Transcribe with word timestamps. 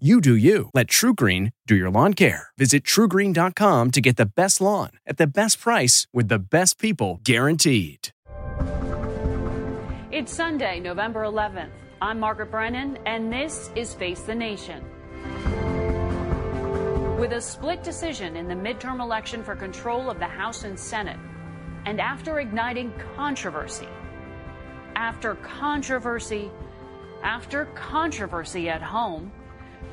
You 0.00 0.20
do 0.20 0.34
you. 0.34 0.70
Let 0.74 0.88
TruGreen 0.88 1.52
do 1.68 1.76
your 1.76 1.88
lawn 1.88 2.14
care. 2.14 2.48
Visit 2.58 2.82
trugreen.com 2.82 3.92
to 3.92 4.00
get 4.00 4.16
the 4.16 4.26
best 4.26 4.60
lawn 4.60 4.90
at 5.06 5.18
the 5.18 5.26
best 5.28 5.60
price 5.60 6.08
with 6.12 6.26
the 6.26 6.40
best 6.40 6.80
people 6.80 7.20
guaranteed. 7.22 8.08
It's 10.10 10.32
Sunday, 10.32 10.80
November 10.80 11.22
11th. 11.22 11.70
I'm 12.02 12.18
Margaret 12.18 12.50
Brennan, 12.50 12.98
and 13.06 13.32
this 13.32 13.70
is 13.76 13.94
Face 13.94 14.22
the 14.22 14.34
Nation. 14.34 14.82
With 17.16 17.32
a 17.32 17.40
split 17.40 17.84
decision 17.84 18.34
in 18.34 18.48
the 18.48 18.54
midterm 18.54 19.00
election 19.00 19.44
for 19.44 19.54
control 19.54 20.10
of 20.10 20.18
the 20.18 20.26
House 20.26 20.64
and 20.64 20.76
Senate, 20.76 21.20
and 21.86 22.00
after 22.00 22.40
igniting 22.40 22.92
controversy, 23.14 23.88
after 24.96 25.36
controversy, 25.36 26.50
after 27.22 27.66
controversy 27.76 28.68
at 28.68 28.82
home, 28.82 29.30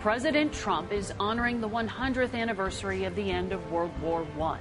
President 0.01 0.51
Trump 0.51 0.91
is 0.91 1.13
honoring 1.19 1.61
the 1.61 1.69
100th 1.69 2.33
anniversary 2.33 3.03
of 3.03 3.13
the 3.13 3.29
end 3.29 3.51
of 3.51 3.71
World 3.71 3.91
War 4.01 4.25
I. 4.41 4.57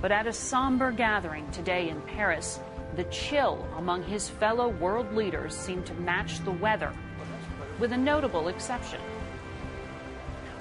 But 0.00 0.12
at 0.12 0.28
a 0.28 0.32
somber 0.32 0.92
gathering 0.92 1.50
today 1.50 1.88
in 1.88 2.00
Paris, 2.02 2.60
the 2.94 3.02
chill 3.04 3.66
among 3.76 4.04
his 4.04 4.28
fellow 4.28 4.68
world 4.68 5.12
leaders 5.12 5.56
seemed 5.56 5.86
to 5.86 5.94
match 5.94 6.38
the 6.44 6.52
weather, 6.52 6.92
with 7.80 7.90
a 7.90 7.96
notable 7.96 8.46
exception. 8.46 9.00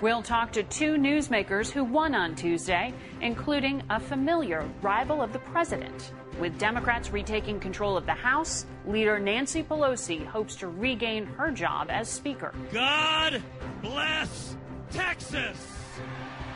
We'll 0.02 0.24
talk 0.24 0.52
to 0.54 0.64
two 0.64 0.96
newsmakers 0.96 1.70
who 1.70 1.84
won 1.84 2.16
on 2.16 2.34
Tuesday, 2.34 2.96
including 3.22 3.84
a 3.92 4.00
familiar 4.00 4.68
rival 4.82 5.22
of 5.22 5.34
the 5.34 5.40
president. 5.54 6.14
With 6.40 6.58
Democrats 6.58 7.12
retaking 7.12 7.60
control 7.60 7.96
of 7.96 8.06
the 8.06 8.14
House, 8.14 8.66
leader 8.86 9.20
Nancy 9.20 9.62
Pelosi 9.62 10.26
hopes 10.26 10.56
to 10.58 10.68
regain 10.68 11.26
her 11.26 11.52
job 11.52 11.90
as 11.90 12.10
Speaker. 12.10 12.54
God 12.72 13.42
bless 13.82 14.58
Texas! 14.92 15.58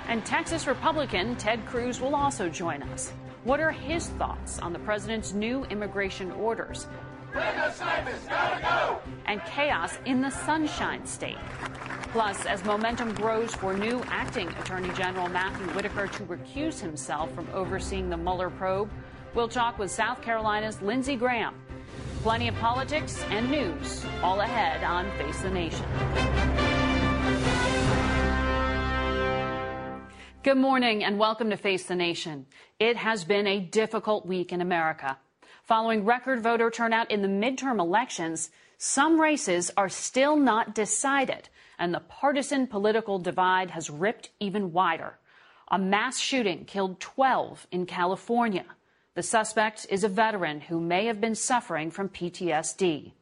And 0.07 0.25
Texas 0.25 0.67
Republican 0.67 1.35
Ted 1.35 1.65
Cruz 1.65 2.01
will 2.01 2.15
also 2.15 2.49
join 2.49 2.81
us. 2.83 3.11
What 3.43 3.59
are 3.59 3.71
his 3.71 4.07
thoughts 4.09 4.57
on 4.59 4.73
the 4.73 4.79
president's 4.79 5.33
new 5.33 5.63
immigration 5.65 6.31
orders? 6.31 6.87
And 9.25 9.41
chaos 9.45 9.99
in 10.05 10.21
the 10.21 10.31
Sunshine 10.31 11.05
State. 11.05 11.37
Plus, 12.13 12.45
as 12.45 12.63
momentum 12.63 13.13
grows 13.13 13.53
for 13.53 13.73
new 13.73 14.01
acting 14.07 14.47
Attorney 14.59 14.89
General 14.95 15.27
Matthew 15.27 15.67
Whitaker 15.67 16.07
to 16.07 16.23
recuse 16.23 16.79
himself 16.79 17.31
from 17.33 17.47
overseeing 17.53 18.09
the 18.09 18.17
Mueller 18.17 18.49
probe, 18.49 18.89
we'll 19.37 19.47
talk 19.47 19.77
with 19.77 19.91
South 19.91 20.19
Carolina's 20.23 20.81
Lindsey 20.81 21.15
Graham. 21.15 21.53
Plenty 22.23 22.47
of 22.47 22.55
politics 22.55 23.23
and 23.29 23.51
news 23.51 24.03
all 24.23 24.41
ahead 24.41 24.83
on 24.83 25.11
Face 25.11 25.39
the 25.43 25.51
Nation. 25.51 25.85
Good 30.41 30.57
morning 30.57 31.03
and 31.03 31.19
welcome 31.19 31.51
to 31.51 31.55
Face 31.55 31.85
the 31.85 31.93
Nation. 31.93 32.47
It 32.79 32.97
has 32.97 33.25
been 33.25 33.45
a 33.45 33.59
difficult 33.59 34.25
week 34.25 34.51
in 34.51 34.59
America. 34.59 35.19
Following 35.65 36.03
record 36.03 36.41
voter 36.41 36.71
turnout 36.71 37.11
in 37.11 37.21
the 37.21 37.27
midterm 37.27 37.79
elections, 37.79 38.49
some 38.79 39.21
races 39.21 39.69
are 39.77 39.87
still 39.87 40.35
not 40.35 40.73
decided, 40.73 41.47
and 41.77 41.93
the 41.93 41.99
partisan 41.99 42.65
political 42.65 43.19
divide 43.19 43.69
has 43.69 43.91
ripped 43.91 44.31
even 44.39 44.71
wider. 44.71 45.19
A 45.69 45.77
mass 45.77 46.17
shooting 46.17 46.65
killed 46.65 46.99
12 46.99 47.67
in 47.69 47.85
California. 47.85 48.65
The 49.17 49.23
suspect 49.23 49.87
is 49.89 50.03
a 50.03 50.09
veteran 50.09 50.61
who 50.61 50.79
may 50.79 51.07
have 51.07 51.19
been 51.19 51.33
suffering 51.33 51.89
from 51.89 52.07
PTSD. 52.07 53.13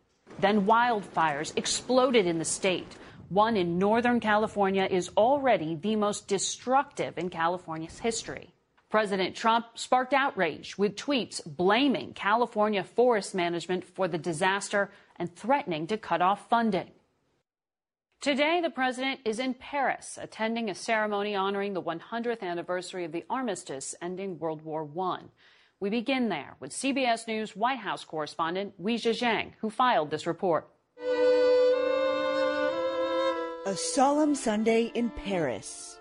Then 0.41 0.65
wildfires 0.65 1.53
exploded 1.55 2.25
in 2.25 2.37
the 2.37 2.43
state. 2.43 2.97
One 3.29 3.55
in 3.55 3.79
Northern 3.79 4.19
California 4.19 4.89
is 4.91 5.09
already 5.15 5.75
the 5.75 5.95
most 5.95 6.27
destructive 6.27 7.17
in 7.17 7.29
California's 7.29 7.99
history. 7.99 8.53
President 8.89 9.37
Trump 9.37 9.67
sparked 9.75 10.11
outrage 10.11 10.77
with 10.77 10.97
tweets 10.97 11.39
blaming 11.45 12.11
California 12.11 12.83
forest 12.83 13.33
management 13.33 13.85
for 13.85 14.09
the 14.09 14.17
disaster 14.17 14.91
and 15.15 15.33
threatening 15.33 15.87
to 15.87 15.97
cut 15.97 16.21
off 16.21 16.49
funding. 16.49 16.91
Today, 18.19 18.59
the 18.59 18.69
president 18.69 19.21
is 19.23 19.39
in 19.39 19.53
Paris 19.53 20.19
attending 20.21 20.69
a 20.69 20.75
ceremony 20.75 21.35
honoring 21.35 21.73
the 21.73 21.81
100th 21.81 22.41
anniversary 22.41 23.05
of 23.05 23.13
the 23.13 23.23
armistice 23.29 23.95
ending 24.01 24.37
World 24.39 24.61
War 24.61 24.89
I. 24.99 25.19
We 25.81 25.89
begin 25.89 26.29
there 26.29 26.55
with 26.61 26.71
CBS 26.71 27.27
News 27.27 27.53
White 27.53 27.79
House 27.79 28.05
correspondent 28.05 28.81
Weijia 28.81 29.11
Jiang, 29.11 29.51
who 29.59 29.69
filed 29.69 30.09
this 30.09 30.25
report. 30.25 30.69
A 33.65 33.75
solemn 33.75 34.35
Sunday 34.35 34.89
in 34.95 35.09
Paris. 35.09 35.99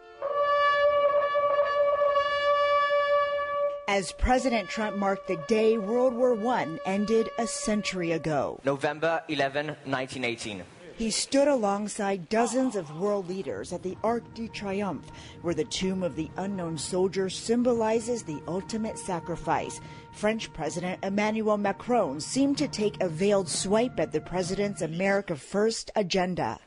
As 3.89 4.13
President 4.13 4.69
Trump 4.69 4.97
marked 4.97 5.27
the 5.27 5.43
day 5.49 5.77
World 5.77 6.15
War 6.15 6.39
I 6.55 6.79
ended 6.87 7.31
a 7.39 7.47
century 7.49 8.13
ago. 8.13 8.61
November 8.65 9.25
11, 9.29 9.67
1918. 9.67 10.63
He 10.97 11.11
stood 11.11 11.49
alongside 11.49 12.29
dozens 12.29 12.77
of 12.77 13.01
world 13.01 13.29
leaders 13.29 13.73
at 13.73 13.83
the 13.83 13.97
Arc 14.05 14.33
de 14.35 14.47
Triomphe, 14.47 15.11
where 15.43 15.55
the 15.55 15.65
tomb 15.65 16.05
of 16.05 16.15
the 16.15 16.31
unknown 16.37 16.79
soldier 16.79 17.29
symbolizes 17.29 18.23
the 18.23 18.41
ultimate 18.47 18.97
sacrifice. 18.99 19.81
French 20.13 20.53
President 20.53 21.05
Emmanuel 21.05 21.57
Macron 21.57 22.21
seemed 22.21 22.57
to 22.59 22.69
take 22.69 23.03
a 23.03 23.09
veiled 23.09 23.49
swipe 23.49 23.99
at 23.99 24.13
the 24.13 24.21
president's 24.21 24.83
America 24.83 25.35
First 25.35 25.91
agenda. 25.97 26.61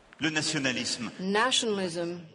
Nationalism 1.20 2.26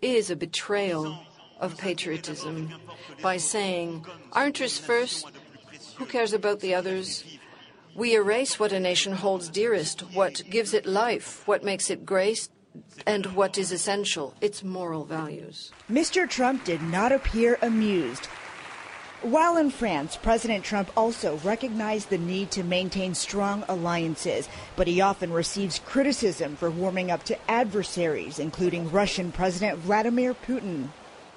is 0.00 0.30
a 0.30 0.36
betrayal 0.36 1.18
of 1.60 1.76
patriotism 1.76 2.72
by 3.20 3.36
saying, 3.36 4.06
our 4.32 4.46
interests 4.46 4.78
first, 4.78 5.26
who 5.96 6.06
cares 6.06 6.32
about 6.32 6.60
the 6.60 6.74
others? 6.74 7.24
We 7.94 8.14
erase 8.14 8.58
what 8.58 8.72
a 8.72 8.80
nation 8.80 9.12
holds 9.12 9.50
dearest, 9.50 10.00
what 10.14 10.42
gives 10.48 10.72
it 10.72 10.86
life, 10.86 11.46
what 11.46 11.62
makes 11.62 11.90
it 11.90 12.06
great, 12.06 12.48
and 13.06 13.26
what 13.34 13.58
is 13.58 13.70
essential, 13.70 14.34
its 14.40 14.64
moral 14.64 15.04
values. 15.04 15.70
Mr. 15.90 16.28
Trump 16.28 16.64
did 16.64 16.80
not 16.82 17.12
appear 17.12 17.58
amused. 17.60 18.26
While 19.20 19.56
in 19.58 19.70
France, 19.70 20.16
President 20.16 20.64
Trump 20.64 20.90
also 20.96 21.36
recognized 21.44 22.08
the 22.08 22.18
need 22.18 22.50
to 22.52 22.64
maintain 22.64 23.14
strong 23.14 23.62
alliances, 23.68 24.48
but 24.74 24.88
he 24.88 25.00
often 25.00 25.32
receives 25.32 25.78
criticism 25.78 26.56
for 26.56 26.70
warming 26.70 27.10
up 27.10 27.22
to 27.24 27.50
adversaries, 27.50 28.38
including 28.38 28.90
Russian 28.90 29.30
President 29.30 29.78
Vladimir 29.78 30.34
Putin. 30.34 30.88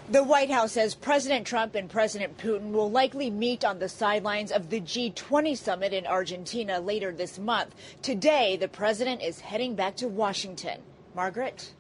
The 0.08 0.24
White 0.24 0.52
House 0.52 0.74
says 0.74 0.94
President 0.94 1.48
Trump 1.48 1.74
and 1.74 1.90
President 1.90 2.38
Putin 2.38 2.72
will 2.72 2.92
likely 2.92 3.32
meet 3.32 3.66
on 3.66 3.80
the 3.80 3.90
sidelines 3.90 4.52
of 4.52 4.70
the 4.70 4.80
G20 4.80 5.58
summit 5.58 5.94
in 5.94 6.06
Argentina 6.06 6.80
later 6.80 7.12
this 7.12 7.40
month. 7.40 7.74
Today, 8.04 8.56
the 8.56 8.68
president 8.68 9.24
is 9.24 9.40
heading 9.40 9.74
back 9.74 9.96
to 9.98 10.08
Washington. 10.08 10.80
Margaret? 11.16 11.74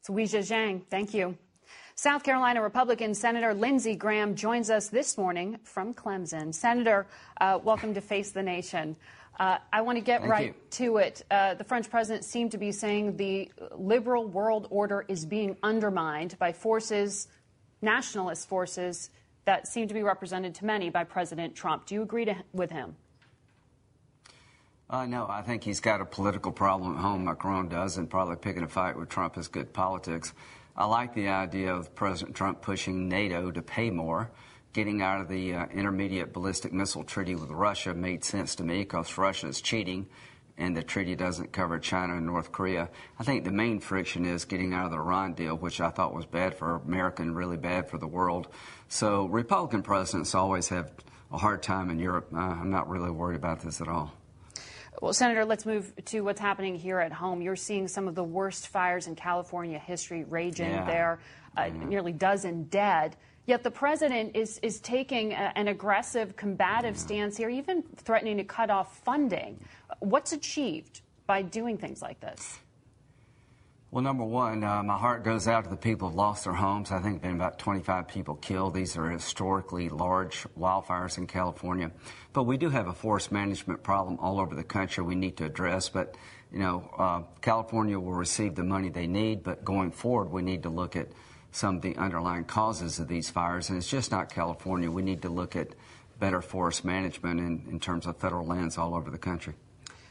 It's 0.00 0.10
Weijia 0.10 0.40
Jiang. 0.40 0.82
Thank 0.90 1.14
you. 1.14 1.38
South 1.94 2.22
Carolina 2.22 2.60
Republican 2.62 3.14
Senator 3.14 3.54
Lindsey 3.54 3.96
Graham 3.96 4.34
joins 4.34 4.68
us 4.68 4.88
this 4.88 5.16
morning 5.16 5.58
from 5.64 5.94
Clemson. 5.94 6.54
Senator, 6.54 7.06
uh, 7.40 7.58
welcome 7.64 7.94
to 7.94 8.02
Face 8.02 8.30
the 8.30 8.42
Nation. 8.42 8.94
Uh, 9.40 9.58
I 9.72 9.80
want 9.82 9.96
to 9.96 10.02
get 10.02 10.20
Thank 10.20 10.30
right 10.30 10.46
you. 10.48 10.54
to 10.70 10.96
it. 10.98 11.24
Uh, 11.30 11.54
the 11.54 11.64
French 11.64 11.88
president 11.88 12.24
seemed 12.24 12.50
to 12.50 12.58
be 12.58 12.72
saying 12.72 13.16
the 13.16 13.50
liberal 13.76 14.26
world 14.26 14.66
order 14.70 15.04
is 15.08 15.24
being 15.24 15.56
undermined 15.62 16.36
by 16.38 16.52
forces, 16.52 17.28
nationalist 17.82 18.48
forces, 18.48 19.10
that 19.44 19.66
seem 19.66 19.88
to 19.88 19.94
be 19.94 20.02
represented 20.02 20.54
to 20.56 20.64
many 20.64 20.90
by 20.90 21.04
President 21.04 21.54
Trump. 21.54 21.86
Do 21.86 21.94
you 21.94 22.02
agree 22.02 22.24
to, 22.26 22.36
with 22.52 22.70
him? 22.70 22.96
Uh, 24.90 25.06
no, 25.06 25.26
I 25.28 25.42
think 25.42 25.64
he's 25.64 25.80
got 25.80 26.00
a 26.00 26.04
political 26.04 26.52
problem 26.52 26.96
at 26.96 27.00
home. 27.00 27.24
Macron 27.24 27.68
does, 27.68 27.96
and 27.96 28.08
probably 28.08 28.36
picking 28.36 28.62
a 28.62 28.68
fight 28.68 28.96
with 28.96 29.08
Trump 29.08 29.36
is 29.36 29.48
good 29.48 29.72
politics. 29.72 30.32
I 30.76 30.86
like 30.86 31.14
the 31.14 31.28
idea 31.28 31.74
of 31.74 31.94
President 31.94 32.36
Trump 32.36 32.62
pushing 32.62 33.08
NATO 33.08 33.50
to 33.50 33.62
pay 33.62 33.90
more 33.90 34.30
getting 34.72 35.02
out 35.02 35.20
of 35.20 35.28
the 35.28 35.54
uh, 35.54 35.66
intermediate 35.74 36.32
ballistic 36.32 36.72
missile 36.72 37.04
treaty 37.04 37.34
with 37.34 37.50
Russia 37.50 37.94
made 37.94 38.24
sense 38.24 38.54
to 38.56 38.62
me 38.62 38.78
because 38.78 39.16
Russia 39.18 39.48
is 39.48 39.60
cheating 39.60 40.06
and 40.58 40.76
the 40.76 40.82
treaty 40.82 41.14
doesn't 41.14 41.52
cover 41.52 41.78
China 41.78 42.16
and 42.16 42.26
North 42.26 42.52
Korea. 42.52 42.90
I 43.18 43.24
think 43.24 43.44
the 43.44 43.52
main 43.52 43.80
friction 43.80 44.24
is 44.24 44.44
getting 44.44 44.74
out 44.74 44.86
of 44.86 44.90
the 44.90 44.98
Iran 44.98 45.32
deal, 45.32 45.56
which 45.56 45.80
I 45.80 45.90
thought 45.90 46.12
was 46.12 46.26
bad 46.26 46.58
for 46.58 46.76
America 46.76 47.22
and 47.22 47.34
really 47.34 47.56
bad 47.56 47.88
for 47.88 47.96
the 47.96 48.08
world. 48.08 48.48
So 48.88 49.26
Republican 49.26 49.82
presidents 49.82 50.34
always 50.34 50.68
have 50.68 50.90
a 51.32 51.38
hard 51.38 51.62
time 51.62 51.90
in 51.90 51.98
Europe. 51.98 52.28
Uh, 52.34 52.38
I'm 52.38 52.70
not 52.70 52.88
really 52.88 53.10
worried 53.10 53.36
about 53.36 53.60
this 53.60 53.80
at 53.80 53.88
all. 53.88 54.12
Well, 55.00 55.12
Senator, 55.12 55.44
let's 55.44 55.64
move 55.64 55.92
to 56.06 56.22
what's 56.22 56.40
happening 56.40 56.74
here 56.74 56.98
at 56.98 57.12
home. 57.12 57.40
You're 57.40 57.54
seeing 57.54 57.86
some 57.86 58.08
of 58.08 58.16
the 58.16 58.24
worst 58.24 58.66
fires 58.66 59.06
in 59.06 59.14
California 59.14 59.78
history 59.78 60.24
raging 60.24 60.70
yeah. 60.70 60.84
there, 60.84 61.20
uh, 61.56 61.62
mm-hmm. 61.62 61.88
nearly 61.88 62.12
dozen 62.12 62.64
dead. 62.64 63.16
Yet 63.48 63.62
the 63.62 63.70
president 63.70 64.36
is, 64.36 64.58
is 64.62 64.78
taking 64.78 65.32
a, 65.32 65.52
an 65.56 65.68
aggressive, 65.68 66.36
combative 66.36 66.98
stance 66.98 67.34
here, 67.34 67.48
even 67.48 67.82
threatening 67.96 68.36
to 68.36 68.44
cut 68.44 68.68
off 68.68 68.98
funding. 68.98 69.58
What's 70.00 70.34
achieved 70.34 71.00
by 71.26 71.40
doing 71.40 71.78
things 71.78 72.02
like 72.02 72.20
this? 72.20 72.58
Well, 73.90 74.04
number 74.04 74.24
one, 74.24 74.62
uh, 74.62 74.82
my 74.82 74.98
heart 74.98 75.24
goes 75.24 75.48
out 75.48 75.64
to 75.64 75.70
the 75.70 75.78
people 75.78 76.08
who've 76.08 76.16
lost 76.18 76.44
their 76.44 76.52
homes. 76.52 76.92
I 76.92 77.00
think 77.00 77.22
there 77.22 77.30
been 77.30 77.40
about 77.40 77.58
25 77.58 78.06
people 78.06 78.34
killed. 78.34 78.74
These 78.74 78.98
are 78.98 79.08
historically 79.08 79.88
large 79.88 80.46
wildfires 80.58 81.16
in 81.16 81.26
California. 81.26 81.90
But 82.34 82.42
we 82.42 82.58
do 82.58 82.68
have 82.68 82.86
a 82.86 82.92
forest 82.92 83.32
management 83.32 83.82
problem 83.82 84.18
all 84.20 84.40
over 84.40 84.54
the 84.54 84.62
country 84.62 85.02
we 85.02 85.14
need 85.14 85.38
to 85.38 85.46
address. 85.46 85.88
But, 85.88 86.16
you 86.52 86.58
know, 86.58 86.90
uh, 86.98 87.22
California 87.40 87.98
will 87.98 88.12
receive 88.12 88.56
the 88.56 88.62
money 88.62 88.90
they 88.90 89.06
need, 89.06 89.42
but 89.42 89.64
going 89.64 89.90
forward, 89.90 90.30
we 90.30 90.42
need 90.42 90.64
to 90.64 90.68
look 90.68 90.96
at 90.96 91.08
some 91.50 91.76
of 91.76 91.82
the 91.82 91.96
underlying 91.96 92.44
causes 92.44 92.98
of 92.98 93.08
these 93.08 93.30
fires. 93.30 93.68
And 93.68 93.78
it's 93.78 93.88
just 93.88 94.10
not 94.10 94.32
California. 94.32 94.90
We 94.90 95.02
need 95.02 95.22
to 95.22 95.28
look 95.28 95.56
at 95.56 95.68
better 96.18 96.42
forest 96.42 96.84
management 96.84 97.40
in, 97.40 97.66
in 97.70 97.80
terms 97.80 98.06
of 98.06 98.16
federal 98.16 98.46
lands 98.46 98.76
all 98.76 98.94
over 98.94 99.10
the 99.10 99.18
country. 99.18 99.54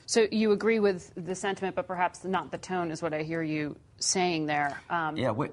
So 0.06 0.26
you 0.32 0.54
agree 0.54 0.80
with 0.80 1.12
the 1.18 1.36
sentiment, 1.36 1.76
but 1.76 1.86
perhaps 1.86 2.24
not 2.24 2.50
the 2.50 2.58
tone, 2.58 2.92
is 2.92 3.02
what 3.02 3.14
I 3.14 3.24
hear 3.24 3.44
you 3.44 3.76
saying 4.00 4.46
there. 4.46 4.82
Um, 4.90 5.18
yeah, 5.18 5.32
we, 5.32 5.50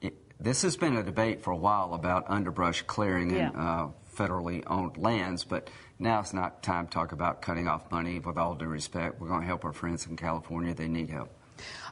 it, 0.00 0.14
this 0.40 0.62
has 0.62 0.76
been 0.76 0.96
a 0.96 1.02
debate 1.02 1.42
for 1.42 1.50
a 1.50 1.56
while 1.56 1.94
about 1.94 2.24
underbrush 2.28 2.82
clearing 2.82 3.34
yeah. 3.34 3.50
in 3.50 3.56
uh, 3.56 3.88
federally 4.16 4.62
owned 4.68 4.96
lands, 4.98 5.42
but 5.42 5.68
now 5.98 6.20
it's 6.20 6.32
not 6.32 6.62
time 6.62 6.86
to 6.86 6.92
talk 6.92 7.10
about 7.10 7.42
cutting 7.42 7.66
off 7.66 7.90
money. 7.90 8.20
With 8.20 8.38
all 8.38 8.54
due 8.54 8.66
respect, 8.66 9.20
we're 9.20 9.28
going 9.28 9.40
to 9.40 9.46
help 9.46 9.64
our 9.64 9.72
friends 9.72 10.06
in 10.06 10.16
California. 10.16 10.74
They 10.74 10.86
need 10.86 11.10
help. 11.10 11.32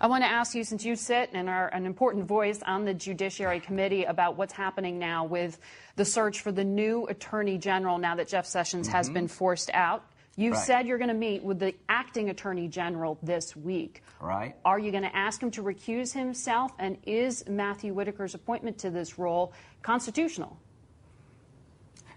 I 0.01 0.07
want 0.07 0.25
to 0.25 0.29
ask 0.29 0.55
you, 0.55 0.65
since 0.65 0.85
you 0.85 0.97
sit 0.97 1.31
and 1.33 1.49
are 1.49 1.69
an 1.69 1.87
important 1.87 2.27
voice 2.27 2.61
on 2.67 2.85
the 2.85 2.95
Judiciary 2.95 3.61
Committee, 3.61 4.05
about 4.05 4.37
what's 4.37 4.53
happening 4.53 4.99
now 4.99 5.25
with 5.25 5.59
the 5.97 6.05
search 6.05 6.41
for 6.41 6.53
the 6.53 6.65
new 6.65 7.07
Attorney 7.07 7.59
General 7.59 7.99
now 7.99 8.15
that 8.17 8.29
Jeff 8.29 8.47
Sessions 8.47 8.87
mm-hmm. 8.87 8.97
has 8.97 9.11
been 9.11 9.29
forced 9.29 9.71
out. 9.73 10.05
You 10.39 10.53
right. 10.53 10.61
said 10.67 10.87
you're 10.87 10.99
going 10.99 11.09
to 11.09 11.15
meet 11.15 11.43
with 11.43 11.59
the 11.59 11.75
acting 11.89 12.29
attorney 12.29 12.69
general 12.69 13.19
this 13.23 13.57
week. 13.57 14.03
Right. 14.21 14.55
Are 14.67 14.79
you 14.79 14.91
going 14.91 15.03
to 15.03 15.17
ask 15.17 15.43
him 15.43 15.51
to 15.53 15.63
recuse 15.63 16.13
himself? 16.13 16.73
And 16.79 16.99
is 17.07 17.49
Matthew 17.49 17.95
Whitaker's 17.95 18.35
appointment 18.35 18.77
to 18.79 18.91
this 18.91 19.19
role 19.19 19.55
constitutional? 19.83 20.59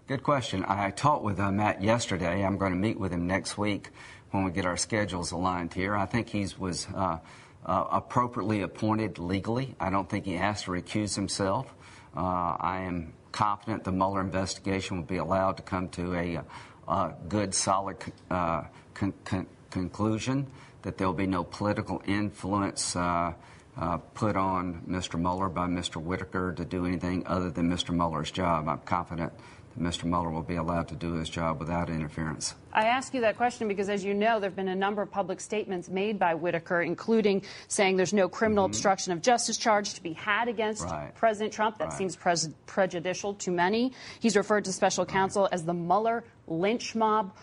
Good 0.07 0.23
question. 0.23 0.65
I 0.67 0.89
talked 0.89 1.23
with 1.23 1.39
uh, 1.39 1.51
Matt 1.51 1.81
yesterday. 1.81 2.43
I'm 2.43 2.57
going 2.57 2.73
to 2.73 2.77
meet 2.77 2.99
with 2.99 3.13
him 3.13 3.25
next 3.25 3.57
week 3.57 3.89
when 4.31 4.43
we 4.43 4.51
get 4.51 4.65
our 4.65 4.77
schedules 4.77 5.31
aligned 5.31 5.73
here. 5.73 5.95
I 5.95 6.05
think 6.05 6.29
he 6.29 6.47
was 6.57 6.87
uh, 6.95 7.19
uh, 7.65 7.85
appropriately 7.91 8.61
appointed 8.61 9.19
legally. 9.19 9.75
I 9.79 9.89
don't 9.89 10.09
think 10.09 10.25
he 10.25 10.35
has 10.35 10.63
to 10.63 10.71
recuse 10.71 11.15
himself. 11.15 11.73
Uh, 12.15 12.55
I 12.59 12.81
am 12.81 13.13
confident 13.31 13.83
the 13.83 13.91
Mueller 13.91 14.21
investigation 14.21 14.97
will 14.97 15.03
be 15.03 15.17
allowed 15.17 15.57
to 15.57 15.63
come 15.63 15.89
to 15.89 16.15
a 16.15 16.41
uh, 16.87 17.11
good, 17.27 17.53
solid 17.53 17.97
uh, 18.31 18.63
con- 18.93 19.13
con- 19.23 19.47
conclusion 19.69 20.47
that 20.81 20.97
there 20.97 21.07
will 21.07 21.13
be 21.13 21.27
no 21.27 21.43
political 21.43 22.01
influence 22.07 22.95
uh, 22.95 23.33
uh, 23.77 23.97
put 23.97 24.35
on 24.35 24.81
Mr. 24.87 25.19
Mueller 25.19 25.49
by 25.49 25.67
Mr. 25.67 26.01
Whitaker 26.01 26.53
to 26.53 26.65
do 26.65 26.85
anything 26.85 27.25
other 27.27 27.49
than 27.49 27.69
Mr. 27.69 27.93
Mueller's 27.93 28.31
job. 28.31 28.67
I'm 28.67 28.79
confident 28.79 29.31
Mr. 29.79 30.03
Mueller 30.03 30.29
will 30.29 30.43
be 30.43 30.55
allowed 30.55 30.87
to 30.89 30.95
do 30.95 31.13
his 31.13 31.29
job 31.29 31.59
without 31.59 31.89
interference. 31.89 32.55
I 32.73 32.85
ask 32.85 33.13
you 33.13 33.21
that 33.21 33.37
question 33.37 33.67
because, 33.67 33.89
as 33.89 34.03
you 34.03 34.13
know, 34.13 34.39
there 34.39 34.49
have 34.49 34.55
been 34.55 34.67
a 34.67 34.75
number 34.75 35.01
of 35.01 35.09
public 35.09 35.39
statements 35.39 35.89
made 35.89 36.19
by 36.19 36.35
Whitaker, 36.35 36.81
including 36.81 37.43
saying 37.67 37.95
there's 37.95 38.13
no 38.13 38.27
criminal 38.27 38.65
mm-hmm. 38.65 38.71
obstruction 38.71 39.13
of 39.13 39.21
justice 39.21 39.57
charge 39.57 39.93
to 39.93 40.03
be 40.03 40.13
had 40.13 40.47
against 40.47 40.83
right. 40.85 41.13
President 41.15 41.53
Trump. 41.53 41.77
That 41.77 41.89
right. 41.89 41.97
seems 41.97 42.15
pre- 42.15 42.53
prejudicial 42.65 43.33
to 43.35 43.51
many. 43.51 43.93
He's 44.19 44.35
referred 44.35 44.65
to 44.65 44.73
special 44.73 45.05
right. 45.05 45.13
counsel 45.13 45.47
as 45.51 45.63
the 45.63 45.73
Mueller 45.73 46.23
lynch 46.47 46.95
mob. 46.95 47.35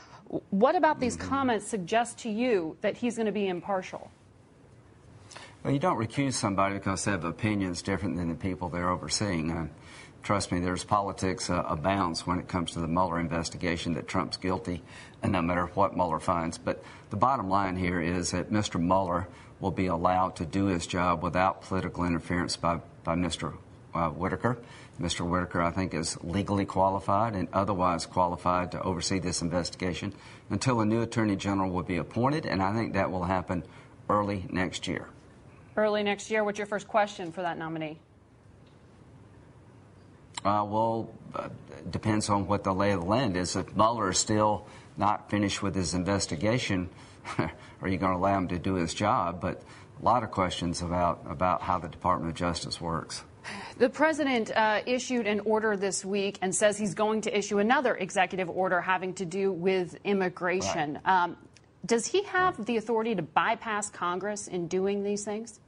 What 0.51 0.75
about 0.75 1.01
these 1.01 1.17
mm-hmm. 1.17 1.29
comments 1.29 1.67
suggest 1.67 2.19
to 2.19 2.31
you 2.31 2.77
that 2.83 2.97
he's 2.97 3.17
going 3.17 3.27
to 3.27 3.33
be 3.33 3.49
impartial? 3.49 4.11
Well, 5.63 5.73
you 5.73 5.81
don't 5.81 5.99
recuse 5.99 6.35
somebody 6.35 6.75
because 6.75 7.05
they 7.05 7.11
have 7.11 7.25
opinions 7.25 7.83
different 7.83 8.17
than 8.17 8.29
the 8.29 8.37
people 8.37 8.69
they're 8.69 8.89
overseeing. 8.89 9.51
Uh, 9.51 9.67
trust 10.27 10.51
me, 10.51 10.59
there's 10.59 10.83
politics 10.83 11.49
uh, 11.49 11.63
abounds 11.69 12.27
when 12.27 12.41
it 12.41 12.49
comes 12.49 12.73
to 12.73 12.81
the 12.81 12.89
Mueller 12.89 13.21
investigation 13.21 13.95
that 13.95 14.09
Trump's 14.09 14.37
guilty, 14.37 14.83
and 15.23 15.31
no 15.31 15.41
matter 15.41 15.67
what 15.67 15.95
Mueller 15.95 16.19
finds. 16.19 16.59
But 16.59 16.83
the 17.11 17.17
bottom 17.17 17.49
line 17.49 17.77
here 17.77 18.01
is 18.01 18.33
that 18.33 18.51
Mr. 18.51 18.81
Mueller 18.81 19.29
will 19.61 19.71
be 19.71 19.87
allowed 19.87 20.35
to 20.37 20.45
do 20.45 20.67
his 20.67 20.85
job 20.85 21.23
without 21.23 21.63
political 21.63 22.05
interference 22.05 22.57
by, 22.57 22.81
by 23.05 23.15
Mr. 23.15 23.55
Uh, 23.95 24.11
Whitaker. 24.11 24.59
Mr. 25.01 25.25
Whitaker, 25.25 25.63
I 25.63 25.71
think, 25.71 25.95
is 25.95 26.19
legally 26.25 26.65
qualified 26.65 27.35
and 27.37 27.47
otherwise 27.53 28.05
qualified 28.05 28.73
to 28.73 28.83
oversee 28.83 29.21
this 29.21 29.43
investigation 29.43 30.13
until 30.51 30.81
a 30.81 30.85
new 30.85 31.03
Attorney 31.03 31.37
General 31.37 31.71
will 31.71 31.85
be 31.85 31.99
appointed, 31.99 32.47
and 32.47 32.61
I 32.61 32.75
think 32.75 32.95
that 32.95 33.13
will 33.13 33.25
happen 33.25 33.63
early 34.09 34.45
next 34.51 34.89
year. 34.89 35.07
Early 35.77 36.03
next 36.03 36.33
year. 36.33 36.43
What's 36.43 36.59
your 36.59 36.67
first 36.67 36.89
question 36.89 37.31
for 37.31 37.43
that 37.43 37.59
nominee? 37.59 38.01
Uh, 40.47 40.65
well, 40.65 41.11
uh, 41.35 41.49
depends 41.91 42.29
on 42.29 42.47
what 42.47 42.63
the 42.63 42.73
lay 42.73 42.93
of 42.93 43.01
the 43.01 43.07
land 43.07 43.37
is. 43.37 43.57
If 43.57 43.75
Mueller 43.75 44.11
is 44.11 44.19
still 44.19 44.67
not 44.97 45.29
finished 45.29 45.61
with 45.61 45.75
his 45.75 45.93
investigation, 45.93 46.89
are 47.39 47.89
you 47.89 47.99
going 47.99 48.13
to 48.13 48.19
allow 48.19 48.39
him 48.39 48.49
to 48.49 48.59
do 48.59 48.75
his 48.75 48.95
job? 48.95 49.41
But 49.41 49.63
a 50.01 50.05
lot 50.05 50.23
of 50.23 50.31
questions 50.31 50.83
about, 50.83 51.25
about 51.29 51.63
how 51.63 51.79
the 51.79 51.89
Department 51.89 52.31
of 52.31 52.37
Justice 52.37 52.81
works. 52.81 53.25
The 53.79 53.89
president 53.89 54.51
uh, 54.51 54.83
issued 54.87 55.27
an 55.27 55.41
order 55.41 55.77
this 55.77 56.05
week 56.05 56.39
and 56.43 56.55
says 56.55 56.79
he's 56.79 56.95
going 56.95 57.23
to 57.23 57.37
issue 57.37 57.59
another 57.59 57.97
executive 57.97 58.49
order 58.49 58.81
having 58.81 59.15
to 59.15 59.25
do 59.25 59.53
with 59.53 59.99
immigration. 60.05 61.01
Right. 61.05 61.25
Um, 61.25 61.37
does 61.85 62.07
he 62.07 62.23
have 62.25 62.65
the 62.65 62.77
authority 62.77 63.15
to 63.15 63.23
bypass 63.23 63.91
Congress 63.91 64.49
in 64.49 64.67
doing 64.67 65.03
these 65.03 65.25
things? 65.25 65.61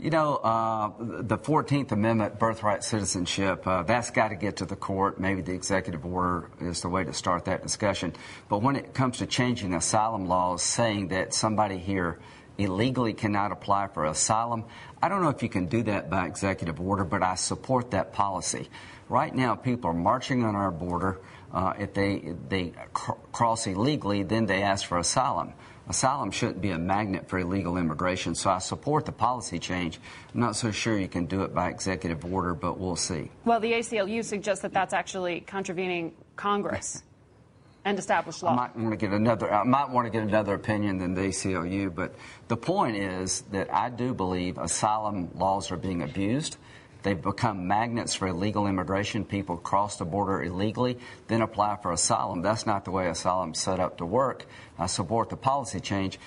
You 0.00 0.10
know, 0.10 0.36
uh, 0.36 0.92
the 1.00 1.36
14th 1.36 1.90
Amendment, 1.90 2.38
birthright 2.38 2.84
citizenship, 2.84 3.66
uh, 3.66 3.82
that's 3.82 4.12
got 4.12 4.28
to 4.28 4.36
get 4.36 4.58
to 4.58 4.64
the 4.64 4.76
court. 4.76 5.18
Maybe 5.18 5.42
the 5.42 5.54
executive 5.54 6.06
order 6.06 6.50
is 6.60 6.82
the 6.82 6.88
way 6.88 7.02
to 7.02 7.12
start 7.12 7.46
that 7.46 7.64
discussion. 7.64 8.14
But 8.48 8.62
when 8.62 8.76
it 8.76 8.94
comes 8.94 9.18
to 9.18 9.26
changing 9.26 9.74
asylum 9.74 10.28
laws, 10.28 10.62
saying 10.62 11.08
that 11.08 11.34
somebody 11.34 11.78
here 11.78 12.20
illegally 12.58 13.12
cannot 13.12 13.50
apply 13.50 13.88
for 13.88 14.04
asylum. 14.04 14.64
I 15.02 15.08
don't 15.08 15.20
know 15.20 15.30
if 15.30 15.42
you 15.42 15.48
can 15.48 15.66
do 15.66 15.82
that 15.84 16.08
by 16.08 16.26
executive 16.26 16.80
order, 16.80 17.04
but 17.04 17.24
I 17.24 17.34
support 17.34 17.90
that 17.90 18.12
policy. 18.12 18.68
Right 19.08 19.34
now, 19.34 19.56
people 19.56 19.90
are 19.90 19.94
marching 19.94 20.44
on 20.44 20.54
our 20.54 20.70
border. 20.70 21.18
Uh, 21.52 21.72
if 21.78 21.94
they 21.94 22.34
they 22.48 22.72
cr- 22.92 23.12
cross 23.32 23.66
illegally, 23.66 24.22
then 24.22 24.46
they 24.46 24.62
ask 24.62 24.86
for 24.86 24.98
asylum. 24.98 25.54
Asylum 25.88 26.30
shouldn't 26.30 26.60
be 26.60 26.70
a 26.70 26.78
magnet 26.78 27.28
for 27.28 27.38
illegal 27.38 27.78
immigration, 27.78 28.34
so 28.34 28.50
I 28.50 28.58
support 28.58 29.06
the 29.06 29.12
policy 29.12 29.58
change. 29.58 29.98
I'm 30.34 30.40
not 30.40 30.54
so 30.54 30.70
sure 30.70 30.98
you 30.98 31.08
can 31.08 31.24
do 31.24 31.42
it 31.42 31.54
by 31.54 31.70
executive 31.70 32.24
order, 32.26 32.54
but 32.54 32.78
we'll 32.78 32.96
see. 32.96 33.30
Well, 33.46 33.58
the 33.58 33.72
ACLU 33.72 34.22
suggests 34.22 34.62
that 34.62 34.74
that's 34.74 34.92
actually 34.92 35.40
contravening 35.40 36.12
Congress 36.36 37.02
and 37.86 37.98
established 37.98 38.42
law. 38.42 38.52
I 38.52 38.56
might 38.56 38.76
want 38.76 38.90
to 38.90 38.96
get 38.98 39.12
another. 39.14 39.52
I 39.52 39.64
might 39.64 39.88
want 39.88 40.06
to 40.06 40.10
get 40.10 40.22
another 40.22 40.52
opinion 40.52 40.98
than 40.98 41.14
the 41.14 41.22
ACLU, 41.22 41.94
but 41.94 42.14
the 42.48 42.56
point 42.56 42.96
is 42.96 43.42
that 43.52 43.72
I 43.72 43.88
do 43.88 44.12
believe 44.12 44.58
asylum 44.58 45.30
laws 45.38 45.72
are 45.72 45.78
being 45.78 46.02
abused. 46.02 46.58
They've 47.02 47.20
become 47.20 47.68
magnets 47.68 48.14
for 48.14 48.26
illegal 48.28 48.66
immigration. 48.66 49.24
People 49.24 49.56
cross 49.56 49.96
the 49.96 50.04
border 50.04 50.42
illegally, 50.42 50.98
then 51.28 51.42
apply 51.42 51.76
for 51.76 51.92
asylum. 51.92 52.42
That's 52.42 52.66
not 52.66 52.84
the 52.84 52.90
way 52.90 53.08
asylum's 53.08 53.60
set 53.60 53.78
up 53.78 53.98
to 53.98 54.06
work. 54.06 54.46
I 54.78 54.86
support 54.86 55.30
the 55.30 55.36
policy 55.36 55.80
change. 55.80 56.18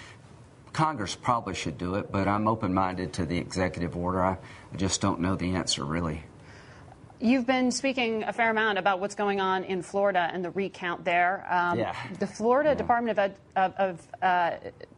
Congress 0.74 1.16
probably 1.16 1.54
should 1.54 1.78
do 1.78 1.96
it, 1.96 2.12
but 2.12 2.28
I'm 2.28 2.48
open 2.48 2.74
minded 2.74 3.14
to 3.14 3.26
the 3.26 3.38
executive 3.38 3.98
order. 3.98 4.24
I 4.24 4.38
just 4.78 5.02
don't 5.02 5.20
know 5.20 5.36
the 5.36 5.56
answer, 5.56 5.84
really. 5.84 6.24
You've 7.20 7.46
been 7.46 7.70
speaking 7.70 8.24
a 8.24 8.34
fair 8.34 8.50
amount 8.50 8.80
about 8.80 9.00
what's 9.00 9.14
going 9.14 9.40
on 9.40 9.64
in 9.66 9.84
Florida 9.84 10.28
and 10.34 10.44
the 10.44 10.50
recount 10.50 11.06
there. 11.06 11.46
Um, 11.52 11.78
yeah. 11.78 11.96
The 12.20 12.26
Florida 12.26 12.70
yeah. 12.70 12.76
Department 12.76 13.20
of, 13.20 13.32
of, 13.56 13.74
of 13.76 14.08
uh, 14.24 14.52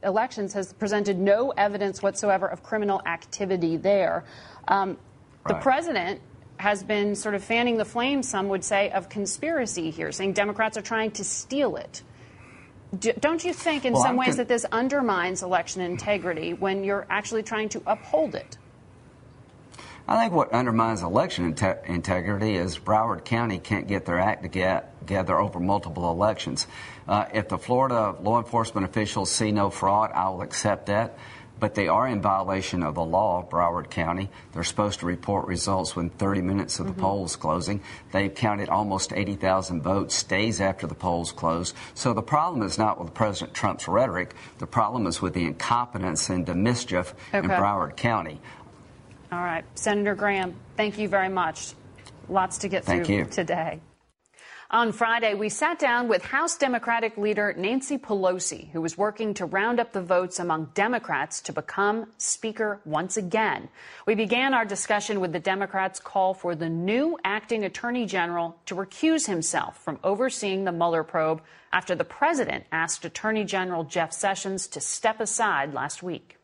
Elections 0.03 0.53
has 0.53 0.71
presented 0.71 1.19
no 1.19 1.49
evidence 1.57 2.01
whatsoever 2.01 2.47
of 2.47 2.63
criminal 2.63 3.01
activity 3.05 3.75
there. 3.75 4.23
Um, 4.69 4.97
the 5.47 5.55
president 5.55 6.21
has 6.57 6.83
been 6.83 7.15
sort 7.15 7.35
of 7.35 7.43
fanning 7.43 7.77
the 7.77 7.85
flames, 7.85 8.29
some 8.29 8.47
would 8.49 8.63
say, 8.63 8.89
of 8.91 9.09
conspiracy 9.09 9.91
here, 9.91 10.11
saying 10.11 10.33
Democrats 10.33 10.77
are 10.77 10.81
trying 10.81 11.11
to 11.11 11.23
steal 11.23 11.75
it. 11.75 12.01
don't 13.19 13.43
you 13.43 13.53
think, 13.53 13.85
in 13.85 13.93
well, 13.93 14.03
some 14.03 14.11
I'm 14.11 14.17
ways, 14.17 14.29
con- 14.29 14.37
that 14.37 14.47
this 14.47 14.65
undermines 14.71 15.43
election 15.43 15.81
integrity 15.81 16.53
when 16.53 16.83
you're 16.83 17.05
actually 17.09 17.43
trying 17.43 17.69
to 17.69 17.81
uphold 17.85 18.35
it? 18.35 18.57
I 20.07 20.21
think 20.21 20.33
what 20.33 20.51
undermines 20.51 21.01
election 21.01 21.45
integrity 21.85 22.55
is 22.55 22.77
Broward 22.77 23.23
County 23.23 23.57
can't 23.57 23.87
get 23.87 24.05
their 24.05 24.19
act 24.19 24.43
together 24.43 25.39
over 25.39 25.61
multiple 25.61 26.11
elections. 26.11 26.67
Uh, 27.07 27.25
if 27.33 27.47
the 27.47 27.57
Florida 27.57 28.15
law 28.21 28.37
enforcement 28.37 28.85
officials 28.85 29.31
see 29.31 29.51
no 29.51 29.69
fraud, 29.69 30.11
I 30.13 30.29
will 30.29 30.41
accept 30.41 30.87
that 30.87 31.17
but 31.59 31.75
they 31.75 31.87
are 31.87 32.07
in 32.07 32.21
violation 32.21 32.83
of 32.83 32.95
the 32.95 33.03
law, 33.03 33.47
Broward 33.49 33.89
County. 33.89 34.29
They're 34.51 34.63
supposed 34.63 34.99
to 34.99 35.05
report 35.05 35.47
results 35.47 35.95
within 35.95 36.09
30 36.09 36.41
minutes 36.41 36.79
of 36.79 36.87
the 36.87 36.91
mm-hmm. 36.91 37.01
polls 37.01 37.35
closing. 37.35 37.81
They've 38.11 38.33
counted 38.33 38.69
almost 38.69 39.13
80,000 39.13 39.81
votes 39.81 40.21
days 40.23 40.59
after 40.59 40.87
the 40.87 40.95
polls 40.95 41.31
closed. 41.31 41.75
So 41.93 42.13
the 42.13 42.21
problem 42.21 42.63
is 42.63 42.77
not 42.77 42.99
with 42.99 43.13
President 43.13 43.53
Trump's 43.53 43.87
rhetoric. 43.87 44.33
The 44.57 44.67
problem 44.67 45.07
is 45.07 45.21
with 45.21 45.33
the 45.33 45.45
incompetence 45.45 46.29
and 46.29 46.45
the 46.45 46.55
mischief 46.55 47.13
okay. 47.29 47.39
in 47.39 47.45
Broward 47.45 47.95
County. 47.95 48.39
All 49.31 49.39
right. 49.39 49.65
Senator 49.75 50.15
Graham, 50.15 50.55
thank 50.77 50.97
you 50.97 51.07
very 51.07 51.29
much. 51.29 51.73
Lots 52.29 52.59
to 52.59 52.67
get 52.67 52.85
thank 52.85 53.05
through 53.05 53.15
you. 53.15 53.25
today. 53.25 53.79
On 54.71 54.91
Friday, 54.91 55.33
we 55.33 55.49
sat 55.49 55.77
down 55.77 56.07
with 56.07 56.23
House 56.23 56.57
Democratic 56.57 57.17
leader 57.17 57.53
Nancy 57.57 57.97
Pelosi, 57.97 58.71
who 58.71 58.81
was 58.81 58.97
working 58.97 59.33
to 59.35 59.45
round 59.45 59.79
up 59.79 59.91
the 59.91 60.01
votes 60.01 60.39
among 60.39 60.71
Democrats 60.73 61.41
to 61.41 61.53
become 61.53 62.07
Speaker 62.17 62.79
once 62.85 63.17
again. 63.17 63.67
We 64.07 64.15
began 64.15 64.53
our 64.53 64.65
discussion 64.65 65.19
with 65.19 65.33
the 65.33 65.39
Democrats' 65.39 65.99
call 65.99 66.33
for 66.33 66.55
the 66.55 66.69
new 66.69 67.19
acting 67.23 67.65
Attorney 67.65 68.05
General 68.05 68.55
to 68.65 68.75
recuse 68.75 69.27
himself 69.27 69.77
from 69.77 69.99
overseeing 70.03 70.63
the 70.63 70.71
Mueller 70.71 71.03
probe 71.03 71.41
after 71.71 71.93
the 71.93 72.05
president 72.05 72.65
asked 72.71 73.05
Attorney 73.05 73.43
General 73.43 73.83
Jeff 73.83 74.13
Sessions 74.13 74.67
to 74.69 74.79
step 74.79 75.19
aside 75.19 75.73
last 75.73 76.01
week. 76.01 76.37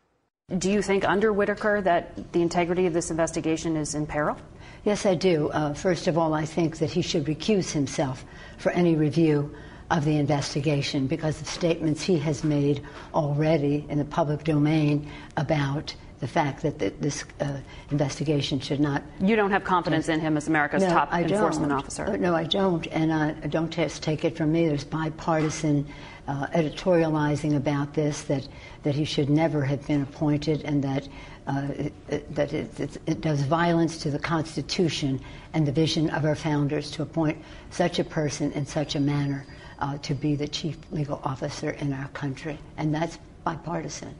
Do 0.56 0.70
you 0.70 0.82
think 0.82 1.04
under 1.04 1.32
Whitaker 1.32 1.80
that 1.80 2.32
the 2.32 2.42
integrity 2.42 2.86
of 2.86 2.92
this 2.92 3.10
investigation 3.10 3.76
is 3.76 3.94
in 3.94 4.06
peril? 4.06 4.36
Yes, 4.84 5.04
I 5.04 5.14
do. 5.14 5.50
Uh, 5.50 5.74
first 5.74 6.06
of 6.06 6.16
all, 6.16 6.32
I 6.32 6.44
think 6.44 6.78
that 6.78 6.90
he 6.90 7.02
should 7.02 7.26
recuse 7.26 7.70
himself 7.70 8.24
for 8.58 8.72
any 8.72 8.94
review 8.96 9.54
of 9.90 10.04
the 10.04 10.16
investigation 10.16 11.06
because 11.06 11.40
of 11.40 11.46
statements 11.46 12.02
he 12.02 12.18
has 12.18 12.44
made 12.44 12.82
already 13.12 13.84
in 13.88 13.98
the 13.98 14.04
public 14.04 14.44
domain 14.44 15.10
about 15.36 15.94
the 16.20 16.28
fact 16.28 16.62
that 16.62 16.78
the, 16.78 16.90
this 17.00 17.24
uh, 17.40 17.56
investigation 17.90 18.60
should 18.60 18.78
not. 18.78 19.02
You 19.20 19.36
don't 19.36 19.50
have 19.50 19.64
confidence 19.64 20.08
in 20.08 20.20
him 20.20 20.36
as 20.36 20.48
America's 20.48 20.82
no, 20.82 20.90
top 20.90 21.08
I 21.10 21.22
enforcement 21.22 21.70
don't. 21.70 21.78
officer. 21.78 22.04
Uh, 22.04 22.16
no, 22.16 22.34
I 22.34 22.44
don't, 22.44 22.86
and 22.88 23.12
I 23.12 23.32
don't 23.48 23.70
just 23.70 24.02
take 24.02 24.24
it 24.24 24.36
from 24.36 24.52
me. 24.52 24.68
There's 24.68 24.84
bipartisan 24.84 25.86
uh, 26.28 26.46
editorializing 26.48 27.56
about 27.56 27.94
this 27.94 28.22
that 28.22 28.46
that 28.82 28.94
he 28.94 29.04
should 29.04 29.28
never 29.28 29.64
have 29.64 29.86
been 29.86 30.02
appointed, 30.02 30.62
and 30.64 30.84
that 30.84 31.08
uh, 31.50 31.66
it, 32.08 32.34
that 32.34 32.52
it, 32.52 32.78
it, 32.78 32.96
it, 33.06 33.20
does 33.20 33.42
violence 33.42 33.98
to 33.98 34.10
the 34.10 34.18
Constitution 34.18 35.20
and 35.52 35.66
the 35.66 35.72
vision 35.72 36.08
of 36.10 36.24
our 36.24 36.36
founders 36.36 36.92
to 36.92 37.02
appoint 37.02 37.36
such 37.70 37.98
a 37.98 38.04
person 38.04 38.52
in 38.52 38.64
such 38.64 38.94
a 38.94 39.00
manner 39.00 39.44
uh, 39.80 39.98
to 39.98 40.14
be 40.14 40.36
the 40.36 40.46
chief 40.46 40.76
legal 40.92 41.20
officer 41.24 41.70
in 41.70 41.92
our 41.92 42.06
country. 42.08 42.56
And 42.76 42.94
that's 42.94 43.18
bipartisan. 43.42 44.14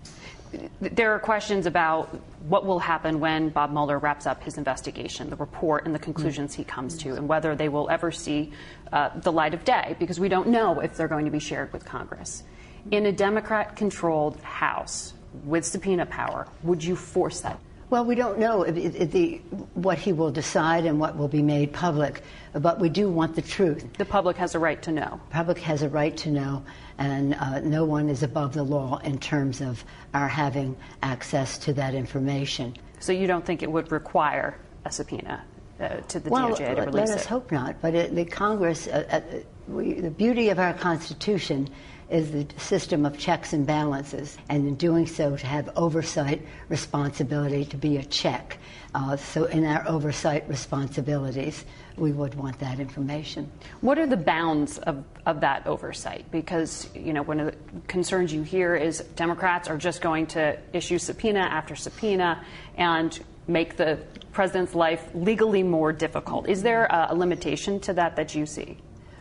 There 0.80 1.12
are 1.12 1.20
questions 1.20 1.66
about 1.66 2.08
what 2.49 2.66
will 2.66 2.80
happen 2.80 3.20
when 3.20 3.50
Bob 3.50 3.70
Mueller 3.70 4.00
wraps 4.00 4.26
up 4.26 4.42
his 4.42 4.58
investigation, 4.58 5.30
the 5.30 5.37
report 5.37 5.87
and 5.87 5.94
the 5.94 6.00
conclusions 6.00 6.54
he 6.54 6.64
comes 6.64 6.99
to, 6.99 7.14
and 7.14 7.28
whether 7.28 7.54
they 7.54 7.68
will 7.68 7.88
ever 7.90 8.10
see 8.10 8.52
uh, 8.92 9.10
the 9.20 9.30
light 9.30 9.54
of 9.54 9.64
day, 9.64 9.94
because 10.00 10.18
we 10.18 10.28
don't 10.28 10.49
know 10.49 10.80
if 10.80 10.96
they're 10.96 11.06
going 11.06 11.26
to 11.26 11.30
be 11.30 11.38
shared 11.38 11.72
with 11.72 11.84
Congress. 11.84 12.42
In 12.90 13.06
a 13.06 13.12
Democrat 13.12 13.76
controlled 13.76 14.40
House, 14.40 15.12
with 15.44 15.64
subpoena 15.64 16.06
power, 16.06 16.46
would 16.62 16.82
you 16.82 16.96
force 16.96 17.40
that? 17.40 17.58
Well, 17.90 18.04
we 18.04 18.14
don't 18.14 18.38
know 18.38 18.62
if, 18.62 18.76
if 18.76 19.10
the, 19.10 19.38
what 19.75 19.99
he 19.99 20.12
will 20.12 20.30
decide 20.30 20.87
and 20.87 21.00
what 21.00 21.16
will 21.16 21.28
be 21.28 21.42
made 21.42 21.72
public, 21.72 22.22
but 22.52 22.78
we 22.78 22.88
do 22.88 23.10
want 23.10 23.34
the 23.34 23.42
truth. 23.42 23.84
The 23.99 24.04
public 24.04 24.37
has 24.37 24.54
a 24.54 24.60
right 24.60 24.80
to 24.82 24.92
know. 24.92 25.20
The 25.30 25.34
public 25.34 25.58
has 25.58 25.82
a 25.82 25.88
right 25.88 26.16
to 26.18 26.30
know, 26.30 26.62
and 26.99 27.34
uh, 27.34 27.58
no 27.60 27.84
one 27.84 28.08
is 28.08 28.22
above 28.22 28.54
the 28.54 28.62
law 28.62 28.99
in 28.99 29.18
terms 29.18 29.60
of 29.60 29.84
our 30.14 30.28
having 30.28 30.76
access 31.02 31.58
to 31.58 31.72
that 31.75 31.94
information. 31.94 32.76
So 33.00 33.10
you 33.10 33.26
don't 33.26 33.44
think 33.44 33.64
it 33.64 33.70
would 33.70 33.90
require 33.90 34.56
a 34.84 34.92
subpoena 34.92 35.44
uh, 35.80 35.96
to 35.96 36.20
the 36.20 36.30
well, 36.30 36.50
DOJ 36.50 36.76
to 36.76 36.82
release 36.82 36.94
let 36.94 37.08
it? 37.08 37.14
us 37.16 37.26
hope 37.26 37.50
not. 37.50 37.80
But 37.82 37.96
it, 37.96 38.14
the 38.14 38.25
Congress, 38.25 38.87
uh, 38.87 39.04
uh, 39.10 39.20
we, 39.66 39.94
the 39.94 40.10
beauty 40.10 40.50
of 40.50 40.60
our 40.60 40.75
Constitution 40.75 41.68
is 42.10 42.30
the 42.32 42.46
system 42.58 43.06
of 43.06 43.18
checks 43.18 43.52
and 43.52 43.66
balances, 43.66 44.36
and 44.48 44.66
in 44.66 44.74
doing 44.74 45.06
so, 45.06 45.36
to 45.36 45.46
have 45.46 45.70
oversight 45.76 46.42
responsibility 46.68 47.64
to 47.64 47.76
be 47.76 47.96
a 47.98 48.04
check. 48.04 48.58
Uh, 48.94 49.16
so, 49.16 49.44
in 49.44 49.64
our 49.64 49.86
oversight 49.88 50.48
responsibilities, 50.48 51.64
we 51.96 52.12
would 52.12 52.34
want 52.34 52.58
that 52.58 52.80
information. 52.80 53.50
What 53.80 53.98
are 53.98 54.06
the 54.06 54.16
bounds 54.16 54.78
of, 54.78 55.04
of 55.26 55.40
that 55.40 55.66
oversight? 55.66 56.30
Because, 56.30 56.88
you 56.94 57.12
know, 57.12 57.22
one 57.22 57.38
of 57.40 57.46
the 57.46 57.80
concerns 57.86 58.32
you 58.32 58.42
hear 58.42 58.74
is 58.74 59.00
Democrats 59.14 59.68
are 59.68 59.76
just 59.76 60.00
going 60.00 60.26
to 60.28 60.58
issue 60.72 60.98
subpoena 60.98 61.40
after 61.40 61.76
subpoena 61.76 62.44
and 62.76 63.20
make 63.46 63.76
the 63.76 63.98
president's 64.32 64.74
life 64.74 65.08
legally 65.14 65.62
more 65.62 65.92
difficult. 65.92 66.48
Is 66.48 66.62
there 66.62 66.86
a, 66.86 67.08
a 67.10 67.14
limitation 67.14 67.78
to 67.80 67.92
that 67.94 68.16
that 68.16 68.34
you 68.34 68.46
see? 68.46 68.78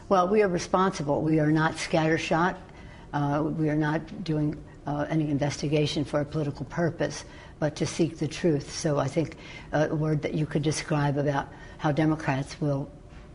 Well, 0.07 0.27
we 0.27 0.41
are 0.41 0.47
responsible. 0.47 1.21
We 1.21 1.39
are 1.39 1.51
not 1.51 1.73
scattershot. 1.73 2.55
Uh, 3.13 3.43
we 3.57 3.69
are 3.69 3.75
not 3.75 4.23
doing 4.23 4.55
uh, 4.85 5.05
any 5.09 5.29
investigation 5.29 6.03
for 6.03 6.21
a 6.21 6.25
political 6.25 6.65
purpose, 6.65 7.25
but 7.59 7.75
to 7.75 7.85
seek 7.85 8.17
the 8.17 8.27
truth. 8.27 8.73
So 8.73 8.97
I 8.97 9.07
think 9.07 9.35
uh, 9.73 9.87
a 9.89 9.95
word 9.95 10.21
that 10.21 10.33
you 10.33 10.45
could 10.45 10.61
describe 10.61 11.17
about 11.17 11.47
how 11.77 11.91
Democrats 11.91 12.59
will 12.61 12.89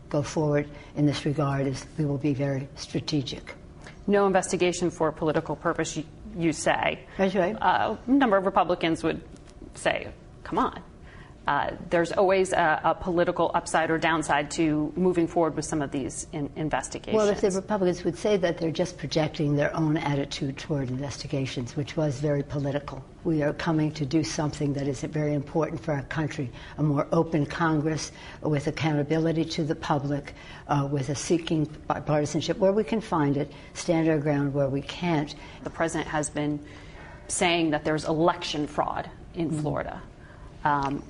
go 0.09 0.21
forward 0.21 0.67
in 0.95 1.05
this 1.05 1.25
regard 1.25 1.67
is 1.67 1.85
we 1.97 2.05
will 2.05 2.17
be 2.17 2.33
very 2.33 2.67
strategic. 2.75 3.55
No 4.07 4.27
investigation 4.27 4.91
for 4.91 5.07
a 5.07 5.13
political 5.13 5.55
purpose, 5.55 5.97
you, 5.97 6.03
you 6.37 6.53
say. 6.53 7.05
That's 7.17 7.35
right. 7.35 7.55
Uh, 7.59 7.97
a 8.05 8.11
number 8.11 8.37
of 8.37 8.45
Republicans 8.45 9.03
would 9.03 9.21
say, 9.73 10.09
come 10.43 10.59
on. 10.59 10.81
Uh, 11.47 11.71
there's 11.91 12.11
always 12.11 12.53
a, 12.53 12.81
a, 12.83 12.95
political 12.95 13.51
upside 13.53 13.91
or 13.91 13.99
downside 13.99 14.49
to 14.49 14.91
moving 14.95 15.27
forward 15.27 15.55
with 15.55 15.63
some 15.63 15.79
of 15.79 15.91
these 15.91 16.25
in, 16.31 16.49
investigations. 16.55 17.15
Well, 17.15 17.29
if 17.29 17.41
the 17.41 17.51
Republicans 17.51 18.03
would 18.03 18.17
say 18.17 18.35
that 18.37 18.57
they're 18.57 18.71
just 18.71 18.97
projecting 18.97 19.55
their 19.55 19.75
own 19.75 19.95
attitude 19.95 20.57
toward 20.57 20.89
investigations, 20.89 21.75
which 21.75 21.95
was 21.95 22.19
very 22.19 22.41
political. 22.41 23.03
We 23.23 23.43
are 23.43 23.53
coming 23.53 23.91
to 23.91 24.07
do 24.07 24.23
something 24.23 24.73
that 24.73 24.87
is 24.87 25.01
very 25.01 25.35
important 25.35 25.83
for 25.83 25.93
our 25.93 26.01
country 26.03 26.49
a 26.79 26.83
more 26.83 27.07
open 27.11 27.45
Congress 27.45 28.11
with 28.41 28.65
accountability 28.65 29.45
to 29.45 29.63
the 29.63 29.75
public, 29.75 30.33
uh, 30.67 30.87
with 30.91 31.09
a 31.09 31.15
seeking 31.15 31.67
bipartisanship 31.87 32.57
where 32.57 32.71
we 32.71 32.83
can 32.83 33.01
find 33.01 33.37
it, 33.37 33.51
stand 33.75 34.09
our 34.09 34.17
ground 34.17 34.51
where 34.51 34.69
we 34.69 34.81
can't. 34.81 35.35
The 35.63 35.69
president 35.69 36.07
has 36.07 36.27
been 36.27 36.59
saying 37.27 37.69
that 37.69 37.85
there's 37.85 38.05
election 38.05 38.65
fraud 38.65 39.11
in 39.35 39.49
mm-hmm. 39.49 39.61
Florida. 39.61 40.01
Um, 40.65 41.03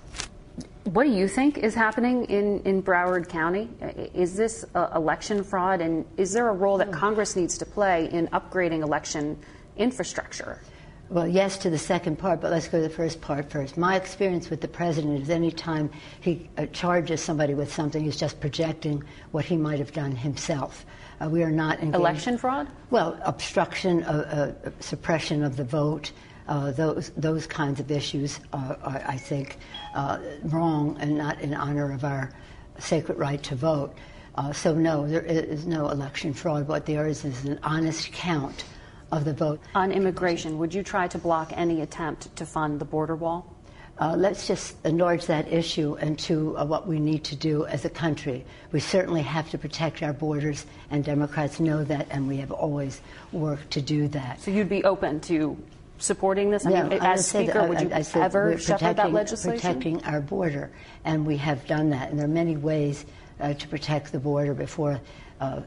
what 0.83 1.05
do 1.05 1.12
you 1.12 1.27
think 1.27 1.57
is 1.57 1.74
happening 1.74 2.25
in, 2.25 2.59
in 2.59 2.83
Broward 2.83 3.27
County? 3.27 3.69
Is 4.13 4.35
this 4.35 4.65
uh, 4.75 4.89
election 4.93 5.43
fraud, 5.43 5.81
and 5.81 6.05
is 6.17 6.33
there 6.33 6.47
a 6.50 6.53
role 6.53 6.77
that 6.77 6.91
Congress 6.91 7.35
needs 7.35 7.57
to 7.57 7.65
play 7.65 8.07
in 8.12 8.27
upgrading 8.27 8.83
election 8.83 9.39
infrastructure? 9.77 10.62
Well, 11.09 11.27
yes 11.27 11.57
to 11.59 11.69
the 11.69 11.77
second 11.77 12.17
part, 12.17 12.41
but 12.41 12.51
let's 12.51 12.67
go 12.67 12.79
to 12.79 12.83
the 12.83 12.93
first 12.93 13.21
part 13.21 13.50
first. 13.50 13.77
My 13.77 13.95
experience 13.95 14.50
with 14.50 14.62
the 14.62 14.67
president 14.67 15.21
is 15.21 15.29
any 15.29 15.51
time 15.51 15.89
he 16.19 16.50
uh, 16.57 16.65
charges 16.67 17.21
somebody 17.21 17.53
with 17.53 17.71
something, 17.71 18.03
he's 18.03 18.17
just 18.17 18.39
projecting 18.39 19.03
what 19.31 19.45
he 19.45 19.55
might 19.55 19.79
have 19.79 19.93
done 19.93 20.15
himself. 20.15 20.85
Uh, 21.21 21.29
we 21.29 21.43
are 21.43 21.51
not 21.51 21.79
engaged. 21.79 21.95
Election 21.95 22.38
fraud? 22.38 22.67
Well, 22.89 23.17
obstruction, 23.24 24.03
uh, 24.03 24.53
uh 24.65 24.69
suppression 24.79 25.43
of 25.43 25.55
the 25.55 25.63
vote, 25.63 26.12
uh, 26.47 26.71
those 26.71 27.11
those 27.17 27.47
kinds 27.47 27.79
of 27.79 27.89
issues 27.91 28.39
are, 28.53 28.77
are 28.83 29.03
I 29.07 29.17
think, 29.17 29.57
uh, 29.93 30.19
wrong 30.43 30.97
and 30.99 31.17
not 31.17 31.41
in 31.41 31.53
honor 31.53 31.91
of 31.91 32.03
our 32.03 32.31
sacred 32.79 33.17
right 33.17 33.41
to 33.43 33.55
vote. 33.55 33.95
Uh, 34.35 34.51
so 34.51 34.73
no, 34.73 35.07
there 35.07 35.21
is 35.21 35.65
no 35.65 35.89
election 35.89 36.33
fraud. 36.33 36.67
What 36.67 36.85
there 36.85 37.07
is 37.07 37.23
is 37.23 37.45
an 37.45 37.59
honest 37.63 38.11
count 38.11 38.65
of 39.11 39.23
the 39.23 39.33
vote. 39.33 39.61
On 39.75 39.91
immigration, 39.91 40.57
would 40.57 40.73
you 40.73 40.83
try 40.83 41.07
to 41.07 41.17
block 41.17 41.53
any 41.55 41.81
attempt 41.81 42.35
to 42.35 42.45
fund 42.45 42.79
the 42.79 42.85
border 42.85 43.15
wall? 43.15 43.55
Uh, 43.97 44.13
let's 44.17 44.45
just 44.45 44.75
enlarge 44.85 45.25
that 45.25 45.51
issue 45.51 45.95
into 45.95 46.57
uh, 46.57 46.65
what 46.65 46.85
we 46.85 46.99
need 46.99 47.23
to 47.23 47.35
do 47.35 47.65
as 47.67 47.85
a 47.85 47.89
country. 47.89 48.43
We 48.73 48.81
certainly 48.81 49.21
have 49.21 49.49
to 49.51 49.57
protect 49.57 50.03
our 50.03 50.11
borders, 50.11 50.65
and 50.91 51.01
Democrats 51.01 51.61
know 51.61 51.85
that, 51.85 52.07
and 52.09 52.27
we 52.27 52.35
have 52.37 52.51
always 52.51 52.99
worked 53.31 53.71
to 53.71 53.81
do 53.81 54.09
that. 54.09 54.41
So 54.41 54.51
you'd 54.51 54.67
be 54.67 54.83
open 54.83 55.21
to 55.21 55.57
supporting 55.97 56.49
this? 56.51 56.65
I 56.65 56.71
yeah, 56.71 56.83
mean, 56.83 57.01
I 57.01 57.13
as 57.13 57.27
Speaker, 57.27 57.53
that, 57.53 57.69
would 57.69 57.81
you 57.81 57.89
I, 57.91 57.99
I 57.99 58.25
ever 58.25 58.57
shepherd 58.57 58.97
that 58.97 59.11
legislation? 59.11 59.59
Protecting 59.59 60.03
our 60.05 60.21
border, 60.21 60.71
and 61.03 61.25
we 61.25 61.37
have 61.37 61.65
done 61.67 61.89
that. 61.91 62.09
And 62.09 62.19
there 62.19 62.25
are 62.25 62.29
many 62.29 62.57
ways 62.57 63.05
uh, 63.39 63.53
to 63.53 63.67
protect 63.67 64.11
the 64.11 64.19
border 64.19 64.53
before 64.53 64.99
uh, 65.41 65.61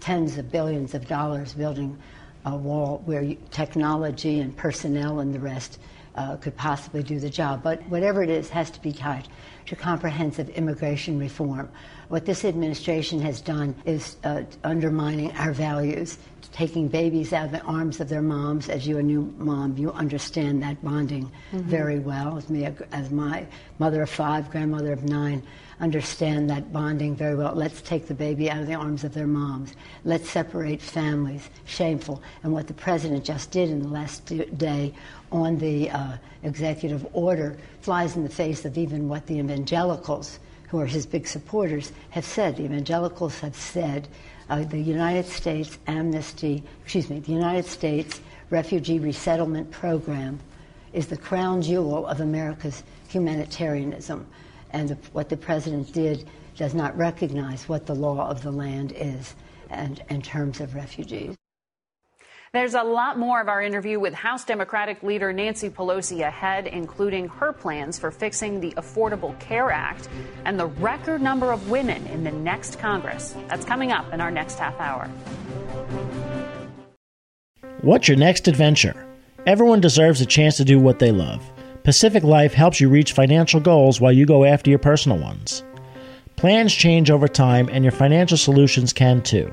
tens 0.00 0.38
of 0.38 0.50
billions 0.50 0.94
of 0.94 1.06
dollars 1.08 1.54
building 1.54 1.98
a 2.44 2.56
wall 2.56 3.02
where 3.04 3.22
you, 3.22 3.36
technology 3.50 4.40
and 4.40 4.56
personnel 4.56 5.20
and 5.20 5.34
the 5.34 5.40
rest 5.40 5.78
uh, 6.14 6.36
could 6.36 6.56
possibly 6.56 7.02
do 7.02 7.18
the 7.18 7.30
job. 7.30 7.62
But 7.62 7.82
whatever 7.88 8.22
it 8.22 8.30
is 8.30 8.48
has 8.50 8.70
to 8.70 8.80
be 8.80 8.92
tied 8.92 9.28
to 9.66 9.76
comprehensive 9.76 10.48
immigration 10.50 11.18
reform. 11.18 11.68
What 12.08 12.24
this 12.24 12.44
administration 12.44 13.20
has 13.20 13.40
done 13.40 13.74
is 13.84 14.16
uh, 14.24 14.42
undermining 14.64 15.30
our 15.32 15.52
values, 15.52 16.18
taking 16.52 16.88
babies 16.88 17.32
out 17.32 17.46
of 17.46 17.52
the 17.52 17.62
arms 17.62 18.00
of 18.00 18.08
their 18.08 18.22
moms. 18.22 18.68
As 18.68 18.86
you're 18.86 19.00
a 19.00 19.02
new 19.02 19.32
mom, 19.38 19.76
you 19.76 19.92
understand 19.92 20.62
that 20.62 20.82
bonding 20.82 21.24
mm-hmm. 21.24 21.60
very 21.60 21.98
well. 21.98 22.36
As 22.36 22.48
me, 22.48 22.68
as 22.92 23.10
my 23.10 23.46
mother 23.78 24.02
of 24.02 24.10
five, 24.10 24.50
grandmother 24.50 24.92
of 24.92 25.04
nine, 25.04 25.42
understand 25.80 26.50
that 26.50 26.72
bonding 26.72 27.14
very 27.14 27.34
well. 27.34 27.54
Let's 27.54 27.80
take 27.82 28.08
the 28.08 28.14
baby 28.14 28.50
out 28.50 28.60
of 28.60 28.66
the 28.66 28.74
arms 28.74 29.04
of 29.04 29.14
their 29.14 29.26
moms. 29.26 29.74
Let's 30.04 30.28
separate 30.28 30.82
families. 30.82 31.48
Shameful. 31.66 32.22
And 32.42 32.52
what 32.52 32.66
the 32.66 32.74
president 32.74 33.24
just 33.24 33.50
did 33.50 33.70
in 33.70 33.82
the 33.82 33.88
last 33.88 34.26
day 34.58 34.94
on 35.30 35.58
the 35.58 35.90
uh, 35.90 36.16
executive 36.42 37.06
order 37.12 37.56
flies 37.80 38.16
in 38.16 38.22
the 38.22 38.28
face 38.28 38.64
of 38.64 38.76
even 38.76 39.08
what 39.08 39.26
the 39.26 39.38
evangelicals, 39.38 40.38
who 40.68 40.80
are 40.80 40.86
his 40.86 41.06
big 41.06 41.26
supporters, 41.26 41.92
have 42.10 42.24
said. 42.24 42.56
The 42.56 42.64
evangelicals 42.64 43.38
have 43.40 43.54
said 43.54 44.08
uh, 44.48 44.64
the 44.64 44.80
United 44.80 45.26
States 45.26 45.78
amnesty, 45.86 46.62
excuse 46.82 47.10
me, 47.10 47.20
the 47.20 47.32
United 47.32 47.66
States 47.66 48.20
refugee 48.50 48.98
resettlement 48.98 49.70
program 49.70 50.40
is 50.92 51.06
the 51.06 51.16
crown 51.16 51.60
jewel 51.60 52.06
of 52.06 52.20
America's 52.20 52.82
humanitarianism. 53.08 54.26
And 54.70 54.88
the, 54.90 54.94
what 55.12 55.28
the 55.28 55.36
president 55.36 55.92
did 55.92 56.28
does 56.56 56.74
not 56.74 56.96
recognize 56.96 57.68
what 57.68 57.86
the 57.86 57.94
law 57.94 58.28
of 58.28 58.42
the 58.42 58.50
land 58.50 58.92
is 58.96 59.34
and, 59.70 60.02
in 60.08 60.22
terms 60.22 60.60
of 60.60 60.74
refugees. 60.74 61.36
There's 62.54 62.72
a 62.72 62.82
lot 62.82 63.18
more 63.18 63.42
of 63.42 63.48
our 63.48 63.60
interview 63.60 64.00
with 64.00 64.14
House 64.14 64.42
Democratic 64.42 65.02
leader 65.02 65.34
Nancy 65.34 65.68
Pelosi 65.68 66.26
ahead, 66.26 66.66
including 66.66 67.28
her 67.28 67.52
plans 67.52 67.98
for 67.98 68.10
fixing 68.10 68.58
the 68.58 68.70
Affordable 68.72 69.38
Care 69.38 69.70
Act 69.70 70.08
and 70.46 70.58
the 70.58 70.64
record 70.64 71.20
number 71.20 71.52
of 71.52 71.68
women 71.68 72.06
in 72.06 72.24
the 72.24 72.32
next 72.32 72.78
Congress. 72.78 73.34
That's 73.48 73.66
coming 73.66 73.92
up 73.92 74.14
in 74.14 74.22
our 74.22 74.30
next 74.30 74.58
half 74.58 74.80
hour. 74.80 75.10
What's 77.82 78.08
your 78.08 78.16
next 78.16 78.48
adventure? 78.48 79.06
Everyone 79.44 79.82
deserves 79.82 80.22
a 80.22 80.26
chance 80.26 80.56
to 80.56 80.64
do 80.64 80.80
what 80.80 81.00
they 81.00 81.12
love. 81.12 81.44
Pacific 81.84 82.24
Life 82.24 82.54
helps 82.54 82.80
you 82.80 82.88
reach 82.88 83.12
financial 83.12 83.60
goals 83.60 84.00
while 84.00 84.12
you 84.12 84.24
go 84.24 84.46
after 84.46 84.70
your 84.70 84.78
personal 84.78 85.18
ones. 85.18 85.62
Plans 86.36 86.72
change 86.72 87.10
over 87.10 87.28
time, 87.28 87.68
and 87.70 87.84
your 87.84 87.92
financial 87.92 88.38
solutions 88.38 88.94
can 88.94 89.20
too. 89.20 89.52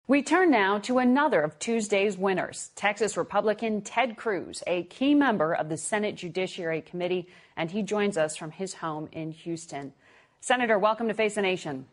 We 0.07 0.23
turn 0.23 0.49
now 0.49 0.79
to 0.79 0.97
another 0.97 1.41
of 1.41 1.59
Tuesday's 1.59 2.17
winners, 2.17 2.71
Texas 2.75 3.15
Republican 3.15 3.81
Ted 3.81 4.17
Cruz, 4.17 4.63
a 4.65 4.81
key 4.83 5.13
member 5.13 5.53
of 5.53 5.69
the 5.69 5.77
Senate 5.77 6.15
Judiciary 6.15 6.81
Committee, 6.81 7.27
and 7.55 7.69
he 7.69 7.83
joins 7.83 8.17
us 8.17 8.35
from 8.35 8.49
his 8.51 8.73
home 8.73 9.07
in 9.11 9.31
Houston. 9.31 9.93
Senator, 10.41 10.79
welcome 10.79 11.07
to 11.09 11.13
Face 11.13 11.35
the 11.35 11.43
Nation. 11.43 11.85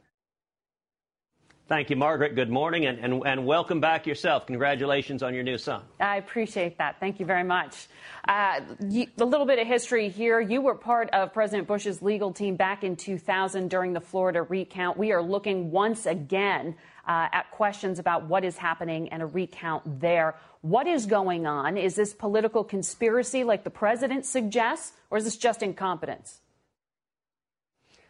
Thank 1.68 1.90
you, 1.90 1.96
Margaret. 1.96 2.36
Good 2.36 2.48
morning, 2.48 2.86
and, 2.86 3.00
and, 3.00 3.26
and 3.26 3.44
welcome 3.44 3.80
back 3.80 4.06
yourself. 4.06 4.46
Congratulations 4.46 5.24
on 5.24 5.34
your 5.34 5.42
new 5.42 5.58
son. 5.58 5.82
I 5.98 6.18
appreciate 6.18 6.78
that. 6.78 7.00
Thank 7.00 7.18
you 7.18 7.26
very 7.26 7.42
much. 7.42 7.88
Uh, 8.28 8.60
you, 8.88 9.08
a 9.18 9.24
little 9.24 9.46
bit 9.46 9.58
of 9.58 9.66
history 9.66 10.08
here. 10.08 10.38
You 10.38 10.60
were 10.60 10.76
part 10.76 11.10
of 11.10 11.32
President 11.32 11.66
Bush's 11.66 12.00
legal 12.02 12.32
team 12.32 12.54
back 12.54 12.84
in 12.84 12.94
2000 12.94 13.68
during 13.68 13.92
the 13.92 14.00
Florida 14.00 14.42
recount. 14.42 14.96
We 14.96 15.10
are 15.10 15.20
looking 15.20 15.72
once 15.72 16.06
again 16.06 16.76
uh, 17.04 17.30
at 17.32 17.50
questions 17.50 17.98
about 17.98 18.28
what 18.28 18.44
is 18.44 18.56
happening 18.56 19.08
and 19.08 19.20
a 19.20 19.26
recount 19.26 20.00
there. 20.00 20.36
What 20.60 20.86
is 20.86 21.04
going 21.04 21.48
on? 21.48 21.76
Is 21.76 21.96
this 21.96 22.14
political 22.14 22.62
conspiracy 22.62 23.42
like 23.42 23.64
the 23.64 23.70
president 23.70 24.24
suggests, 24.24 24.92
or 25.10 25.18
is 25.18 25.24
this 25.24 25.36
just 25.36 25.64
incompetence? 25.64 26.42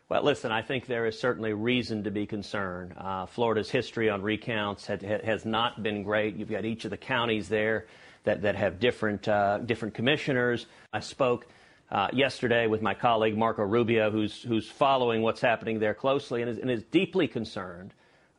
Well, 0.08 0.22
listen, 0.22 0.52
I 0.52 0.62
think 0.62 0.86
there 0.86 1.06
is 1.06 1.18
certainly 1.18 1.52
reason 1.52 2.04
to 2.04 2.12
be 2.12 2.26
concerned. 2.26 2.94
Uh, 2.96 3.26
Florida's 3.26 3.68
history 3.68 4.08
on 4.08 4.22
recounts 4.22 4.86
had, 4.86 5.02
has 5.02 5.44
not 5.44 5.82
been 5.82 6.04
great. 6.04 6.36
You've 6.36 6.50
got 6.50 6.64
each 6.64 6.84
of 6.84 6.92
the 6.92 6.96
counties 6.96 7.48
there 7.48 7.86
that, 8.22 8.42
that 8.42 8.54
have 8.54 8.78
different, 8.78 9.26
uh, 9.26 9.58
different 9.58 9.94
commissioners. 9.94 10.66
I 10.92 11.00
spoke 11.00 11.48
uh, 11.90 12.08
yesterday 12.12 12.68
with 12.68 12.82
my 12.82 12.94
colleague 12.94 13.36
Marco 13.36 13.64
Rubio, 13.64 14.12
who's, 14.12 14.40
who's 14.42 14.68
following 14.68 15.22
what's 15.22 15.40
happening 15.40 15.80
there 15.80 15.94
closely 15.94 16.40
and 16.40 16.50
is, 16.52 16.58
and 16.58 16.70
is 16.70 16.84
deeply 16.84 17.26
concerned 17.26 17.92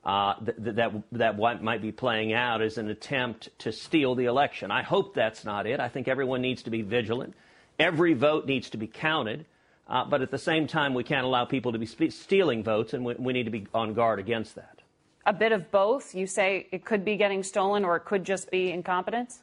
uh, 0.05 0.35
that, 0.39 1.03
that 1.11 1.35
what 1.35 1.61
might 1.61 1.81
be 1.81 1.91
playing 1.91 2.31
out 2.31 2.61
is 2.61 2.77
an 2.77 2.89
attempt 2.89 3.49
to 3.59 3.73
steal 3.73 4.15
the 4.15 4.23
election. 4.23 4.71
I 4.71 4.83
hope 4.83 5.13
that's 5.13 5.43
not 5.43 5.67
it. 5.67 5.81
I 5.81 5.89
think 5.89 6.07
everyone 6.07 6.41
needs 6.41 6.63
to 6.63 6.69
be 6.69 6.81
vigilant. 6.81 7.33
Every 7.77 8.13
vote 8.13 8.45
needs 8.45 8.69
to 8.69 8.77
be 8.77 8.87
counted. 8.87 9.45
Uh, 9.89 10.03
but 10.05 10.21
at 10.21 10.31
the 10.31 10.37
same 10.37 10.67
time, 10.67 10.93
we 10.93 11.03
can't 11.03 11.25
allow 11.25 11.45
people 11.45 11.71
to 11.71 11.79
be 11.79 11.85
spe- 11.85 12.09
stealing 12.09 12.63
votes, 12.63 12.93
and 12.93 13.05
we, 13.05 13.13
we 13.15 13.33
need 13.33 13.45
to 13.45 13.51
be 13.51 13.65
on 13.73 13.93
guard 13.93 14.19
against 14.19 14.55
that. 14.55 14.81
A 15.25 15.33
bit 15.33 15.51
of 15.51 15.71
both? 15.71 16.15
You 16.15 16.27
say 16.27 16.67
it 16.71 16.85
could 16.85 17.03
be 17.03 17.17
getting 17.17 17.43
stolen 17.43 17.83
or 17.83 17.95
it 17.97 18.05
could 18.05 18.23
just 18.23 18.49
be 18.49 18.71
incompetence? 18.71 19.39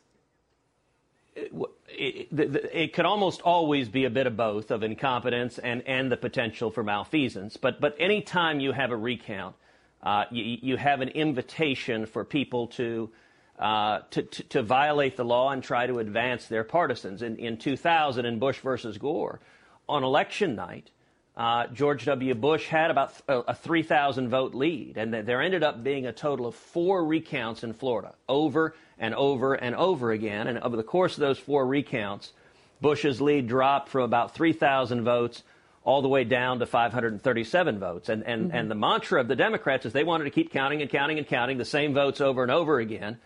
It, 1.37 1.52
it, 1.88 2.70
it, 2.72 2.92
could 2.92 3.04
almost 3.04 3.42
always 3.42 3.88
be 3.88 4.04
a 4.04 4.11
bit 4.11 4.26
of 4.26 4.37
both 4.37 4.70
of 4.70 4.83
incompetence 4.83 5.59
and, 5.59 5.83
and 5.87 6.11
the 6.11 6.16
potential 6.16 6.70
for 6.70 6.83
malfeasance. 6.83 7.57
But, 7.57 7.80
but 7.80 7.96
any 7.98 8.22
time 8.22 8.61
you 8.61 8.72
have 8.72 8.92
a 8.92 8.96
recount, 8.96 9.57
uh, 10.02 10.24
you, 10.30 10.59
you, 10.62 10.76
have 10.76 11.00
an 11.00 11.09
invitation 11.09 12.07
for 12.07 12.24
people 12.24 12.68
to, 12.68 13.11
uh, 13.59 14.00
to, 14.11 14.22
to, 14.22 14.42
to, 14.44 14.62
violate 14.62 15.16
the 15.16 15.24
law 15.24 15.50
and 15.50 15.62
try 15.62 15.87
to 15.87 15.98
advance 15.98 16.46
their 16.46 16.62
partisans. 16.62 17.22
In, 17.22 17.37
in 17.37 17.57
2000, 17.57 18.24
in 18.24 18.38
Bush 18.38 18.61
versus 18.61 18.96
Gore, 18.98 19.40
on 19.88 20.05
election 20.05 20.55
night, 20.55 20.90
uh, 21.37 21.66
George 21.68 22.05
W. 22.05 22.35
Bush 22.35 22.68
had 22.68 22.90
about 22.90 23.12
a 23.29 23.55
3,000 23.55 24.29
vote 24.29 24.55
lead, 24.55 24.97
and 24.97 25.12
there 25.12 25.42
ended 25.42 25.64
up 25.64 25.83
being 25.83 26.07
a 26.07 26.12
total 26.12 26.47
of 26.47 26.55
four 26.55 27.05
recounts 27.05 27.64
in 27.64 27.73
Florida, 27.73 28.14
over 28.29 28.75
and 28.99 29.14
over 29.14 29.55
and 29.55 29.75
over 29.75 30.12
again. 30.12 30.47
And 30.47 30.59
over 30.61 30.77
the 30.77 30.85
course 30.85 31.14
of 31.14 31.20
those 31.20 31.38
four 31.38 31.66
recounts, 31.66 32.33
Bush's 32.81 33.20
lead 33.20 33.49
dropped 33.49 33.88
from 33.88 34.03
about 34.03 34.35
3,000 34.35 35.03
votes 35.03 35.42
all 35.83 36.03
the 36.03 36.09
way 36.09 36.25
down 36.25 36.61
to 36.61 36.66
537 36.66 37.79
votes. 37.79 38.09
And, 38.09 38.23
and, 38.25 38.47
mm-hmm. 38.47 38.57
and 38.57 38.70
the 38.70 38.75
mantra 38.75 39.20
of 39.20 39.29
the 39.29 39.37
Democrats 39.37 39.85
is 39.85 39.92
they 39.92 40.05
wanted 40.05 40.25
to 40.25 40.31
keep 40.31 40.53
counting 40.53 40.83
and 40.83 40.90
counting 40.90 41.18
and 41.18 41.27
counting 41.27 41.59
the 41.59 41.64
same 41.64 41.94
votes 41.94 42.20
over 42.20 42.42
and 42.42 42.51
over 42.51 42.79
again 42.79 43.18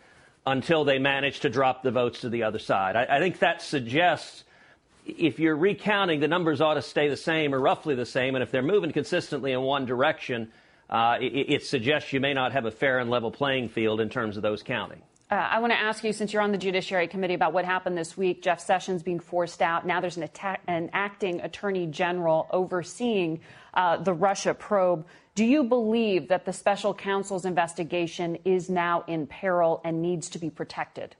until 0.47 0.85
they 0.85 0.99
managed 0.99 1.43
to 1.43 1.51
drop 1.51 1.83
the 1.83 1.91
votes 1.91 2.23
to 2.23 2.29
the 2.29 2.43
other 2.43 2.59
side. 2.59 2.97
I, 2.97 3.17
I 3.17 3.19
think 3.21 3.41
that 3.41 3.61
suggests 3.63 4.45
if 5.09 5.39
you're 5.39 5.57
recounting, 5.57 6.21
the 6.21 6.29
numbers 6.29 6.61
ought 6.61 6.75
to 6.75 6.83
stay 6.83 7.09
the 7.09 7.17
same 7.17 7.55
or 7.55 7.61
roughly 7.61 7.95
the 7.95 8.07
same. 8.07 8.35
And 8.35 8.43
if 8.43 8.51
they're 8.51 8.63
moving 8.63 8.93
consistently 8.93 9.53
in 9.53 9.63
one 9.63 9.87
direction, 9.87 10.53
uh, 10.91 11.19
it, 11.21 11.25
it, 11.25 11.65
suggests 11.65 12.13
you 12.13 12.21
may 12.21 12.35
not 12.35 12.53
have 12.53 12.65
a 12.65 12.71
fair 12.71 12.99
and 12.99 13.11
level 13.11 13.31
playing 13.31 13.69
field 13.69 14.01
in 14.01 14.09
terms 14.09 14.37
of 14.37 14.43
those 14.43 14.63
counting. 14.63 15.03
Uh, 15.31 15.35
I 15.35 15.59
want 15.59 15.73
to 15.73 15.79
ask 15.79 16.05
you, 16.05 16.13
since 16.15 16.33
you're 16.33 16.41
on 16.41 16.53
the 16.53 16.59
Judiciary 16.59 17.07
Committee, 17.07 17.35
about 17.35 17.53
what 17.53 17.67
happened 17.67 17.99
this 17.99 18.17
week. 18.17 18.43
Jeff 18.43 18.61
Sessions 18.61 19.03
being 19.03 19.21
forced 19.21 19.61
out. 19.61 19.87
Now 19.87 20.01
there's 20.01 20.17
an, 20.17 20.23
atta- 20.23 20.61
an 20.67 20.89
acting 20.95 21.41
attorney 21.43 21.87
general 21.87 22.47
overseeing 22.51 23.41
uh, 23.75 23.99
the 23.99 24.15
Russia 24.15 24.55
probe. 24.55 25.07
Do 25.35 25.45
you 25.45 25.65
believe 25.65 26.29
that 26.29 26.47
the 26.47 26.53
special 26.53 26.95
counsel's 26.95 27.45
investigation 27.45 28.39
is 28.47 28.71
now 28.71 29.05
in 29.07 29.27
peril 29.27 29.83
and 29.85 30.01
needs 30.01 30.31
to 30.31 30.39
be 30.39 30.49
protected? 30.49 31.15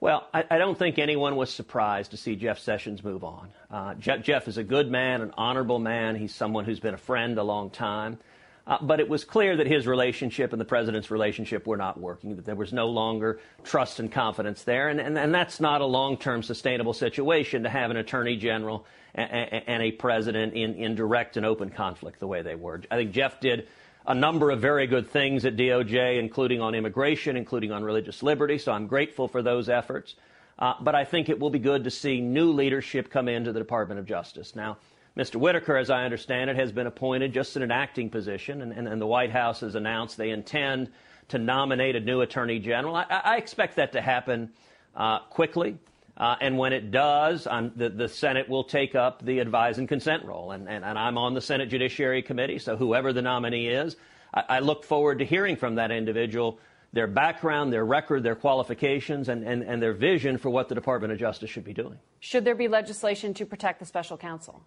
Well, 0.00 0.28
I, 0.32 0.44
I, 0.48 0.58
don't 0.58 0.78
think 0.78 0.98
anyone 0.98 1.34
was 1.34 1.52
surprised 1.52 2.12
to 2.12 2.16
see 2.16 2.36
Jeff 2.36 2.60
Sessions 2.60 3.02
move 3.02 3.24
on. 3.24 3.48
Uh, 3.68 3.94
Jeff, 3.94 4.22
Jeff, 4.22 4.46
is 4.46 4.56
a 4.56 4.62
good 4.62 4.90
man, 4.90 5.22
an 5.22 5.32
honorable 5.36 5.80
man. 5.80 6.14
He's 6.14 6.32
someone 6.32 6.64
who's 6.64 6.78
been 6.78 6.94
a 6.94 6.98
friend 6.98 7.36
a 7.36 7.42
long 7.42 7.70
time. 7.70 8.18
Uh, 8.64 8.76
but 8.80 9.00
it 9.00 9.08
was 9.08 9.24
clear 9.24 9.56
that 9.56 9.66
his 9.66 9.86
relationship 9.86 10.52
and 10.52 10.60
the 10.60 10.64
president's 10.64 11.10
relationship 11.10 11.66
were 11.66 11.78
not 11.78 11.98
working, 11.98 12.36
that 12.36 12.44
there 12.44 12.54
was 12.54 12.72
no 12.72 12.86
longer 12.86 13.40
trust 13.64 13.98
and 13.98 14.12
confidence 14.12 14.62
there. 14.62 14.88
And, 14.88 15.00
and, 15.00 15.18
and 15.18 15.34
that's 15.34 15.58
not 15.58 15.80
a 15.80 15.86
long 15.86 16.16
term 16.16 16.42
sustainable 16.42 16.92
situation 16.92 17.64
to 17.64 17.70
have 17.70 17.90
an 17.90 17.96
attorney 17.96 18.36
general 18.36 18.86
and, 19.14 19.30
and 19.66 19.82
a 19.82 19.90
president 19.90 20.52
in, 20.52 20.74
in 20.74 20.94
direct 20.94 21.36
and 21.36 21.46
open 21.46 21.70
conflict 21.70 22.20
the 22.20 22.26
way 22.26 22.42
they 22.42 22.54
were. 22.54 22.82
I 22.90 22.96
think 22.96 23.12
Jeff 23.12 23.40
did 23.40 23.66
a 24.08 24.14
number 24.14 24.50
of 24.50 24.58
very 24.58 24.86
good 24.86 25.10
things 25.10 25.44
at 25.44 25.54
DOJ, 25.54 26.18
including 26.18 26.62
on 26.62 26.74
immigration, 26.74 27.36
including 27.36 27.70
on 27.70 27.84
religious 27.84 28.22
liberty. 28.22 28.56
So 28.56 28.72
I'm 28.72 28.86
grateful 28.86 29.28
for 29.28 29.42
those 29.42 29.68
efforts. 29.68 30.14
Uh, 30.58 30.72
but 30.80 30.94
I 30.94 31.04
think 31.04 31.28
it 31.28 31.38
will 31.38 31.50
be 31.50 31.58
good 31.58 31.84
to 31.84 31.90
see 31.90 32.20
new 32.20 32.50
leadership 32.50 33.10
come 33.10 33.28
into 33.28 33.52
the 33.52 33.60
Department 33.60 34.00
of 34.00 34.06
Justice. 34.06 34.56
Now, 34.56 34.78
Mr. 35.16 35.36
Whitaker, 35.36 35.76
as 35.76 35.90
I 35.90 36.04
understand 36.04 36.48
it, 36.48 36.56
has 36.56 36.72
been 36.72 36.86
appointed 36.86 37.34
just 37.34 37.54
in 37.56 37.62
an 37.62 37.70
acting 37.70 38.08
position, 38.08 38.62
and, 38.62 38.72
and, 38.72 38.88
and 38.88 39.00
the 39.00 39.06
White 39.06 39.30
House 39.30 39.60
has 39.60 39.74
announced 39.74 40.16
they 40.16 40.30
intend 40.30 40.90
to 41.28 41.38
nominate 41.38 41.94
a 41.94 42.00
new 42.00 42.22
attorney 42.22 42.58
general. 42.58 42.96
I, 42.96 43.04
I 43.10 43.36
expect 43.36 43.76
that 43.76 43.92
to 43.92 44.00
happen 44.00 44.50
uh, 44.96 45.18
quickly. 45.18 45.76
Uh, 46.18 46.34
and 46.40 46.58
when 46.58 46.72
it 46.72 46.90
does, 46.90 47.44
the, 47.44 47.92
the, 47.94 48.08
Senate 48.08 48.48
will 48.48 48.64
take 48.64 48.96
up 48.96 49.24
the 49.24 49.38
advise 49.38 49.78
and 49.78 49.88
consent 49.88 50.24
role. 50.24 50.50
And, 50.50 50.68
and, 50.68 50.84
and, 50.84 50.98
I'm 50.98 51.16
on 51.16 51.32
the 51.32 51.40
Senate 51.40 51.68
Judiciary 51.68 52.22
Committee, 52.22 52.58
so 52.58 52.76
whoever 52.76 53.12
the 53.12 53.22
nominee 53.22 53.68
is, 53.68 53.96
I, 54.34 54.44
I, 54.48 54.58
look 54.58 54.84
forward 54.84 55.20
to 55.20 55.24
hearing 55.24 55.54
from 55.54 55.76
that 55.76 55.92
individual 55.92 56.58
their 56.92 57.06
background, 57.06 57.72
their 57.72 57.84
record, 57.84 58.24
their 58.24 58.34
qualifications, 58.34 59.28
and, 59.28 59.44
and, 59.44 59.62
and 59.62 59.80
their 59.80 59.92
vision 59.92 60.38
for 60.38 60.50
what 60.50 60.68
the 60.68 60.74
Department 60.74 61.12
of 61.12 61.20
Justice 61.20 61.50
should 61.50 61.64
be 61.64 61.72
doing. 61.72 61.98
Should 62.18 62.44
there 62.44 62.56
be 62.56 62.66
legislation 62.66 63.32
to 63.34 63.46
protect 63.46 63.78
the 63.78 63.86
special 63.86 64.16
counsel? 64.16 64.64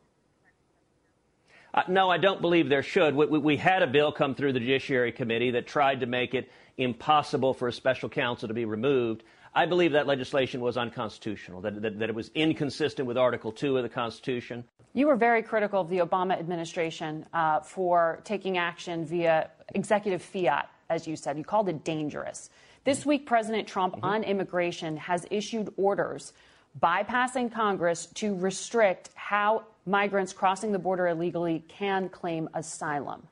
Uh, 1.73 1.83
no, 1.87 2.09
I 2.09 2.17
don't 2.17 2.41
believe 2.41 2.67
there 2.67 2.83
should. 2.83 3.15
We, 3.15 3.25
we, 3.27 3.39
we, 3.39 3.57
had 3.57 3.81
a 3.81 3.87
bill 3.87 4.11
come 4.11 4.35
through 4.35 4.53
the 4.53 4.59
Judiciary 4.59 5.11
Committee 5.11 5.51
that 5.51 5.67
tried 5.67 6.01
to 6.01 6.05
make 6.05 6.33
it 6.33 6.51
impossible 6.77 7.53
for 7.53 7.67
a 7.67 7.73
special 7.73 8.09
counsel 8.09 8.47
to 8.47 8.53
be 8.53 8.65
removed. 8.65 9.23
I 9.53 9.65
believe 9.65 9.93
that 9.93 10.07
legislation 10.07 10.61
was 10.61 10.77
unconstitutional, 10.77 11.61
that, 11.61 11.81
that, 11.81 11.99
that, 11.99 12.09
it 12.09 12.15
was 12.15 12.31
inconsistent 12.35 13.07
with 13.07 13.17
Article 13.17 13.51
2 13.51 13.77
of 13.77 13.83
the 13.83 13.89
Constitution. 13.89 14.63
You 14.93 15.07
were 15.07 15.15
very 15.15 15.43
critical 15.43 15.81
of 15.81 15.89
the 15.89 15.99
Obama 15.99 16.37
administration 16.37 17.25
uh, 17.33 17.61
for 17.61 18.19
taking 18.25 18.57
action 18.57 19.05
via 19.05 19.49
executive 19.73 20.21
fiat, 20.21 20.69
as 20.89 21.07
you 21.07 21.15
said. 21.15 21.37
You 21.37 21.43
called 21.43 21.69
it 21.69 21.83
dangerous. 21.83 22.49
This 22.83 23.05
week, 23.05 23.25
President 23.25 23.67
Trump 23.67 23.95
mm-hmm. 23.95 24.05
on 24.05 24.23
immigration 24.23 24.97
has 24.97 25.25
issued 25.31 25.73
orders 25.77 26.33
bypassing 26.81 27.51
Congress 27.51 28.05
to 28.07 28.35
restrict 28.35 29.09
how 29.15 29.63
migrants 29.85 30.33
crossing 30.33 30.71
the 30.71 30.79
border 30.79 31.07
illegally 31.07 31.63
can 31.67 32.09
claim 32.09 32.49
asylum. 32.53 33.27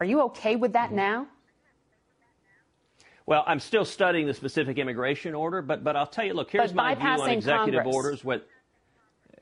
Are 0.00 0.06
you 0.06 0.22
okay 0.22 0.56
with 0.56 0.72
that 0.74 0.88
mm-hmm. 0.88 0.96
now? 0.96 1.26
Well, 3.26 3.44
I'm 3.46 3.60
still 3.60 3.84
studying 3.84 4.26
the 4.26 4.32
specific 4.32 4.78
immigration 4.78 5.34
order, 5.34 5.60
but 5.60 5.84
but 5.84 5.96
I'll 5.96 6.06
tell 6.06 6.24
you. 6.24 6.32
Look, 6.32 6.50
here's 6.50 6.72
my 6.72 6.94
view 6.94 7.06
on 7.06 7.28
executive 7.28 7.82
Congress. 7.82 7.94
orders. 7.94 8.24
What, 8.24 8.48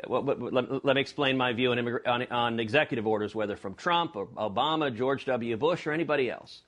well, 0.08 0.24
let, 0.24 0.84
let, 0.84 0.96
me 0.96 1.00
explain 1.00 1.36
my 1.36 1.52
view 1.52 1.72
on, 1.72 1.98
on, 2.06 2.26
on 2.30 2.60
executive 2.60 3.06
orders, 3.06 3.34
whether 3.34 3.56
from 3.56 3.74
Trump 3.74 4.16
or 4.16 4.26
Obama, 4.26 4.94
George 4.94 5.24
W. 5.26 5.56
Bush, 5.56 5.86
or 5.86 5.92
anybody 5.92 6.30
else, 6.30 6.62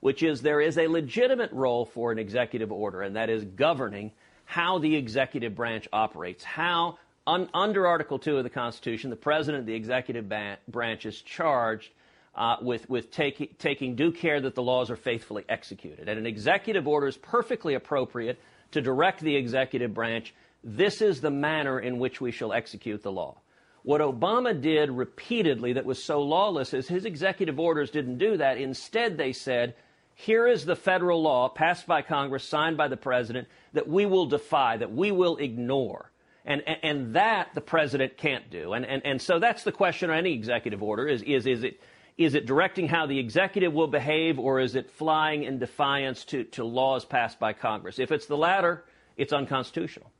which 0.00 0.22
is 0.22 0.42
there 0.42 0.60
is 0.60 0.76
a 0.76 0.86
legitimate 0.86 1.52
role 1.52 1.86
for 1.86 2.12
an 2.12 2.18
executive 2.18 2.72
order, 2.72 3.02
and 3.02 3.16
that 3.16 3.30
is 3.30 3.44
governing 3.44 4.12
how 4.44 4.78
the 4.78 4.96
executive 4.96 5.54
branch 5.54 5.88
operates. 5.92 6.44
How, 6.44 6.98
un, 7.26 7.48
under 7.54 7.86
Article 7.86 8.18
2 8.18 8.38
of 8.38 8.44
the 8.44 8.50
Constitution, 8.50 9.10
the 9.10 9.16
president, 9.16 9.60
of 9.60 9.66
the 9.66 9.74
executive 9.74 10.28
ban- 10.28 10.58
branch 10.68 11.06
is 11.06 11.20
charged 11.22 11.90
uh, 12.34 12.56
with, 12.60 12.88
with 12.88 13.10
take, 13.10 13.58
taking 13.58 13.94
due 13.94 14.12
care 14.12 14.40
that 14.40 14.54
the 14.54 14.62
laws 14.62 14.90
are 14.90 14.96
faithfully 14.96 15.44
executed. 15.48 16.08
And 16.08 16.18
an 16.18 16.26
executive 16.26 16.88
order 16.88 17.06
is 17.06 17.16
perfectly 17.16 17.74
appropriate 17.74 18.40
to 18.72 18.80
direct 18.80 19.20
the 19.20 19.36
executive 19.36 19.94
branch. 19.94 20.34
This 20.62 21.00
is 21.00 21.20
the 21.20 21.30
manner 21.30 21.78
in 21.78 21.98
which 21.98 22.20
we 22.20 22.32
shall 22.32 22.52
execute 22.52 23.02
the 23.02 23.12
law. 23.12 23.38
What 23.82 24.00
Obama 24.00 24.58
did 24.58 24.90
repeatedly 24.90 25.74
that 25.74 25.84
was 25.84 26.02
so 26.02 26.22
lawless 26.22 26.72
is 26.72 26.88
his 26.88 27.04
executive 27.04 27.60
orders 27.60 27.90
didn't 27.90 28.18
do 28.18 28.38
that. 28.38 28.56
Instead, 28.56 29.18
they 29.18 29.32
said, 29.32 29.74
here 30.14 30.46
is 30.46 30.64
the 30.64 30.76
federal 30.76 31.22
law 31.22 31.48
passed 31.48 31.86
by 31.86 32.00
Congress, 32.00 32.48
signed 32.48 32.76
by 32.76 32.88
the 32.88 32.96
president, 32.96 33.46
that 33.74 33.86
we 33.86 34.06
will 34.06 34.26
defy, 34.26 34.76
that 34.78 34.92
we 34.92 35.12
will 35.12 35.36
ignore. 35.36 36.10
And, 36.44 36.62
and, 36.66 36.78
and 36.82 37.16
that 37.16 37.54
the 37.54 37.60
president 37.60 38.18
can't 38.18 38.50
do. 38.50 38.74
And, 38.74 38.84
and, 38.84 39.04
and 39.04 39.20
so 39.20 39.38
that's 39.38 39.64
the 39.64 39.72
question 39.72 40.10
on 40.10 40.18
any 40.18 40.34
executive 40.34 40.82
order 40.82 41.08
is, 41.08 41.22
is, 41.22 41.46
is 41.46 41.64
it 41.64 41.80
is 42.16 42.34
it 42.34 42.46
directing 42.46 42.86
how 42.86 43.06
the 43.06 43.18
executive 43.18 43.72
will 43.72 43.88
behave, 43.88 44.38
or 44.38 44.60
is 44.60 44.76
it 44.76 44.88
flying 44.88 45.42
in 45.42 45.58
defiance 45.58 46.24
to, 46.26 46.44
to 46.44 46.62
laws 46.62 47.04
passed 47.04 47.40
by 47.40 47.52
Congress? 47.52 47.98
If 47.98 48.12
it's 48.12 48.26
the 48.26 48.36
latter, 48.36 48.84
it's 49.16 49.32
unconstitutional. 49.32 50.12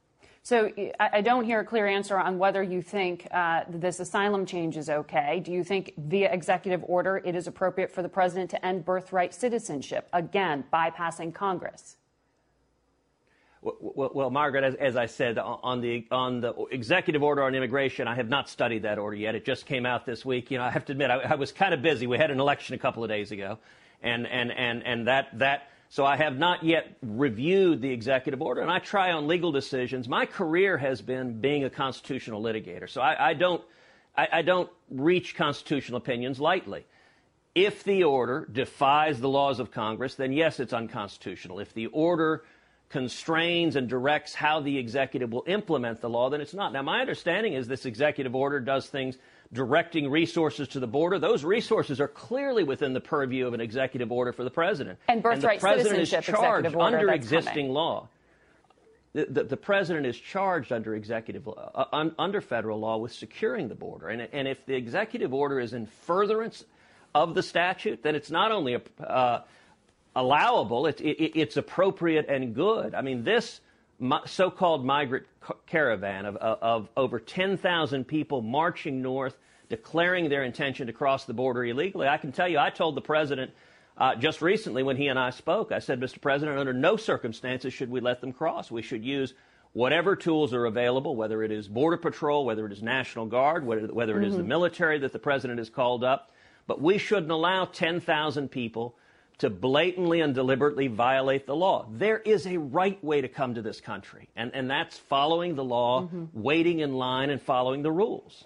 So 0.43 0.71
I 1.01 1.23
don't 1.23 1.45
hear 1.45 1.61
a 1.61 1.65
clear 1.65 1.87
answer 1.87 2.19
on 2.19 2.37
whether 2.37 2.63
you 2.63 2.83
think 2.83 3.27
uh, 3.31 3.63
this 3.67 3.99
asylum 3.99 4.45
change 4.45 4.77
is 4.77 4.91
okay. 4.91 5.41
Do 5.41 5.53
you 5.53 5.65
think 5.65 5.95
via 5.97 6.31
executive 6.31 6.85
order 6.87 7.23
it 7.25 7.35
is 7.35 7.47
appropriate 7.47 7.91
for 7.91 8.03
the 8.03 8.11
president 8.11 8.51
to 8.51 8.67
end 8.67 8.85
birthright 8.85 9.33
citizenship, 9.33 10.07
again, 10.13 10.65
bypassing 10.71 11.33
Congress? 11.33 11.97
Well, 13.65 14.29
Margaret, 14.29 14.63
as, 14.63 14.75
as, 14.75 14.97
I 14.97 15.07
said, 15.07 15.39
on 15.39 15.81
the 15.81 16.07
on 16.11 16.43
the 16.43 16.55
executive 16.71 17.23
order 17.23 17.43
on 17.43 17.55
immigration, 17.55 18.07
I 18.07 18.15
have 18.15 18.29
not 18.29 18.51
studied 18.51 18.83
that 18.83 18.99
order 18.99 19.17
yet. 19.17 19.35
It 19.35 19.47
just 19.47 19.65
came 19.65 19.87
out 19.87 20.05
this 20.05 20.23
week. 20.23 20.51
You 20.51 20.59
know, 20.59 20.65
I 20.65 20.71
have 20.71 20.85
to 20.87 20.93
admit, 20.93 21.11
I, 21.11 21.21
I 21.21 21.35
was 21.37 21.51
kind 21.51 21.73
of 21.73 21.81
busy. 21.81 22.07
We 22.07 22.19
had 22.19 22.31
an 22.31 22.41
election 22.41 22.75
a 22.75 22.79
couple 22.79 23.03
of 23.03 23.09
days 23.09 23.33
ago, 23.33 23.59
and 24.03 24.27
and 24.27 24.53
and 24.53 24.83
and 24.85 25.07
that 25.09 25.39
that. 25.39 25.71
So 25.89 26.05
I 26.05 26.17
have 26.17 26.37
not 26.37 26.63
yet 26.63 26.97
reviewed 27.03 27.81
the 27.81 27.91
executive 27.91 28.43
order, 28.43 28.61
and 28.61 28.71
I 28.71 28.81
try 28.81 29.13
on 29.13 29.29
legal 29.29 29.51
decisions. 29.51 30.09
My 30.09 30.27
career 30.27 30.77
has 30.77 31.01
been 31.01 31.41
being 31.41 31.65
a 31.65 31.71
constitutional 31.71 32.43
litigator, 32.43 32.91
so 32.91 33.01
I, 33.01 33.31
I 33.31 33.35
don't 33.35 33.63
I, 34.15 34.29
I 34.31 34.43
don't 34.43 34.71
reach 34.91 35.37
constitutional 35.37 35.97
opinions 35.97 36.39
lightly. 36.39 36.85
If 37.55 37.85
the 37.85 38.05
order 38.05 38.47
defies 38.51 39.21
the 39.21 39.29
laws 39.29 39.61
of 39.61 39.71
Congress, 39.71 40.17
then 40.17 40.33
yes, 40.33 40.61
it's 40.61 40.73
unconstitutional. 40.73 41.61
If 41.61 41.73
the 41.73 41.87
order 41.87 42.43
constrains 42.89 43.77
and 43.77 43.89
directs 43.89 44.35
how 44.35 44.61
the 44.61 44.79
executive 44.79 45.33
will 45.33 45.45
implement 45.47 46.01
the 46.01 46.09
law, 46.09 46.31
then 46.31 46.41
it's 46.41 46.55
not. 46.55 46.73
Now, 46.73 46.83
my 46.83 47.01
understanding 47.01 47.55
is 47.55 47.67
this 47.67 47.87
executive 47.87 48.35
order 48.35 48.61
does 48.61 48.87
things 48.87 49.19
directing 49.53 50.11
resources 50.11 50.69
to 50.69 50.81
the 50.81 50.87
border. 50.87 51.19
Those 51.19 51.45
resources 51.45 52.01
are 52.01 52.09
clearly 52.09 52.65
within 52.65 52.93
the 52.93 53.01
purview 53.01 53.47
of 53.47 53.55
an 53.55 53.61
executive 53.61 54.11
order 54.13 54.33
for 54.33 54.45
the 54.45 54.51
president. 54.51 54.99
And 55.09 55.23
birthright 55.23 55.55
and 55.55 55.61
the 55.61 55.61
president 55.61 56.01
is 56.01 56.11
charged 56.11 56.75
under 56.75 57.11
existing 57.11 57.53
coming. 57.53 57.73
law. 57.73 58.09
The, 59.13 59.27
the, 59.27 59.45
the, 59.45 59.57
president 59.57 60.07
is 60.07 60.19
charged 60.19 60.73
under 60.73 60.97
executive 60.97 61.47
uh, 61.47 61.85
un, 61.93 62.17
under 62.19 62.41
federal 62.41 62.81
law 62.81 62.97
with 62.97 63.13
securing 63.13 63.69
the 63.69 63.77
border. 63.77 64.09
And, 64.09 64.29
and 64.33 64.49
if 64.49 64.67
the 64.67 64.75
executive 64.75 65.33
order 65.33 65.61
is 65.61 65.73
in 65.73 65.87
furtherance 65.87 66.65
of 67.15 67.35
the 67.35 67.43
statute, 67.43 68.03
then 68.03 68.17
it's 68.17 68.31
not 68.31 68.51
only 68.51 68.75
a 68.75 68.83
uh, 69.01 69.43
allowable, 70.17 70.87
it, 70.87 71.01
it, 71.01 71.39
it's 71.39 71.57
appropriate 71.57 72.29
and 72.29 72.55
good. 72.55 72.95
I 72.95 73.03
mean, 73.03 73.25
this 73.25 73.61
so 74.27 74.51
called 74.51 74.85
migrant 74.85 75.27
caravan 75.67 76.27
of, 76.27 76.37
of, 76.37 76.59
of 76.61 76.89
over 76.97 77.19
10,000 77.19 78.05
people 78.05 78.43
marching 78.43 79.03
north, 79.03 79.37
declaring 79.69 80.29
their 80.29 80.45
intention 80.45 80.87
to 80.87 80.93
cross 80.93 81.25
the 81.25 81.35
border 81.35 81.65
illegally. 81.65 82.09
I 82.09 82.19
can 82.19 82.33
tell 82.33 82.49
you, 82.49 82.59
I 82.59 82.71
told 82.71 82.97
the 82.97 83.01
president 83.01 83.53
uh, 83.97 84.17
just 84.17 84.43
recently 84.43 84.83
when 84.83 84.97
he 84.97 85.09
and 85.09 85.19
I 85.19 85.31
spoke, 85.31 85.71
I 85.71 85.79
said, 85.79 86.01
Mr. 86.01 86.21
President, 86.21 86.59
under 86.59 86.73
no 86.73 86.97
circumstances 86.97 87.73
should 87.73 87.91
we 87.91 88.01
let 88.01 88.21
them 88.21 88.33
cross. 88.33 88.71
We 88.71 88.83
should 88.83 89.05
use 89.05 89.35
whatever 89.73 90.17
tools 90.17 90.53
are 90.53 90.67
available, 90.67 91.15
whether 91.15 91.43
it 91.43 91.53
is 91.53 91.69
Border 91.69 91.97
Patrol, 91.97 92.45
whether 92.45 92.67
it 92.67 92.73
is 92.73 92.83
National 92.83 93.27
Guard, 93.27 93.65
whether, 93.65 93.87
whether 93.89 94.21
it 94.21 94.25
is 94.25 94.33
mm-hmm. 94.33 94.43
the 94.43 94.49
military 94.49 94.99
that 94.99 95.13
the 95.13 95.19
president 95.19 95.59
has 95.59 95.71
called 95.71 96.03
up. 96.03 96.33
But 96.67 96.81
we 96.81 96.99
shouldn't 96.99 97.31
allow 97.31 97.67
10,000 97.67 98.51
people 98.51 98.97
to 99.39 99.51
blatantly 99.51 100.21
and 100.21 100.35
deliberately 100.35 100.87
violate 100.87 101.47
the 101.47 101.57
law. 101.57 101.87
There 101.91 102.19
is 102.19 102.47
a 102.47 102.57
right 102.57 103.03
way 103.03 103.21
to 103.21 103.29
come 103.29 103.55
to 103.55 103.63
this 103.63 103.81
country, 103.81 104.29
and, 104.37 104.51
and 104.55 104.71
that's 104.71 104.99
following 104.99 105.55
the 105.55 105.65
law, 105.65 106.03
mm-hmm. 106.03 106.25
waiting 106.33 106.81
in 106.81 106.95
line, 106.95 107.31
and 107.31 107.41
following 107.41 107.83
the 107.83 107.93
rules. 107.93 108.45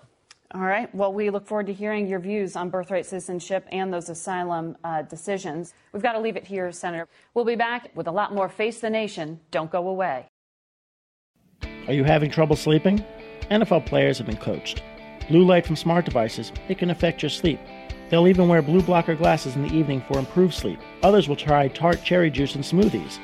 All 0.55 0.63
right. 0.63 0.93
Well, 0.95 1.13
we 1.13 1.29
look 1.29 1.47
forward 1.47 1.67
to 1.67 1.75
hearing 1.75 2.07
your 2.07 2.21
views 2.21 2.57
on 2.57 2.71
birthright 2.71 3.05
citizenship 3.05 3.67
and 3.71 3.93
those 3.93 4.09
asylum 4.09 4.79
uh, 4.83 5.03
decisions. 5.03 5.75
We've 5.93 6.03
got 6.03 6.13
to 6.13 6.21
leave 6.21 6.37
it 6.37 6.47
here, 6.47 6.73
Senator. 6.73 7.07
We'll 7.35 7.45
be 7.45 7.55
back 7.55 7.91
with 7.95 8.07
a 8.07 8.11
lot 8.11 8.35
more 8.35 8.49
Face 8.49 8.81
the 8.81 8.89
Nation. 8.89 9.41
Don't 9.51 9.71
go 9.71 9.89
away. 9.89 10.27
Are 11.87 11.93
you 11.93 12.05
having 12.05 12.31
trouble 12.31 12.57
sleeping? 12.57 13.05
NFL 13.51 13.85
players 13.85 14.17
have 14.19 14.27
been 14.27 14.39
coached. 14.39 14.83
Blue 15.29 15.45
light 15.45 15.67
from 15.67 15.77
smart 15.77 16.07
devices, 16.07 16.51
it 16.69 16.79
can 16.79 16.89
affect 16.89 17.23
your 17.23 17.29
sleep. 17.29 17.61
They'll 18.09 18.29
even 18.29 18.49
wear 18.49 18.63
blue 18.63 18.83
blocker 18.83 19.15
glasses 19.15 19.57
in 19.57 19.63
the 19.63 19.75
evening 19.75 20.03
for 20.09 20.19
improved 20.19 20.55
sleep. 20.55 20.81
Others 21.03 21.29
will 21.29 21.37
try 21.37 21.69
tart 21.69 22.03
cherry 22.03 22.31
juice 22.31 22.55
and 22.55 22.65
smoothies. 22.65 23.19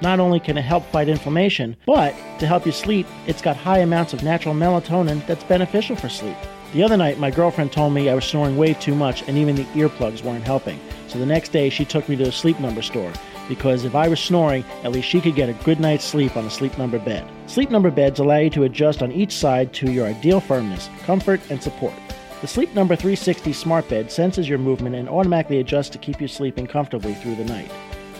Not 0.00 0.18
only 0.18 0.40
can 0.40 0.56
it 0.56 0.62
help 0.62 0.84
fight 0.86 1.08
inflammation, 1.08 1.76
but 1.84 2.14
to 2.38 2.46
help 2.46 2.64
you 2.64 2.72
sleep, 2.72 3.06
it's 3.26 3.42
got 3.42 3.56
high 3.56 3.80
amounts 3.80 4.14
of 4.14 4.22
natural 4.22 4.54
melatonin 4.54 5.26
that's 5.26 5.44
beneficial 5.44 5.94
for 5.94 6.08
sleep. 6.08 6.36
The 6.72 6.82
other 6.82 6.96
night, 6.96 7.18
my 7.18 7.30
girlfriend 7.30 7.72
told 7.72 7.92
me 7.92 8.08
I 8.08 8.14
was 8.14 8.24
snoring 8.24 8.56
way 8.56 8.74
too 8.74 8.94
much 8.94 9.22
and 9.28 9.36
even 9.36 9.56
the 9.56 9.64
earplugs 9.64 10.22
weren't 10.22 10.44
helping. 10.44 10.80
So 11.08 11.18
the 11.18 11.26
next 11.26 11.50
day, 11.50 11.68
she 11.68 11.84
took 11.84 12.08
me 12.08 12.16
to 12.16 12.28
a 12.28 12.32
sleep 12.32 12.60
number 12.60 12.80
store 12.80 13.12
because 13.48 13.84
if 13.84 13.96
I 13.96 14.06
was 14.06 14.20
snoring, 14.20 14.64
at 14.84 14.92
least 14.92 15.08
she 15.08 15.20
could 15.20 15.34
get 15.34 15.48
a 15.48 15.64
good 15.64 15.80
night's 15.80 16.04
sleep 16.04 16.36
on 16.36 16.46
a 16.46 16.50
sleep 16.50 16.78
number 16.78 17.00
bed. 17.00 17.28
Sleep 17.46 17.68
number 17.68 17.90
beds 17.90 18.20
allow 18.20 18.36
you 18.36 18.50
to 18.50 18.62
adjust 18.62 19.02
on 19.02 19.10
each 19.10 19.32
side 19.32 19.72
to 19.74 19.90
your 19.90 20.06
ideal 20.06 20.38
firmness, 20.38 20.88
comfort, 21.04 21.40
and 21.50 21.60
support. 21.60 21.92
The 22.40 22.48
Sleep 22.48 22.74
Number 22.74 22.96
360 22.96 23.52
smart 23.52 23.86
bed 23.90 24.10
senses 24.10 24.48
your 24.48 24.56
movement 24.56 24.96
and 24.96 25.10
automatically 25.10 25.60
adjusts 25.60 25.90
to 25.90 25.98
keep 25.98 26.22
you 26.22 26.26
sleeping 26.26 26.66
comfortably 26.66 27.12
through 27.12 27.34
the 27.34 27.44
night. 27.44 27.70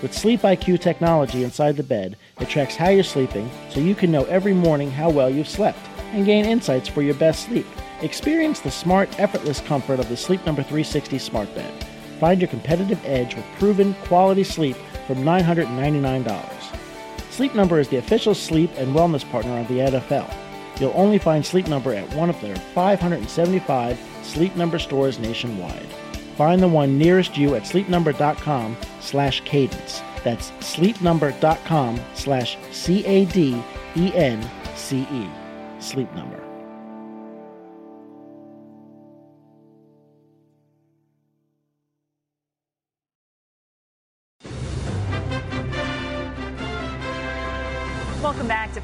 With 0.02 0.12
Sleep 0.12 0.42
IQ 0.42 0.80
technology 0.80 1.42
inside 1.42 1.78
the 1.78 1.82
bed, 1.82 2.18
it 2.38 2.50
tracks 2.50 2.76
how 2.76 2.90
you're 2.90 3.02
sleeping 3.02 3.50
so 3.70 3.80
you 3.80 3.94
can 3.94 4.12
know 4.12 4.24
every 4.24 4.52
morning 4.52 4.90
how 4.90 5.08
well 5.08 5.30
you've 5.30 5.48
slept 5.48 5.78
and 6.12 6.26
gain 6.26 6.44
insights 6.44 6.86
for 6.86 7.00
your 7.00 7.14
best 7.14 7.46
sleep. 7.46 7.66
Experience 8.02 8.60
the 8.60 8.70
smart, 8.70 9.08
effortless 9.18 9.60
comfort 9.60 9.98
of 9.98 10.10
the 10.10 10.18
Sleep 10.18 10.44
Number 10.44 10.62
360 10.62 11.18
smart 11.18 11.54
bed. 11.54 11.72
Find 12.18 12.42
your 12.42 12.48
competitive 12.48 13.02
edge 13.06 13.34
with 13.34 13.46
proven 13.58 13.94
quality 14.04 14.44
sleep 14.44 14.76
from 15.06 15.24
$999. 15.24 16.44
Sleep 17.30 17.54
Number 17.54 17.80
is 17.80 17.88
the 17.88 17.96
official 17.96 18.34
sleep 18.34 18.70
and 18.76 18.94
wellness 18.94 19.26
partner 19.30 19.58
of 19.60 19.68
the 19.68 19.78
NFL. 19.78 20.49
You'll 20.80 20.92
only 20.94 21.18
find 21.18 21.44
Sleep 21.44 21.68
Number 21.68 21.94
at 21.94 22.12
one 22.14 22.30
of 22.30 22.40
their 22.40 22.56
575 22.56 24.00
Sleep 24.22 24.56
Number 24.56 24.78
stores 24.78 25.18
nationwide. 25.18 25.86
Find 26.36 26.62
the 26.62 26.68
one 26.68 26.96
nearest 26.96 27.36
you 27.36 27.54
at 27.54 27.64
sleepnumber.com 27.64 28.76
slash 29.00 29.42
cadence. 29.42 30.02
That's 30.24 30.50
sleepnumber.com 30.52 32.00
slash 32.14 32.56
C-A-D-E-N-C-E. 32.70 33.60
Sleep 35.80 36.14
Number. 36.14 36.39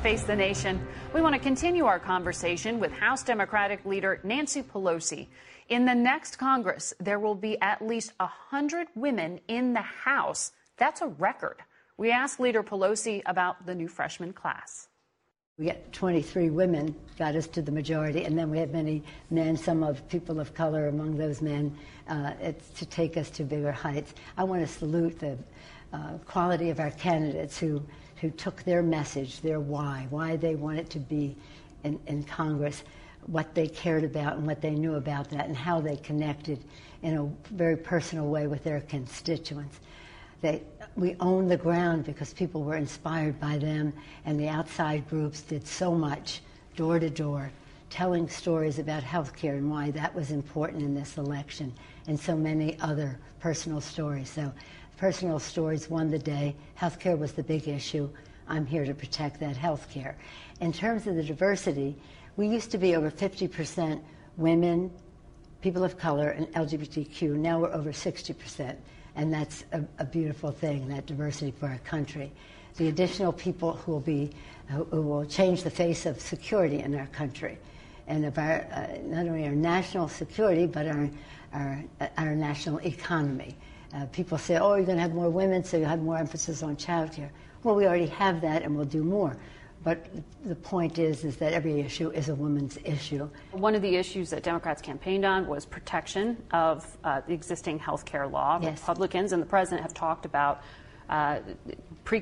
Face 0.06 0.22
the 0.22 0.36
Nation. 0.36 0.80
We 1.12 1.20
want 1.20 1.34
to 1.34 1.40
continue 1.40 1.84
our 1.84 1.98
conversation 1.98 2.78
with 2.78 2.92
House 2.92 3.24
Democratic 3.24 3.84
leader 3.84 4.20
Nancy 4.22 4.62
Pelosi. 4.62 5.26
In 5.68 5.84
the 5.84 5.96
next 5.96 6.36
Congress, 6.36 6.94
there 7.00 7.18
will 7.18 7.34
be 7.34 7.60
at 7.60 7.84
least 7.84 8.12
100 8.18 8.86
women 8.94 9.40
in 9.48 9.72
the 9.72 9.80
House. 9.80 10.52
That's 10.76 11.00
a 11.00 11.08
record. 11.08 11.56
We 11.96 12.12
asked 12.12 12.38
Leader 12.38 12.62
Pelosi 12.62 13.20
about 13.26 13.66
the 13.66 13.74
new 13.74 13.88
freshman 13.88 14.32
class. 14.32 14.86
We 15.58 15.64
get 15.64 15.92
23 15.92 16.50
women, 16.50 16.94
got 17.18 17.34
us 17.34 17.48
to 17.48 17.60
the 17.60 17.72
majority, 17.72 18.26
and 18.26 18.38
then 18.38 18.48
we 18.48 18.58
have 18.58 18.70
many 18.70 19.02
men, 19.30 19.56
some 19.56 19.82
of 19.82 20.08
people 20.08 20.38
of 20.38 20.54
color 20.54 20.86
among 20.86 21.16
those 21.16 21.42
men, 21.42 21.76
uh, 22.08 22.30
to 22.76 22.86
take 22.86 23.16
us 23.16 23.28
to 23.30 23.42
bigger 23.42 23.72
heights. 23.72 24.14
I 24.38 24.44
want 24.44 24.60
to 24.60 24.68
salute 24.72 25.18
the 25.18 25.36
uh, 25.92 26.18
quality 26.26 26.70
of 26.70 26.78
our 26.78 26.92
candidates 26.92 27.58
who 27.58 27.82
who 28.20 28.31
took 28.31 28.62
their 28.62 28.83
message, 28.83 29.40
their 29.40 29.61
why, 29.61 30.07
why 30.11 30.37
they 30.37 30.55
wanted 30.55 30.90
to 30.90 30.98
be 30.98 31.37
in, 31.85 32.00
in 32.07 32.22
Congress, 32.24 32.83
what 33.26 33.55
they 33.55 33.66
cared 33.66 34.05
about 34.05 34.37
and 34.37 34.46
what 34.46 34.61
they 34.61 34.70
knew 34.70 34.94
about 34.94 35.29
that, 35.31 35.46
and 35.46 35.57
how 35.57 35.81
they 35.81 35.96
connected 35.96 36.59
in 37.02 37.16
a 37.16 37.52
very 37.55 37.76
personal 37.76 38.26
way 38.26 38.46
with 38.46 38.64
their 38.64 38.81
constituents. 38.83 39.81
They, 40.40 40.62
we 40.96 41.16
owned 41.20 41.50
the 41.50 41.57
ground 41.57 42.05
because 42.05 42.33
people 42.33 42.62
were 42.62 42.76
inspired 42.76 43.40
by 43.40 43.59
them, 43.59 43.92
and 44.24 44.38
the 44.38 44.48
outside 44.48 45.09
groups 45.09 45.42
did 45.42 45.66
so 45.66 45.92
much, 45.92 46.40
door 46.76 46.98
to 46.98 47.11
door, 47.11 47.50
telling 47.90 48.29
stories 48.29 48.79
about 48.79 49.02
health 49.02 49.35
care 49.37 49.57
and 49.57 49.70
why 49.70 49.90
that 49.92 50.14
was 50.14 50.31
important 50.31 50.83
in 50.83 50.94
this 50.94 51.16
election, 51.18 51.72
and 52.07 52.18
so 52.18 52.37
many 52.37 52.79
other 52.81 53.18
personal 53.40 53.81
stories. 53.81 54.31
So 54.31 54.52
personal 54.96 55.38
stories 55.38 55.90
won 55.90 56.11
the 56.11 56.18
day. 56.18 56.56
Healthcare 56.78 57.18
was 57.18 57.32
the 57.32 57.42
big 57.42 57.68
issue. 57.68 58.09
I'm 58.48 58.66
here 58.66 58.85
to 58.85 58.94
protect 58.94 59.40
that 59.40 59.56
healthcare. 59.56 60.14
In 60.61 60.72
terms 60.72 61.06
of 61.06 61.16
the 61.16 61.22
diversity, 61.22 61.96
we 62.37 62.48
used 62.48 62.70
to 62.70 62.78
be 62.78 62.96
over 62.96 63.11
50% 63.11 64.00
women, 64.37 64.90
people 65.61 65.85
of 65.85 65.98
color, 65.98 66.30
and 66.30 66.46
LGBTQ. 66.48 67.37
Now 67.37 67.61
we're 67.61 67.72
over 67.72 67.92
60%. 67.92 68.76
And 69.16 69.32
that's 69.32 69.64
a, 69.72 69.82
a 69.98 70.04
beautiful 70.04 70.50
thing, 70.50 70.88
that 70.88 71.06
diversity 71.06 71.50
for 71.50 71.66
our 71.66 71.78
country. 71.78 72.30
The 72.76 72.88
additional 72.88 73.32
people 73.32 73.72
who 73.72 73.92
will 73.92 74.00
be, 74.00 74.30
who, 74.68 74.85
will 75.02 75.24
change 75.24 75.62
the 75.62 75.70
face 75.70 76.04
of 76.04 76.20
security 76.20 76.80
in 76.80 76.94
our 76.94 77.06
country 77.06 77.59
and 78.06 78.24
of 78.26 78.38
our, 78.38 78.66
uh, 78.70 78.98
not 79.04 79.26
only 79.26 79.46
our 79.46 79.54
national 79.54 80.09
security, 80.09 80.66
but 80.66 80.87
our, 80.87 81.11
our, 81.54 81.85
our 82.18 82.35
national 82.35 82.78
economy. 82.80 83.56
Uh, 83.96 84.04
people 84.06 84.37
say, 84.37 84.59
oh, 84.59 84.74
you're 84.74 84.85
going 84.85 84.96
to 84.96 85.02
have 85.02 85.14
more 85.14 85.30
women, 85.30 85.64
so 85.64 85.78
you'll 85.78 85.88
have 85.88 86.02
more 86.02 86.18
emphasis 86.18 86.62
on 86.62 86.76
childcare. 86.76 87.30
Well, 87.62 87.74
we 87.74 87.87
already 87.87 88.06
have 88.06 88.42
that, 88.42 88.62
and 88.62 88.76
we'll 88.76 88.85
do 88.85 89.02
more. 89.02 89.37
But 89.85 90.06
the 90.44 90.56
point 90.56 90.98
is, 90.98 91.24
is 91.24 91.37
that 91.37 91.52
every 91.52 91.80
issue 91.80 92.11
is 92.11 92.28
a 92.28 92.35
woman's 92.35 92.76
issue. 92.85 93.28
One 93.52 93.74
of 93.74 93.82
the 93.82 93.96
issues 93.96 94.30
that 94.30 94.42
Democrats 94.42 94.82
campaigned 94.82 95.24
on 95.24 95.46
was 95.46 95.64
protection 95.64 96.42
of 96.52 96.98
uh, 97.04 97.22
the 97.26 97.32
existing 97.32 97.78
health 97.78 98.04
care 98.04 98.26
law. 98.26 98.59
Yes. 98.61 98.80
Republicans 98.80 99.32
and 99.32 99.40
the 99.40 99.46
president 99.46 99.82
have 99.82 99.94
talked 99.94 100.26
about 100.26 100.62
uh, 101.09 101.38
pre 102.04 102.20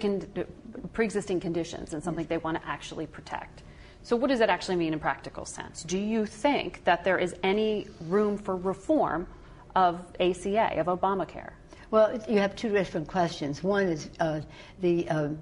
existing 0.98 1.40
conditions 1.40 1.94
and 1.94 2.04
something 2.04 2.24
yes. 2.24 2.28
they 2.28 2.36
want 2.36 2.60
to 2.60 2.68
actually 2.68 3.06
protect. 3.06 3.62
So, 4.02 4.14
what 4.14 4.28
does 4.28 4.40
that 4.40 4.50
actually 4.50 4.76
mean 4.76 4.92
in 4.92 5.00
practical 5.00 5.46
sense? 5.46 5.82
Do 5.82 5.98
you 5.98 6.26
think 6.26 6.84
that 6.84 7.02
there 7.02 7.18
is 7.18 7.34
any 7.42 7.86
room 8.08 8.36
for 8.36 8.54
reform 8.56 9.26
of 9.74 10.00
ACA, 10.20 10.78
of 10.78 10.86
Obamacare? 10.86 11.52
Well, 11.94 12.20
you 12.28 12.40
have 12.40 12.56
two 12.56 12.70
different 12.70 13.06
questions. 13.06 13.62
One 13.62 13.84
is 13.84 14.10
uh, 14.18 14.40
the 14.80 15.08
um, 15.10 15.40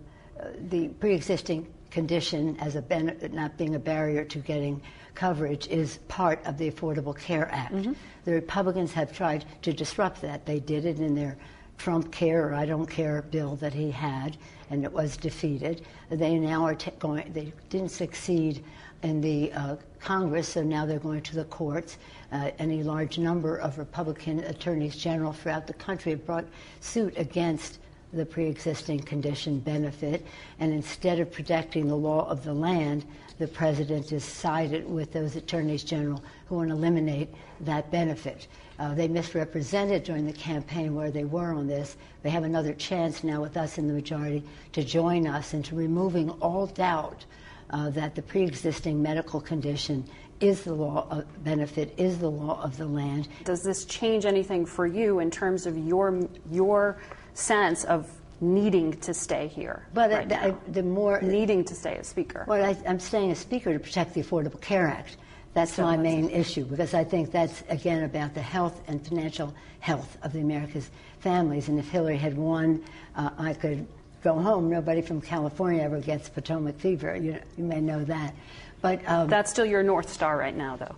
the 0.68 0.88
pre-existing 0.88 1.66
condition 1.90 2.58
as 2.60 2.76
a 2.76 2.82
ben- 2.82 3.16
not 3.32 3.56
being 3.56 3.74
a 3.74 3.78
barrier 3.78 4.22
to 4.24 4.38
getting 4.38 4.82
coverage 5.14 5.66
is 5.68 5.96
part 6.08 6.44
of 6.44 6.58
the 6.58 6.70
Affordable 6.70 7.18
Care 7.18 7.48
Act. 7.50 7.72
Mm-hmm. 7.72 7.92
The 8.26 8.32
Republicans 8.32 8.92
have 8.92 9.14
tried 9.14 9.46
to 9.62 9.72
disrupt 9.72 10.20
that. 10.20 10.44
They 10.44 10.60
did 10.60 10.84
it 10.84 11.00
in 11.00 11.14
their 11.14 11.38
Trump 11.78 12.12
Care 12.12 12.50
or 12.50 12.54
I 12.54 12.66
Don't 12.66 12.86
Care 12.86 13.22
bill 13.22 13.56
that 13.56 13.72
he 13.72 13.90
had, 13.90 14.36
and 14.68 14.84
it 14.84 14.92
was 14.92 15.16
defeated. 15.16 15.86
They 16.10 16.38
now 16.38 16.66
are 16.66 16.74
t- 16.74 16.90
going. 16.98 17.32
They 17.32 17.54
didn't 17.70 17.92
succeed 17.92 18.62
in 19.02 19.22
the 19.22 19.52
uh, 19.54 19.76
Congress, 20.00 20.50
so 20.50 20.62
now 20.62 20.84
they're 20.84 20.98
going 20.98 21.22
to 21.22 21.34
the 21.34 21.44
courts 21.46 21.96
uh, 22.32 22.50
any 22.58 22.82
large 22.82 23.18
number 23.18 23.56
of 23.56 23.78
Republican 23.78 24.40
attorneys 24.40 24.96
general 24.96 25.32
throughout 25.32 25.66
the 25.66 25.74
country 25.74 26.12
have 26.12 26.26
brought 26.26 26.46
suit 26.80 27.14
against 27.16 27.78
the 28.12 28.26
pre-existing 28.26 29.00
condition 29.00 29.58
benefit, 29.58 30.26
and 30.58 30.72
instead 30.72 31.18
of 31.18 31.32
protecting 31.32 31.86
the 31.86 31.96
law 31.96 32.28
of 32.28 32.44
the 32.44 32.52
land, 32.52 33.04
the 33.38 33.48
president 33.48 34.10
has 34.10 34.24
sided 34.24 34.88
with 34.88 35.12
those 35.12 35.34
attorneys 35.34 35.82
general 35.82 36.22
who 36.46 36.56
want 36.56 36.68
to 36.68 36.74
eliminate 36.74 37.28
that 37.60 37.90
benefit. 37.90 38.48
Uh, 38.78 38.94
they 38.94 39.08
misrepresented 39.08 40.04
during 40.04 40.26
the 40.26 40.32
campaign 40.32 40.94
where 40.94 41.10
they 41.10 41.24
were 41.24 41.52
on 41.52 41.66
this. 41.66 41.96
They 42.22 42.30
have 42.30 42.44
another 42.44 42.74
chance 42.74 43.24
now 43.24 43.40
with 43.40 43.56
us 43.56 43.78
in 43.78 43.88
the 43.88 43.94
majority 43.94 44.42
to 44.72 44.84
join 44.84 45.26
us 45.26 45.54
into 45.54 45.74
removing 45.74 46.30
all 46.30 46.66
doubt 46.66 47.24
uh, 47.72 47.90
that 47.90 48.14
the 48.14 48.22
pre-existing 48.22 49.02
medical 49.02 49.40
condition 49.40 50.04
is 50.40 50.62
the 50.62 50.74
law 50.74 51.06
of 51.10 51.44
benefit, 51.44 51.94
is 51.96 52.18
the 52.18 52.30
law 52.30 52.60
of 52.62 52.76
the 52.76 52.86
land. 52.86 53.28
Does 53.44 53.62
this 53.62 53.84
change 53.84 54.26
anything 54.26 54.66
for 54.66 54.86
you 54.86 55.20
in 55.20 55.30
terms 55.30 55.66
of 55.66 55.78
your 55.78 56.28
your 56.50 56.98
sense 57.34 57.84
of 57.84 58.10
needing 58.40 58.92
to 59.00 59.14
stay 59.14 59.46
here? 59.46 59.86
But 59.94 60.10
right 60.10 60.32
I, 60.32 60.48
I, 60.48 60.54
the 60.68 60.82
more 60.82 61.20
needing 61.22 61.64
to 61.64 61.74
stay 61.74 61.96
as 61.96 62.08
speaker. 62.08 62.44
Well, 62.46 62.64
I, 62.64 62.76
am 62.84 62.98
staying 62.98 63.30
as 63.30 63.38
speaker 63.38 63.72
to 63.72 63.78
protect 63.78 64.14
the 64.14 64.22
Affordable 64.22 64.60
Care 64.60 64.88
Act. 64.88 65.16
That's 65.54 65.74
so 65.74 65.82
my 65.82 65.96
main 65.96 66.30
issue 66.30 66.64
because 66.64 66.94
I 66.94 67.04
think 67.04 67.30
that's 67.30 67.62
again 67.68 68.04
about 68.04 68.34
the 68.34 68.42
health 68.42 68.80
and 68.88 69.06
financial 69.06 69.54
health 69.80 70.16
of 70.22 70.32
the 70.32 70.40
America's 70.40 70.90
families. 71.20 71.68
And 71.68 71.78
if 71.78 71.88
Hillary 71.88 72.16
had 72.16 72.36
won, 72.36 72.82
uh, 73.14 73.30
I 73.38 73.52
could 73.52 73.86
go 74.22 74.38
home. 74.38 74.70
Nobody 74.70 75.02
from 75.02 75.20
California 75.20 75.82
ever 75.82 76.00
gets 76.00 76.28
Potomac 76.28 76.78
fever. 76.78 77.16
You, 77.16 77.38
you 77.56 77.64
may 77.64 77.80
know 77.80 78.04
that. 78.04 78.34
But 78.80 79.06
um, 79.08 79.28
that's 79.28 79.50
still 79.50 79.66
your 79.66 79.82
north 79.82 80.08
star 80.08 80.36
right 80.36 80.56
now, 80.56 80.76
though. 80.76 80.96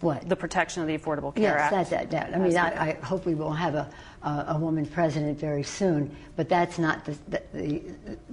What 0.00 0.28
the 0.28 0.36
protection 0.36 0.82
of 0.82 0.88
the 0.88 0.96
Affordable 0.96 1.34
Care 1.34 1.56
yes, 1.56 1.60
Act? 1.60 1.72
Yes, 1.72 1.90
that, 1.90 2.10
that, 2.10 2.34
I 2.34 2.38
mean, 2.38 2.56
I, 2.56 2.90
I, 2.90 2.92
hope 3.04 3.24
we 3.24 3.34
will 3.34 3.52
have 3.52 3.74
a, 3.74 3.90
a, 4.22 4.44
a 4.48 4.58
woman 4.58 4.86
president 4.86 5.38
very 5.38 5.62
soon. 5.62 6.14
But 6.36 6.48
that's 6.48 6.78
not 6.78 7.04
the 7.04 7.16
the, 7.28 7.42
the, 7.52 7.82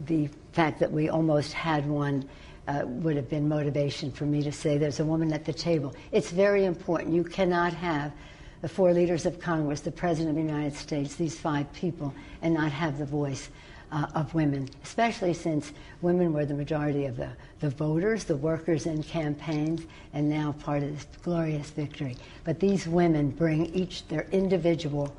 the 0.05 0.29
fact 0.51 0.79
that 0.79 0.91
we 0.91 1.09
almost 1.09 1.53
had 1.53 1.87
one. 1.87 2.27
Uh, 2.67 2.81
would 2.83 3.15
have 3.15 3.29
been 3.29 3.47
motivation 3.47 4.11
for 4.11 4.25
me 4.25 4.41
to 4.41 4.51
say 4.51 4.79
there's 4.79 4.99
a 4.99 5.05
woman 5.05 5.31
at 5.31 5.45
the 5.45 5.53
table. 5.53 5.93
It's 6.11 6.31
very 6.31 6.65
important. 6.65 7.13
You 7.13 7.23
cannot 7.23 7.73
have 7.73 8.11
the 8.61 8.67
four 8.67 8.91
leaders 8.91 9.27
of 9.27 9.39
Congress, 9.39 9.81
the 9.81 9.91
President 9.91 10.35
of 10.35 10.43
the 10.43 10.51
United 10.51 10.75
States, 10.75 11.13
these 11.13 11.37
five 11.37 11.71
people, 11.73 12.11
and 12.41 12.55
not 12.55 12.71
have 12.71 12.97
the 12.97 13.05
voice 13.05 13.49
uh, 13.95 14.07
of 14.13 14.33
women, 14.33 14.67
especially 14.83 15.33
since 15.33 15.71
women 16.01 16.33
were 16.33 16.45
the 16.45 16.53
majority 16.53 17.05
of 17.05 17.15
the, 17.15 17.29
the 17.61 17.69
voters, 17.69 18.25
the 18.25 18.35
workers 18.35 18.87
in 18.87 19.01
campaigns, 19.01 19.83
and 20.13 20.29
now 20.29 20.51
part 20.59 20.83
of 20.83 20.93
this 20.93 21.07
glorious 21.23 21.69
victory. 21.69 22.17
But 22.43 22.59
these 22.59 22.87
women 22.87 23.29
bring 23.29 23.67
each 23.67 24.05
their 24.09 24.27
individual, 24.33 25.15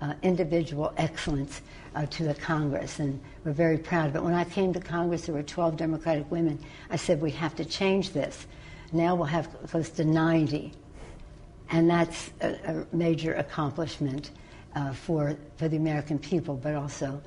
uh, 0.00 0.14
individual 0.22 0.94
excellence 0.96 1.60
uh, 1.96 2.06
to 2.06 2.22
the 2.22 2.34
Congress, 2.34 3.00
and 3.00 3.20
we're 3.44 3.50
very 3.50 3.78
proud 3.78 4.10
of 4.10 4.16
it. 4.16 4.22
When 4.22 4.34
I 4.34 4.44
came 4.44 4.72
to 4.74 4.80
Congress, 4.80 5.26
there 5.26 5.34
were 5.34 5.42
12 5.42 5.76
Democratic 5.76 6.30
women. 6.30 6.56
I 6.88 6.96
said, 6.96 7.20
we 7.20 7.32
have 7.32 7.56
to 7.56 7.64
change 7.64 8.10
this. 8.10 8.46
Now 8.92 9.16
we'll 9.16 9.26
have 9.26 9.48
close 9.66 9.90
to 9.90 10.04
90. 10.04 10.72
And 11.72 11.90
that's 11.90 12.30
a, 12.42 12.54
a 12.64 12.96
major 12.96 13.34
accomplishment 13.34 14.30
uh, 14.76 14.92
for, 14.92 15.36
for 15.56 15.66
the 15.66 15.76
American 15.76 16.18
people, 16.18 16.54
but 16.54 16.76
also 16.76 17.20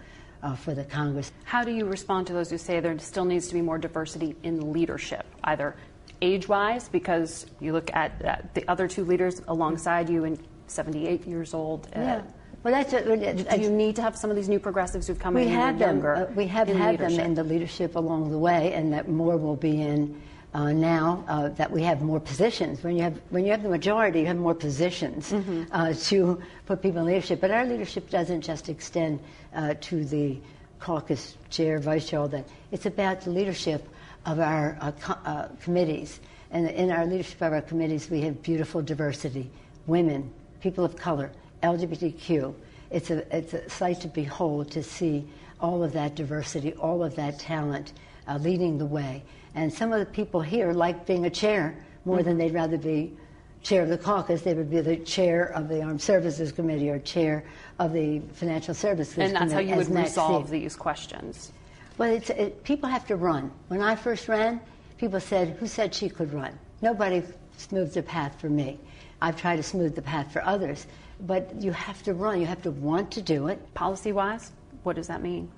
uh, 0.43 0.55
for 0.55 0.73
the 0.73 0.83
Congress. 0.83 1.31
How 1.45 1.63
do 1.63 1.71
you 1.71 1.85
respond 1.85 2.27
to 2.27 2.33
those 2.33 2.49
who 2.49 2.57
say 2.57 2.79
there 2.79 2.97
still 2.99 3.25
needs 3.25 3.47
to 3.47 3.53
be 3.53 3.61
more 3.61 3.77
diversity 3.77 4.35
in 4.43 4.73
leadership, 4.73 5.25
either 5.45 5.75
age 6.21 6.47
wise, 6.47 6.89
because 6.89 7.45
you 7.59 7.73
look 7.73 7.89
at, 7.93 8.21
at, 8.21 8.53
the 8.53 8.69
other 8.69 8.87
two 8.87 9.03
leaders 9.05 9.41
alongside 9.47 10.09
you 10.09 10.25
and 10.25 10.37
78 10.67 11.25
years 11.25 11.53
old? 11.53 11.87
Uh, 11.95 11.99
yeah. 11.99 12.21
Well, 12.63 12.73
that's 12.73 12.93
a, 12.93 13.03
do 13.03 13.61
you 13.61 13.69
need 13.69 13.97
to 13.97 14.01
have 14.01 14.15
some 14.15 14.29
of 14.29 14.37
these 14.37 14.47
new 14.47 14.59
progressives 14.59 15.07
who've 15.07 15.19
come 15.19 15.33
we 15.33 15.43
in 15.43 15.49
have 15.49 15.77
them, 15.79 15.97
younger? 15.97 16.15
Uh, 16.15 16.25
we 16.33 16.47
have 16.47 16.69
had 16.69 16.91
leadership. 16.91 17.17
them 17.17 17.25
in 17.25 17.33
the 17.33 17.43
leadership 17.43 17.95
along 17.95 18.31
the 18.31 18.37
way, 18.37 18.71
and 18.73 18.93
that 18.93 19.09
more 19.09 19.35
will 19.35 19.57
be 19.57 19.81
in 19.81 20.21
uh, 20.53 20.71
now 20.71 21.23
uh, 21.27 21.49
that 21.49 21.71
we 21.71 21.81
have 21.81 22.01
more 22.01 22.19
positions. 22.19 22.83
When 22.83 22.95
you 22.95 23.01
have 23.03 23.19
when 23.29 23.43
you 23.43 23.51
have 23.51 23.63
the 23.63 23.69
majority, 23.69 24.19
you 24.21 24.27
have 24.27 24.37
more 24.37 24.53
positions 24.53 25.31
mm-hmm. 25.31 25.63
uh, 25.71 25.93
to 25.93 26.41
put 26.65 26.81
people 26.81 26.99
in 27.01 27.07
leadership. 27.07 27.41
But 27.41 27.51
our 27.51 27.65
leadership 27.65 28.09
doesn't 28.09 28.41
just 28.41 28.69
extend 28.69 29.19
uh, 29.55 29.73
to 29.81 30.05
the 30.05 30.39
caucus 30.79 31.37
chair, 31.49 31.79
vice 31.79 32.07
chair, 32.07 32.19
all 32.19 32.27
that. 32.27 32.47
It's 32.71 32.85
about 32.85 33.21
the 33.21 33.31
leadership 33.31 33.87
of 34.25 34.39
our 34.39 34.77
uh, 34.79 34.91
co- 34.91 35.17
uh, 35.25 35.47
committees. 35.63 36.19
And 36.51 36.69
in 36.69 36.91
our 36.91 37.05
leadership 37.07 37.41
of 37.41 37.51
our 37.51 37.61
committees, 37.61 38.11
we 38.11 38.21
have 38.21 38.43
beautiful 38.43 38.83
diversity: 38.83 39.49
women, 39.87 40.31
people 40.61 40.85
of 40.85 40.95
color, 40.95 41.31
LGBTQ. 41.63 42.53
It's 42.91 43.09
a 43.09 43.35
it's 43.35 43.53
a 43.55 43.67
sight 43.71 44.01
to 44.01 44.07
behold 44.07 44.69
to 44.71 44.83
see 44.83 45.27
all 45.59 45.83
of 45.83 45.93
that 45.93 46.13
diversity, 46.13 46.73
all 46.73 47.03
of 47.03 47.15
that 47.15 47.39
talent 47.39 47.93
leading 48.39 48.77
the 48.77 48.85
way. 48.85 49.23
And 49.55 49.71
some 49.71 49.93
of 49.93 49.99
the 49.99 50.05
people 50.05 50.41
here 50.41 50.73
like 50.73 51.05
being 51.05 51.25
a 51.25 51.29
chair 51.29 51.75
more 52.05 52.17
mm-hmm. 52.17 52.27
than 52.27 52.37
they'd 52.37 52.53
rather 52.53 52.77
be 52.77 53.15
chair 53.61 53.81
of 53.81 53.89
the 53.89 53.97
caucus. 53.97 54.41
They 54.41 54.53
would 54.53 54.69
be 54.69 54.81
the 54.81 54.97
chair 54.97 55.45
of 55.53 55.69
the 55.69 55.81
Armed 55.81 56.01
Services 56.01 56.51
Committee 56.51 56.89
or 56.89 56.99
chair 56.99 57.45
of 57.79 57.93
the 57.93 58.19
Financial 58.33 58.73
Services 58.73 59.13
Committee. 59.13 59.33
And 59.33 59.41
that's 59.41 59.51
Committee, 59.53 59.69
how 59.69 59.79
you 59.79 59.89
would 59.89 59.95
resolve 59.95 60.49
these 60.49 60.75
questions. 60.75 61.51
Well, 61.97 62.11
it, 62.11 62.63
people 62.63 62.89
have 62.89 63.05
to 63.07 63.15
run. 63.15 63.51
When 63.67 63.81
I 63.81 63.95
first 63.95 64.27
ran, 64.27 64.59
people 64.97 65.19
said, 65.19 65.49
"Who 65.59 65.67
said 65.67 65.93
she 65.93 66.09
could 66.09 66.33
run?" 66.33 66.57
Nobody 66.81 67.23
smoothed 67.57 67.93
the 67.93 68.03
path 68.03 68.39
for 68.41 68.49
me. 68.49 68.79
I've 69.21 69.39
tried 69.39 69.57
to 69.57 69.63
smooth 69.63 69.95
the 69.95 70.01
path 70.01 70.33
for 70.33 70.43
others, 70.43 70.87
but 71.21 71.61
you 71.61 71.71
have 71.71 72.01
to 72.03 72.13
run. 72.13 72.41
You 72.41 72.47
have 72.47 72.63
to 72.63 72.71
want 72.71 73.11
to 73.11 73.21
do 73.21 73.47
it. 73.47 73.73
Policy-wise, 73.75 74.51
what 74.81 74.95
does 74.95 75.07
that 75.07 75.21
mean? 75.21 75.49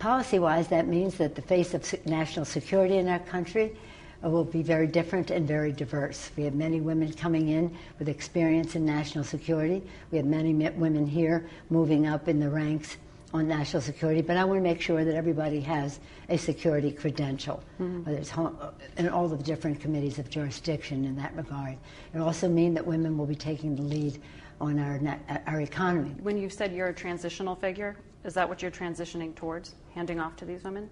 Policy 0.00 0.38
wise, 0.38 0.66
that 0.68 0.88
means 0.88 1.18
that 1.18 1.34
the 1.34 1.42
face 1.42 1.74
of 1.74 2.06
national 2.06 2.46
security 2.46 2.96
in 2.96 3.06
our 3.06 3.18
country 3.18 3.76
uh, 4.24 4.30
will 4.30 4.44
be 4.44 4.62
very 4.62 4.86
different 4.86 5.30
and 5.30 5.46
very 5.46 5.72
diverse. 5.72 6.30
We 6.38 6.44
have 6.44 6.54
many 6.54 6.80
women 6.80 7.12
coming 7.12 7.50
in 7.50 7.76
with 7.98 8.08
experience 8.08 8.76
in 8.76 8.86
national 8.86 9.24
security. 9.24 9.82
We 10.10 10.16
have 10.16 10.26
many 10.26 10.54
women 10.54 11.06
here 11.06 11.46
moving 11.68 12.06
up 12.06 12.28
in 12.28 12.40
the 12.40 12.48
ranks 12.48 12.96
on 13.34 13.46
national 13.46 13.82
security, 13.82 14.22
but 14.22 14.38
I 14.38 14.44
want 14.44 14.56
to 14.56 14.62
make 14.62 14.80
sure 14.80 15.04
that 15.04 15.14
everybody 15.14 15.60
has 15.60 16.00
a 16.30 16.38
security 16.38 16.92
credential, 16.92 17.62
mm-hmm. 17.78 18.02
whether 18.04 18.16
it's 18.16 18.30
home, 18.30 18.56
uh, 18.58 18.70
in 18.96 19.06
all 19.10 19.28
the 19.28 19.36
different 19.36 19.80
committees 19.80 20.18
of 20.18 20.30
jurisdiction 20.30 21.04
in 21.04 21.14
that 21.16 21.36
regard. 21.36 21.76
It 22.14 22.20
also 22.20 22.48
means 22.48 22.74
that 22.74 22.86
women 22.86 23.18
will 23.18 23.26
be 23.26 23.36
taking 23.36 23.76
the 23.76 23.82
lead 23.82 24.18
on 24.62 24.78
our, 24.78 24.98
our 25.46 25.60
economy. 25.60 26.14
When 26.22 26.38
you 26.38 26.48
said 26.48 26.72
you're 26.72 26.88
a 26.88 26.94
transitional 26.94 27.54
figure, 27.54 27.96
is 28.24 28.34
that 28.34 28.48
what 28.48 28.62
you're 28.62 28.70
transitioning 28.70 29.34
towards, 29.34 29.74
handing 29.94 30.20
off 30.20 30.36
to 30.36 30.44
these 30.44 30.64
women? 30.64 30.90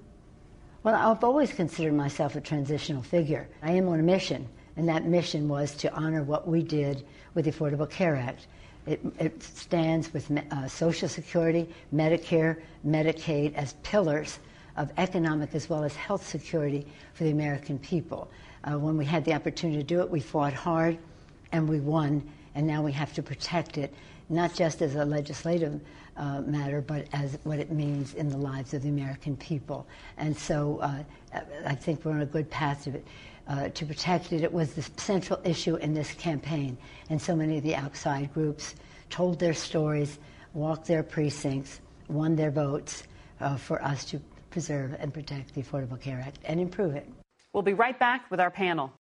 Well, 0.83 0.95
I've 0.95 1.25
always 1.25 1.53
considered 1.53 1.95
myself 1.95 2.37
a 2.37 2.41
transitional 2.41 3.03
figure. 3.03 3.49
I 3.63 3.73
am 3.73 3.89
on 3.89 4.01
a 4.01 4.03
mission, 4.03 4.49
and 4.77 4.89
that 4.89 5.05
mission 5.05 5.49
was 5.49 5.75
to 5.77 5.93
honor 5.93 6.23
what 6.23 6.47
we 6.47 6.63
did 6.63 7.05
with 7.35 7.45
the 7.45 7.53
Affordable 7.53 7.91
Care 7.91 8.17
Act. 8.17 8.47
It, 8.87 9.01
it 9.19 9.43
stands 9.43 10.13
with 10.15 10.31
uh, 10.31 10.67
Social 10.69 11.09
Security, 11.09 11.69
Medicare, 11.95 12.63
Medicaid 12.87 13.55
as 13.55 13.75
pillars 13.83 14.39
of 14.77 14.91
economic 14.97 15.55
as 15.55 15.69
well 15.69 15.85
as 15.85 15.95
health 15.95 16.27
security 16.27 16.87
for 17.13 17.25
the 17.25 17.31
American 17.31 17.79
people. 17.81 18.31
Uh, 18.65 18.79
when 18.79 18.97
we 18.97 19.05
had 19.05 19.25
the 19.25 19.35
opportunity 19.35 19.79
to 19.79 19.85
do 19.85 20.01
it, 20.01 20.09
we 20.09 20.21
fought 20.21 20.53
hard 20.53 20.97
and 21.53 21.69
we 21.69 21.81
won, 21.81 22.27
and 22.55 22.67
now 22.67 22.83
we 22.83 22.93
have 22.93 23.13
to 23.15 23.23
protect 23.23 23.77
it, 23.77 23.93
not 24.29 24.55
just 24.55 24.83
as 24.83 24.95
a 24.95 25.05
legislative 25.05 25.81
uh, 26.17 26.41
matter, 26.43 26.81
but 26.81 27.07
as 27.13 27.39
what 27.45 27.59
it 27.59 27.71
means 27.71 28.15
in 28.15 28.29
the 28.29 28.37
lives 28.37 28.75
of 28.75 28.83
the 28.83 28.89
American 28.89 29.37
people. 29.37 29.87
And 30.17 30.37
so 30.37 30.79
uh, 30.79 31.03
I 31.67 31.75
think 31.75 32.05
we're 32.05 32.13
on 32.13 32.23
a 32.23 32.27
good 32.27 32.51
path 32.51 32.85
to, 32.85 33.01
uh, 33.49 33.69
to 33.69 33.87
protect 33.87 34.33
it. 34.33 34.43
It 34.43 34.53
was 34.53 34.75
the 34.75 34.83
central 34.97 35.41
issue 35.45 35.77
in 35.77 35.95
this 35.95 36.13
campaign, 36.15 36.77
and 37.09 37.21
so 37.21 37.37
many 37.37 37.59
of 37.59 37.63
the 37.63 37.77
outside 37.77 38.33
groups 38.35 38.75
told 39.11 39.39
their 39.39 39.55
stories, 39.55 40.19
walked 40.53 40.87
their 40.87 41.03
precincts, 41.03 41.81
won 42.09 42.37
their 42.37 42.51
votes 42.51 43.05
uh, 43.41 43.57
for 43.57 43.83
us 43.83 44.05
to 44.07 44.21
preserve 44.51 44.95
and 44.99 45.15
protect 45.15 45.55
the 45.55 45.63
Affordable 45.63 46.01
Care 46.01 46.23
Act 46.27 46.39
and 46.45 46.59
improve 46.61 46.95
it. 46.95 47.09
We'll 47.53 47.63
be 47.63 47.75
right 47.75 47.99
back 47.99 48.31
with 48.31 48.41
our 48.41 48.51
panel. 48.51 48.93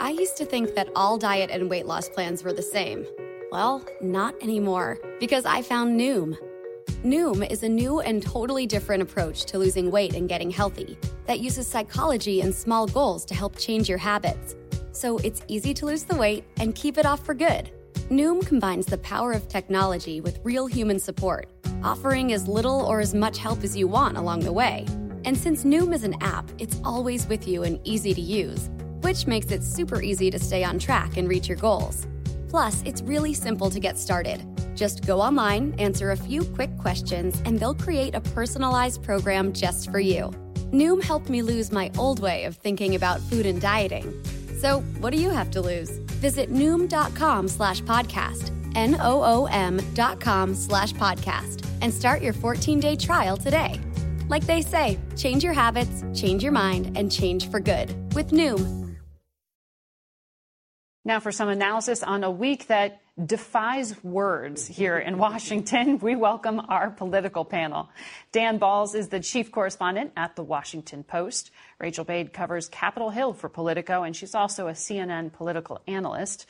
I 0.00 0.10
used 0.10 0.36
to 0.36 0.44
think 0.44 0.74
that 0.74 0.88
all 0.94 1.18
diet 1.18 1.50
and 1.50 1.68
weight 1.68 1.86
loss 1.86 2.08
plans 2.08 2.42
were 2.44 2.52
the 2.52 2.62
same. 2.62 3.06
Well, 3.50 3.84
not 4.00 4.40
anymore, 4.40 4.98
because 5.18 5.44
I 5.44 5.62
found 5.62 5.98
Noom. 5.98 6.36
Noom 7.02 7.50
is 7.50 7.64
a 7.64 7.68
new 7.68 7.98
and 7.98 8.22
totally 8.22 8.64
different 8.64 9.02
approach 9.02 9.44
to 9.46 9.58
losing 9.58 9.90
weight 9.90 10.14
and 10.14 10.28
getting 10.28 10.52
healthy 10.52 10.96
that 11.26 11.40
uses 11.40 11.66
psychology 11.66 12.42
and 12.42 12.54
small 12.54 12.86
goals 12.86 13.24
to 13.24 13.34
help 13.34 13.58
change 13.58 13.88
your 13.88 13.98
habits. 13.98 14.54
So 14.92 15.18
it's 15.18 15.42
easy 15.48 15.74
to 15.74 15.86
lose 15.86 16.04
the 16.04 16.14
weight 16.14 16.44
and 16.58 16.76
keep 16.76 16.96
it 16.96 17.06
off 17.06 17.26
for 17.26 17.34
good. 17.34 17.72
Noom 18.08 18.46
combines 18.46 18.86
the 18.86 18.98
power 18.98 19.32
of 19.32 19.48
technology 19.48 20.20
with 20.20 20.38
real 20.44 20.66
human 20.66 21.00
support, 21.00 21.48
offering 21.82 22.32
as 22.32 22.46
little 22.46 22.82
or 22.82 23.00
as 23.00 23.14
much 23.14 23.38
help 23.38 23.64
as 23.64 23.76
you 23.76 23.88
want 23.88 24.16
along 24.16 24.40
the 24.40 24.52
way. 24.52 24.86
And 25.24 25.36
since 25.36 25.64
Noom 25.64 25.92
is 25.92 26.04
an 26.04 26.14
app, 26.22 26.48
it's 26.58 26.80
always 26.84 27.26
with 27.26 27.48
you 27.48 27.64
and 27.64 27.80
easy 27.82 28.14
to 28.14 28.20
use, 28.20 28.70
which 29.00 29.26
makes 29.26 29.50
it 29.50 29.64
super 29.64 30.00
easy 30.00 30.30
to 30.30 30.38
stay 30.38 30.62
on 30.62 30.78
track 30.78 31.16
and 31.16 31.28
reach 31.28 31.48
your 31.48 31.58
goals. 31.58 32.06
Plus, 32.50 32.82
it's 32.84 33.00
really 33.02 33.32
simple 33.32 33.70
to 33.70 33.78
get 33.78 33.96
started. 33.96 34.44
Just 34.74 35.06
go 35.06 35.20
online, 35.20 35.72
answer 35.78 36.10
a 36.10 36.16
few 36.16 36.44
quick 36.44 36.76
questions, 36.78 37.40
and 37.44 37.60
they'll 37.60 37.74
create 37.74 38.14
a 38.16 38.20
personalized 38.20 39.04
program 39.04 39.52
just 39.52 39.88
for 39.90 40.00
you. 40.00 40.30
Noom 40.72 41.02
helped 41.02 41.28
me 41.30 41.42
lose 41.42 41.70
my 41.70 41.92
old 41.96 42.20
way 42.20 42.44
of 42.44 42.56
thinking 42.56 42.96
about 42.96 43.20
food 43.20 43.46
and 43.46 43.60
dieting. 43.60 44.12
So, 44.58 44.80
what 44.98 45.12
do 45.12 45.20
you 45.20 45.30
have 45.30 45.50
to 45.52 45.60
lose? 45.60 45.90
Visit 46.20 46.52
noom.com 46.52 47.48
slash 47.48 47.82
podcast, 47.82 48.50
N 48.74 48.96
O 49.00 49.22
O 49.22 49.46
M 49.46 49.80
dot 49.94 50.20
com 50.20 50.54
slash 50.54 50.92
podcast, 50.92 51.64
and 51.80 51.94
start 51.94 52.20
your 52.20 52.32
14 52.32 52.80
day 52.80 52.96
trial 52.96 53.36
today. 53.36 53.80
Like 54.28 54.44
they 54.44 54.62
say, 54.62 54.98
change 55.16 55.42
your 55.44 55.54
habits, 55.54 56.04
change 56.14 56.42
your 56.42 56.52
mind, 56.52 56.96
and 56.96 57.10
change 57.10 57.48
for 57.48 57.60
good 57.60 57.94
with 58.14 58.30
Noom. 58.30 58.89
Now, 61.02 61.18
for 61.18 61.32
some 61.32 61.48
analysis 61.48 62.02
on 62.02 62.24
a 62.24 62.30
week 62.30 62.66
that 62.66 63.00
defies 63.24 64.02
words 64.04 64.66
here 64.66 64.98
in 64.98 65.16
Washington, 65.16 65.98
we 66.02 66.14
welcome 66.14 66.60
our 66.68 66.90
political 66.90 67.46
panel. 67.46 67.88
Dan 68.32 68.58
Balz 68.58 68.94
is 68.94 69.08
the 69.08 69.20
chief 69.20 69.50
correspondent 69.50 70.12
at 70.14 70.36
the 70.36 70.42
Washington 70.42 71.02
Post. 71.02 71.52
Rachel 71.78 72.04
Bade 72.04 72.34
covers 72.34 72.68
Capitol 72.68 73.08
Hill 73.08 73.32
for 73.32 73.48
Politico, 73.48 74.02
and 74.02 74.14
she's 74.14 74.34
also 74.34 74.68
a 74.68 74.72
CNN 74.72 75.32
political 75.32 75.80
analyst. 75.86 76.44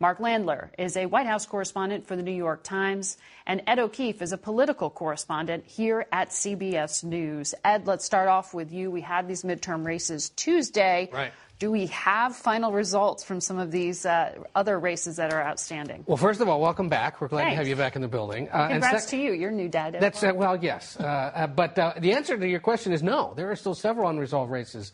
Mark 0.00 0.18
Landler 0.18 0.70
is 0.78 0.96
a 0.96 1.06
White 1.06 1.26
House 1.26 1.46
correspondent 1.46 2.08
for 2.08 2.16
the 2.16 2.24
New 2.24 2.32
York 2.32 2.64
Times, 2.64 3.18
and 3.46 3.62
Ed 3.68 3.78
O'Keefe 3.78 4.20
is 4.20 4.32
a 4.32 4.36
political 4.36 4.90
correspondent 4.90 5.64
here 5.64 6.06
at 6.10 6.30
CBS 6.30 7.04
News. 7.04 7.54
Ed, 7.64 7.86
let's 7.86 8.04
start 8.04 8.28
off 8.28 8.52
with 8.52 8.72
you. 8.72 8.90
We 8.90 9.02
had 9.02 9.28
these 9.28 9.44
midterm 9.44 9.86
races 9.86 10.30
Tuesday. 10.30 11.08
Right. 11.12 11.32
Do 11.62 11.70
we 11.70 11.86
have 11.86 12.34
final 12.34 12.72
results 12.72 13.22
from 13.22 13.40
some 13.40 13.60
of 13.60 13.70
these 13.70 14.04
uh, 14.04 14.34
other 14.52 14.80
races 14.80 15.14
that 15.18 15.32
are 15.32 15.40
outstanding? 15.40 16.02
Well, 16.08 16.16
first 16.16 16.40
of 16.40 16.48
all, 16.48 16.60
welcome 16.60 16.88
back. 16.88 17.20
We're 17.20 17.28
glad 17.28 17.42
Thanks. 17.42 17.52
to 17.52 17.56
have 17.58 17.68
you 17.68 17.76
back 17.76 17.94
in 17.94 18.02
the 18.02 18.08
building. 18.08 18.48
Uh, 18.48 18.66
Congrats 18.66 19.06
to 19.10 19.16
you. 19.16 19.32
You're 19.32 19.52
new 19.52 19.68
dad. 19.68 19.96
That's 20.00 20.24
uh, 20.24 20.32
well, 20.34 20.56
yes. 20.56 20.96
Uh, 20.98 21.04
uh, 21.04 21.46
but 21.46 21.78
uh, 21.78 21.92
the 22.00 22.14
answer 22.14 22.36
to 22.36 22.48
your 22.48 22.58
question 22.58 22.92
is 22.92 23.00
no. 23.00 23.32
There 23.36 23.48
are 23.48 23.54
still 23.54 23.76
several 23.76 24.08
unresolved 24.08 24.50
races. 24.50 24.90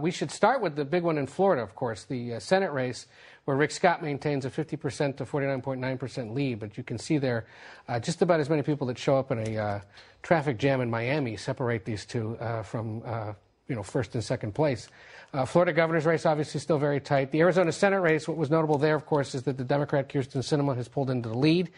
we 0.00 0.10
should 0.10 0.32
start 0.32 0.60
with 0.60 0.74
the 0.74 0.84
big 0.84 1.04
one 1.04 1.16
in 1.16 1.28
Florida, 1.28 1.62
of 1.62 1.76
course, 1.76 2.06
the 2.06 2.40
Senate 2.40 2.72
race 2.72 3.06
where 3.44 3.56
Rick 3.56 3.70
Scott 3.70 4.02
maintains 4.02 4.44
a 4.44 4.50
50% 4.50 5.16
to 5.18 5.24
49.9% 5.24 6.34
lead. 6.34 6.58
But 6.58 6.76
you 6.76 6.82
can 6.82 6.98
see 6.98 7.18
there 7.18 7.46
uh, 7.86 8.00
just 8.00 8.20
about 8.20 8.40
as 8.40 8.50
many 8.50 8.62
people 8.62 8.88
that 8.88 8.98
show 8.98 9.16
up 9.16 9.30
in 9.30 9.38
a 9.38 9.56
uh, 9.56 9.80
traffic 10.24 10.58
jam 10.58 10.80
in 10.80 10.90
Miami 10.90 11.36
separate 11.36 11.84
these 11.84 12.04
two 12.04 12.36
uh, 12.40 12.64
from 12.64 13.00
uh, 13.06 13.32
you 13.68 13.76
know 13.76 13.84
first 13.84 14.16
and 14.16 14.24
second 14.24 14.56
place. 14.56 14.88
Uh, 15.32 15.44
Florida 15.44 15.72
governor's 15.72 16.06
race 16.06 16.26
obviously 16.26 16.60
still 16.60 16.78
very 16.78 17.00
tight. 17.00 17.30
The 17.30 17.40
Arizona 17.40 17.70
Senate 17.70 18.00
race, 18.00 18.26
what 18.26 18.36
was 18.36 18.50
notable 18.50 18.78
there, 18.78 18.96
of 18.96 19.06
course, 19.06 19.34
is 19.34 19.44
that 19.44 19.56
the 19.56 19.64
Democrat 19.64 20.08
Kyrsten 20.08 20.42
Sinema 20.42 20.74
has 20.74 20.88
pulled 20.88 21.08
into 21.08 21.28
the 21.28 21.38
lead. 21.38 21.70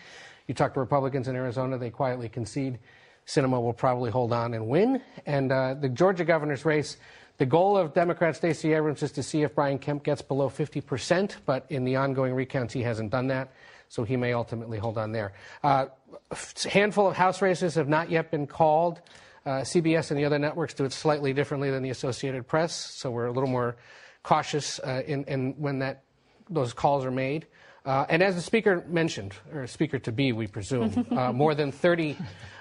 You 0.48 0.55
talk 0.55 0.72
to 0.74 0.80
Republicans 0.80 1.28
in 1.28 1.36
Arizona, 1.36 1.76
they 1.76 1.90
quietly 1.90 2.30
concede. 2.30 2.78
Sinema 3.26 3.62
will 3.62 3.74
probably 3.74 4.11
hold 4.11 4.32
on 4.32 4.55
and 4.55 4.68
win. 4.68 5.03
And 5.26 5.53
uh, 5.53 5.74
the 5.74 5.90
Georgia 5.90 6.24
governor's 6.24 6.64
race, 6.64 6.96
the 7.36 7.44
goal 7.44 7.76
of 7.76 7.92
Democrat 7.92 8.36
Stacey 8.36 8.72
Abrams 8.72 9.03
is 9.03 9.12
to 9.12 9.22
see 9.22 9.42
if 9.42 9.55
Brian 9.55 9.78
Kemp 9.78 10.03
gets 10.03 10.22
below 10.22 10.48
50%, 10.48 11.36
but 11.44 11.66
in 11.68 11.84
the 11.84 11.96
ongoing 11.96 12.32
recounts, 12.32 12.72
he 12.72 12.82
hasn't 12.82 13.11
done 13.11 13.26
that, 13.28 13.53
so 13.88 14.03
he 14.03 14.16
may 14.16 14.32
ultimately 14.32 14.78
hold 14.78 14.96
on 14.96 15.12
there. 15.12 15.34
Uh, 15.62 15.86
a 16.30 16.68
handful 16.68 17.07
of 17.07 17.16
House 17.16 17.42
races 17.42 17.74
have 17.74 17.88
not 17.88 18.11
yet 18.11 18.30
been 18.30 18.46
called. 18.46 19.03
Uh, 19.45 19.61
CBS 19.62 20.11
and 20.11 20.18
the 20.18 20.24
other 20.24 20.38
networks 20.38 20.74
do 20.74 20.84
it 20.84 20.93
slightly 20.93 21.32
differently 21.32 21.70
than 21.70 21.82
the 21.82 21.90
Associated 21.90 22.47
Press, 22.47 22.74
so 22.74 23.11
we're 23.11 23.26
a 23.26 23.32
little 23.32 23.49
more 23.49 23.76
cautious 24.22 24.78
uh, 24.80 25.03
in, 25.07 25.24
in, 25.24 25.53
when 25.59 25.80
that 25.80 26.05
those 26.49 26.72
calls 26.72 27.05
are 27.05 27.11
made. 27.11 27.47
Uh, 27.84 28.07
and 28.09 28.22
as 28.22 28.36
the 28.36 28.40
speaker 28.40 28.84
mentioned, 28.86 29.34
or 29.53 29.66
speaker 29.66 29.99
to 29.99 30.12
be, 30.12 30.32
we 30.32 30.47
presume, 30.47 31.07
uh, 31.16 31.32
more 31.32 31.55
than 31.55 31.72
30 31.72 32.16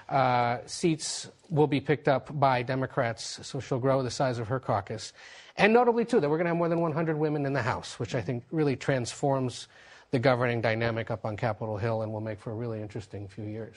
uh, 0.08 0.58
seats 0.66 1.30
will 1.48 1.68
be 1.68 1.80
picked 1.80 2.08
up 2.08 2.36
by 2.40 2.62
Democrats, 2.62 3.38
so 3.42 3.60
she'll 3.60 3.78
grow 3.78 4.02
the 4.02 4.10
size 4.10 4.38
of 4.38 4.48
her 4.48 4.58
caucus. 4.58 5.12
And 5.56 5.72
notably, 5.72 6.04
too, 6.04 6.18
that 6.18 6.28
we're 6.28 6.38
going 6.38 6.46
to 6.46 6.50
have 6.50 6.56
more 6.56 6.68
than 6.68 6.80
100 6.80 7.16
women 7.16 7.46
in 7.46 7.52
the 7.52 7.62
House, 7.62 7.98
which 8.00 8.14
I 8.14 8.20
think 8.20 8.44
really 8.50 8.74
transforms 8.74 9.68
the 10.12 10.18
governing 10.18 10.60
dynamic 10.60 11.10
up 11.10 11.24
on 11.24 11.38
Capitol 11.38 11.78
Hill 11.78 12.02
and 12.02 12.12
will 12.12 12.20
make 12.20 12.38
for 12.38 12.52
a 12.52 12.54
really 12.54 12.82
interesting 12.82 13.26
few 13.26 13.44
years. 13.44 13.74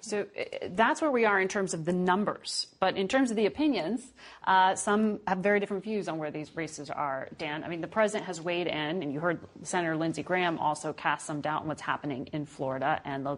So 0.00 0.22
uh, 0.22 0.44
that's 0.70 1.02
where 1.02 1.10
we 1.10 1.26
are 1.26 1.38
in 1.38 1.46
terms 1.46 1.74
of 1.74 1.84
the 1.84 1.92
numbers. 1.92 2.68
But 2.80 2.96
in 2.96 3.06
terms 3.06 3.30
of 3.30 3.36
the 3.36 3.44
opinions, 3.44 4.00
uh, 4.46 4.74
some 4.74 5.20
have 5.26 5.38
very 5.38 5.60
different 5.60 5.84
views 5.84 6.08
on 6.08 6.16
where 6.16 6.30
these 6.30 6.56
races 6.56 6.88
are, 6.88 7.28
Dan. 7.36 7.64
I 7.64 7.68
mean, 7.68 7.82
the 7.82 7.86
president 7.86 8.26
has 8.26 8.40
weighed 8.40 8.66
in, 8.66 9.02
and 9.02 9.12
you 9.12 9.20
heard 9.20 9.40
Senator 9.62 9.94
Lindsey 9.94 10.22
Graham 10.22 10.58
also 10.58 10.94
cast 10.94 11.26
some 11.26 11.42
doubt 11.42 11.62
on 11.62 11.68
what's 11.68 11.82
happening 11.82 12.30
in 12.32 12.46
Florida 12.46 13.02
and 13.04 13.26
the, 13.26 13.36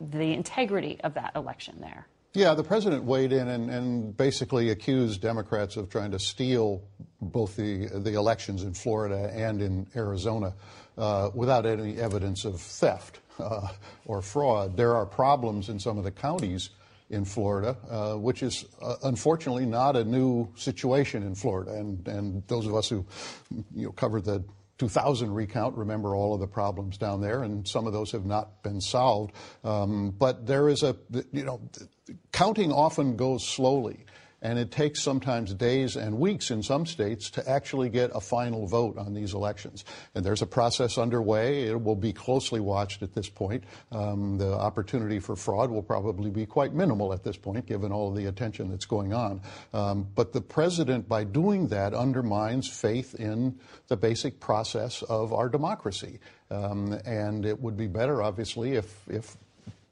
the 0.00 0.32
integrity 0.32 0.98
of 1.04 1.14
that 1.14 1.30
election 1.36 1.76
there. 1.80 2.08
Yeah, 2.32 2.54
the 2.54 2.62
president 2.62 3.04
weighed 3.04 3.32
in 3.32 3.48
and, 3.48 3.70
and, 3.70 4.16
basically 4.16 4.70
accused 4.70 5.20
Democrats 5.20 5.76
of 5.76 5.90
trying 5.90 6.12
to 6.12 6.20
steal 6.20 6.80
both 7.20 7.56
the 7.56 7.88
the 7.88 8.14
elections 8.14 8.62
in 8.62 8.72
Florida 8.72 9.32
and 9.34 9.60
in 9.60 9.88
Arizona 9.96 10.54
uh, 11.00 11.30
without 11.34 11.64
any 11.66 11.98
evidence 11.98 12.44
of 12.44 12.60
theft 12.60 13.20
uh, 13.38 13.68
or 14.04 14.20
fraud. 14.20 14.76
There 14.76 14.94
are 14.94 15.06
problems 15.06 15.68
in 15.68 15.78
some 15.78 15.98
of 15.98 16.04
the 16.04 16.10
counties 16.10 16.70
in 17.08 17.24
Florida, 17.24 17.76
uh, 17.90 18.14
which 18.14 18.42
is 18.42 18.66
uh, 18.82 18.96
unfortunately 19.02 19.66
not 19.66 19.96
a 19.96 20.04
new 20.04 20.48
situation 20.56 21.22
in 21.22 21.34
Florida. 21.34 21.72
And, 21.72 22.06
and 22.06 22.46
those 22.46 22.66
of 22.66 22.74
us 22.74 22.88
who 22.88 23.04
you 23.74 23.86
know, 23.86 23.92
covered 23.92 24.24
the 24.24 24.44
2000 24.78 25.34
recount 25.34 25.76
remember 25.76 26.14
all 26.14 26.32
of 26.32 26.40
the 26.40 26.46
problems 26.46 26.96
down 26.96 27.20
there, 27.20 27.42
and 27.42 27.66
some 27.66 27.86
of 27.86 27.92
those 27.92 28.12
have 28.12 28.24
not 28.24 28.62
been 28.62 28.80
solved. 28.80 29.32
Um, 29.64 30.10
but 30.10 30.46
there 30.46 30.68
is 30.68 30.82
a, 30.82 30.96
you 31.32 31.44
know, 31.44 31.60
counting 32.32 32.72
often 32.72 33.16
goes 33.16 33.46
slowly. 33.46 34.04
And 34.42 34.58
it 34.58 34.70
takes 34.70 35.02
sometimes 35.02 35.52
days 35.52 35.96
and 35.96 36.18
weeks 36.18 36.50
in 36.50 36.62
some 36.62 36.86
states 36.86 37.30
to 37.30 37.48
actually 37.48 37.90
get 37.90 38.10
a 38.14 38.20
final 38.20 38.66
vote 38.66 38.96
on 38.96 39.12
these 39.12 39.34
elections. 39.34 39.84
And 40.14 40.24
there's 40.24 40.42
a 40.42 40.46
process 40.46 40.96
underway. 40.96 41.64
It 41.64 41.82
will 41.82 41.96
be 41.96 42.12
closely 42.12 42.60
watched 42.60 43.02
at 43.02 43.14
this 43.14 43.28
point. 43.28 43.64
Um, 43.92 44.38
the 44.38 44.52
opportunity 44.52 45.18
for 45.18 45.36
fraud 45.36 45.70
will 45.70 45.82
probably 45.82 46.30
be 46.30 46.46
quite 46.46 46.72
minimal 46.72 47.12
at 47.12 47.22
this 47.22 47.36
point, 47.36 47.66
given 47.66 47.92
all 47.92 48.10
the 48.12 48.26
attention 48.26 48.70
that's 48.70 48.86
going 48.86 49.12
on. 49.12 49.42
Um, 49.74 50.06
but 50.14 50.32
the 50.32 50.40
president, 50.40 51.08
by 51.08 51.24
doing 51.24 51.68
that, 51.68 51.92
undermines 51.92 52.68
faith 52.68 53.14
in 53.14 53.58
the 53.88 53.96
basic 53.96 54.40
process 54.40 55.02
of 55.02 55.32
our 55.32 55.48
democracy. 55.48 56.18
Um, 56.50 56.98
and 57.04 57.44
it 57.44 57.60
would 57.60 57.76
be 57.76 57.86
better, 57.86 58.22
obviously, 58.22 58.72
if, 58.72 59.08
if 59.08 59.36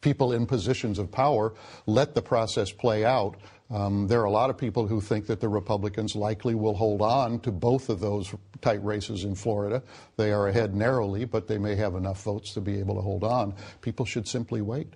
people 0.01 0.33
in 0.33 0.47
positions 0.47 0.99
of 0.99 1.11
power 1.11 1.53
let 1.87 2.15
the 2.15 2.23
process 2.23 2.71
play 2.71 3.05
out 3.05 3.37
um, 3.71 4.07
there 4.07 4.21
are 4.21 4.25
a 4.25 4.31
lot 4.31 4.49
of 4.49 4.57
people 4.57 4.87
who 4.87 5.01
think 5.01 5.27
that 5.27 5.41
the 5.41 5.49
Republicans 5.49 6.17
likely 6.17 6.55
will 6.55 6.75
hold 6.75 7.03
on 7.03 7.41
to 7.41 7.53
both 7.53 7.91
of 7.91 8.01
those 8.01 8.35
tight 8.63 8.83
races 8.83 9.25
in 9.25 9.35
Florida. 9.35 9.83
They 10.17 10.33
are 10.33 10.49
ahead 10.49 10.75
narrowly, 10.75 11.27
but 11.27 11.49
they 11.49 11.59
may 11.59 11.77
have 11.77 11.95
enough 11.95 12.23
votes 12.23 12.55
to 12.55 12.61
be 12.61 12.79
able 12.79 12.95
to 12.95 13.03
hold 13.03 13.25
on. 13.25 13.55
People 13.83 14.07
should 14.07 14.27
simply 14.27 14.63
wait. 14.63 14.95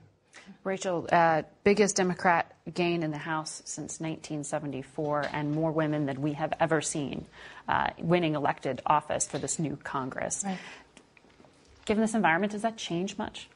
Rachel, 0.64 1.06
uh, 1.10 1.42
biggest 1.64 1.96
Democrat 1.96 2.54
gain 2.72 3.02
in 3.02 3.10
the 3.10 3.18
House 3.18 3.62
since 3.64 4.00
1974, 4.00 5.26
and 5.32 5.52
more 5.52 5.72
women 5.72 6.06
than 6.06 6.22
we 6.22 6.34
have 6.34 6.52
ever 6.60 6.80
seen 6.80 7.26
uh, 7.68 7.90
winning 7.98 8.36
elected 8.36 8.80
office 8.86 9.26
for 9.26 9.38
this 9.38 9.58
new 9.58 9.76
Congress. 9.82 10.44
Right. 10.46 10.58
Given 11.84 12.00
this 12.00 12.14
environment, 12.14 12.52
does 12.52 12.62
that 12.62 12.76
change 12.76 13.18
much? 13.18 13.48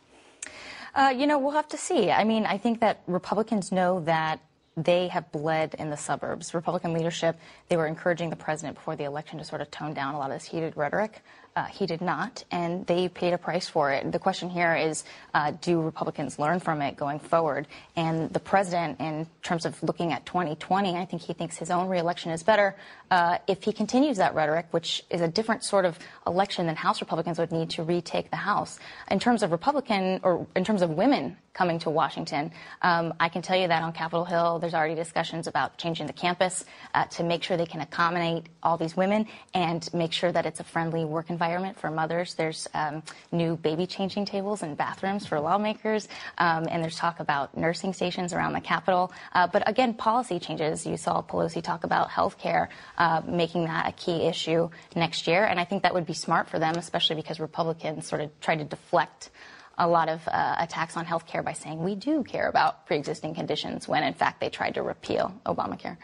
Uh, 0.95 1.15
you 1.17 1.27
know, 1.27 1.39
we'll 1.39 1.53
have 1.53 1.69
to 1.69 1.77
see. 1.77 2.11
I 2.11 2.25
mean, 2.25 2.45
I 2.45 2.59
think 2.59 2.81
that 2.81 3.03
Republicans 3.07 3.71
know 3.71 4.01
that 4.01 4.41
they 4.77 5.09
have 5.09 5.33
bled 5.33 5.75
in 5.79 5.89
the 5.89 5.97
suburbs. 5.97 6.53
Republican 6.53 6.93
leadership, 6.93 7.39
they 7.69 7.77
were 7.77 7.87
encouraging 7.87 8.29
the 8.31 8.37
president 8.37 8.77
before 8.77 8.95
the 8.95 9.05
election 9.05 9.39
to 9.39 9.45
sort 9.45 9.63
of 9.63 9.71
tone 9.71 9.95
down 9.95 10.15
a 10.15 10.19
lot 10.19 10.31
of 10.31 10.37
this 10.37 10.45
heated 10.45 10.77
rhetoric. 10.77 11.23
Uh, 11.57 11.65
he 11.65 11.87
did 11.87 12.03
not, 12.03 12.45
and 12.51 12.87
they 12.87 13.09
paid 13.09 13.33
a 13.33 13.39
price 13.39 13.67
for 13.67 13.91
it. 13.91 14.13
The 14.13 14.19
question 14.19 14.51
here 14.51 14.75
is, 14.75 15.05
uh, 15.33 15.53
do 15.63 15.81
Republicans 15.81 16.39
learn 16.39 16.61
from 16.61 16.83
it 16.83 16.99
going 16.99 17.19
forward? 17.19 17.67
And 17.97 18.31
the 18.31 18.41
president, 18.41 19.01
in 19.01 19.27
terms 19.43 19.65
of 19.65 19.83
looking 19.83 20.13
at 20.13 20.27
2020, 20.27 20.97
I 20.99 21.07
think 21.07 21.23
he 21.23 21.33
thinks 21.33 21.57
his 21.57 21.71
own 21.71 21.89
reelection 21.89 22.31
is 22.31 22.43
better 22.43 22.77
uh, 23.11 23.39
if 23.47 23.63
he 23.63 23.73
continues 23.73 24.19
that 24.19 24.35
rhetoric, 24.35 24.67
which 24.73 25.03
is 25.09 25.23
a 25.23 25.29
different 25.29 25.65
sort 25.65 25.87
of 25.87 25.99
election 26.27 26.67
than 26.67 26.77
House 26.77 27.01
Republicans 27.01 27.39
would 27.39 27.53
need 27.53 27.71
to 27.71 27.83
retake 27.83 28.29
the 28.29 28.37
House. 28.37 28.79
In 29.11 29.19
terms 29.19 29.43
of 29.43 29.51
Republican, 29.51 30.21
or 30.23 30.47
in 30.55 30.63
terms 30.63 30.83
of 30.83 30.91
women 30.91 31.39
coming 31.55 31.79
to 31.79 31.89
Washington, 31.89 32.53
um, 32.83 33.15
I 33.19 33.31
can 33.31 33.41
tell 33.41 33.57
you 33.57 33.69
that 33.69 33.83
on 33.83 33.95
Capitol 33.95 34.27
Hill, 34.27 34.59
there's 34.59 34.75
already 34.75 34.95
discussions 34.95 35.47
about 35.47 35.79
changing 35.79 36.07
the 36.07 36.13
campus 36.13 36.67
uh, 36.93 37.07
to 37.07 37.25
make 37.25 37.43
sure 37.43 37.57
they 37.57 37.65
can 37.65 37.81
accommodate 37.81 38.51
all 38.63 38.77
these 38.77 38.95
women 38.95 39.27
and 39.55 39.89
make 39.95 40.13
sure 40.13 40.31
that 40.31 40.45
it's 40.45 40.61
a 40.61 40.65
friendly 40.65 41.07
work 41.07 41.31
environment 41.31 41.46
environment 41.47 41.79
for 41.79 41.93
mothers. 41.93 42.35
There's 42.35 42.67
um, 42.75 43.05
new 43.31 43.57
baby 43.57 43.87
changing 43.87 44.25
tables 44.25 44.65
and 44.65 44.77
bathrooms 44.77 45.27
for 45.27 45.39
lawmakers, 45.39 46.09
um, 46.39 46.67
and 46.69 46.83
there's 46.83 46.97
talk 46.97 47.21
about 47.21 47.57
nursing 47.57 47.93
stations 47.93 48.33
around 48.33 48.53
the 48.55 48.61
Capitol. 48.61 49.13
Uh, 49.33 49.47
but 49.47 49.63
again, 49.69 49.95
policy 49.95 50.41
changes. 50.41 50.85
You 50.85 50.97
saw 50.97 51.23
Pelosi 51.23 51.63
talk 51.63 51.85
about 51.85 52.11
health 52.11 52.37
care, 52.37 52.69
uh, 52.99 53.23
making 53.25 53.67
that 53.67 53.89
a 53.89 53.93
key 53.93 54.27
issue 54.27 54.71
next 54.97 55.29
year, 55.29 55.45
and 55.45 55.61
I 55.61 55.65
think 55.65 55.85
that 55.85 55.95
would 55.95 56.07
be 56.07 56.15
smart 56.15 56.49
for 56.49 56.59
them, 56.59 56.75
especially 56.77 57.15
because 57.15 57.39
Republicans 57.39 58.09
sort 58.09 58.23
of 58.23 58.41
tried 58.41 58.59
to 58.59 58.65
deflect 58.65 59.31
a 59.79 59.87
lot 59.87 60.09
of 60.09 60.27
uh, 60.27 60.57
attacks 60.59 60.97
on 60.97 61.05
health 61.05 61.27
care 61.29 61.45
by 61.45 61.53
saying 61.53 61.79
we 61.79 61.95
do 61.95 62.25
care 62.25 62.49
about 62.49 62.87
pre-existing 62.87 63.35
conditions 63.35 63.87
when 63.87 64.03
in 64.03 64.15
fact 64.15 64.41
they 64.41 64.49
tried 64.49 64.75
to 64.75 64.83
repeal 64.83 65.33
Obamacare 65.45 65.99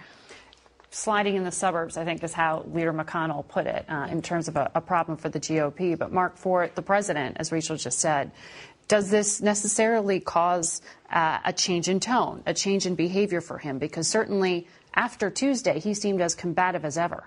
sliding 0.92 1.36
in 1.36 1.44
the 1.44 1.50
suburbs, 1.50 1.96
I 1.96 2.04
think 2.04 2.22
is 2.22 2.32
how 2.32 2.64
Leader 2.70 2.92
McConnell 2.92 3.48
put 3.48 3.66
it 3.66 3.86
uh, 3.88 4.06
in 4.10 4.22
terms 4.22 4.46
of 4.46 4.56
a, 4.56 4.70
a, 4.74 4.80
problem 4.80 5.16
for 5.16 5.30
the 5.30 5.40
GOP. 5.40 5.98
But 5.98 6.12
Mark, 6.12 6.36
for 6.36 6.68
the 6.74 6.82
president, 6.82 7.38
as 7.40 7.50
Rachel 7.50 7.76
just 7.76 7.98
said, 7.98 8.30
does 8.88 9.10
this 9.10 9.40
necessarily 9.40 10.20
cause 10.20 10.82
uh, 11.10 11.38
a 11.44 11.52
change 11.52 11.88
in 11.88 11.98
tone, 11.98 12.42
a 12.46 12.52
change 12.52 12.84
in 12.84 12.94
behavior 12.94 13.40
for 13.40 13.56
him? 13.56 13.78
Because 13.78 14.06
certainly 14.06 14.68
after 14.94 15.30
Tuesday, 15.30 15.80
he 15.80 15.94
seemed 15.94 16.20
as 16.20 16.34
combative 16.34 16.84
as 16.84 16.98
ever 16.98 17.24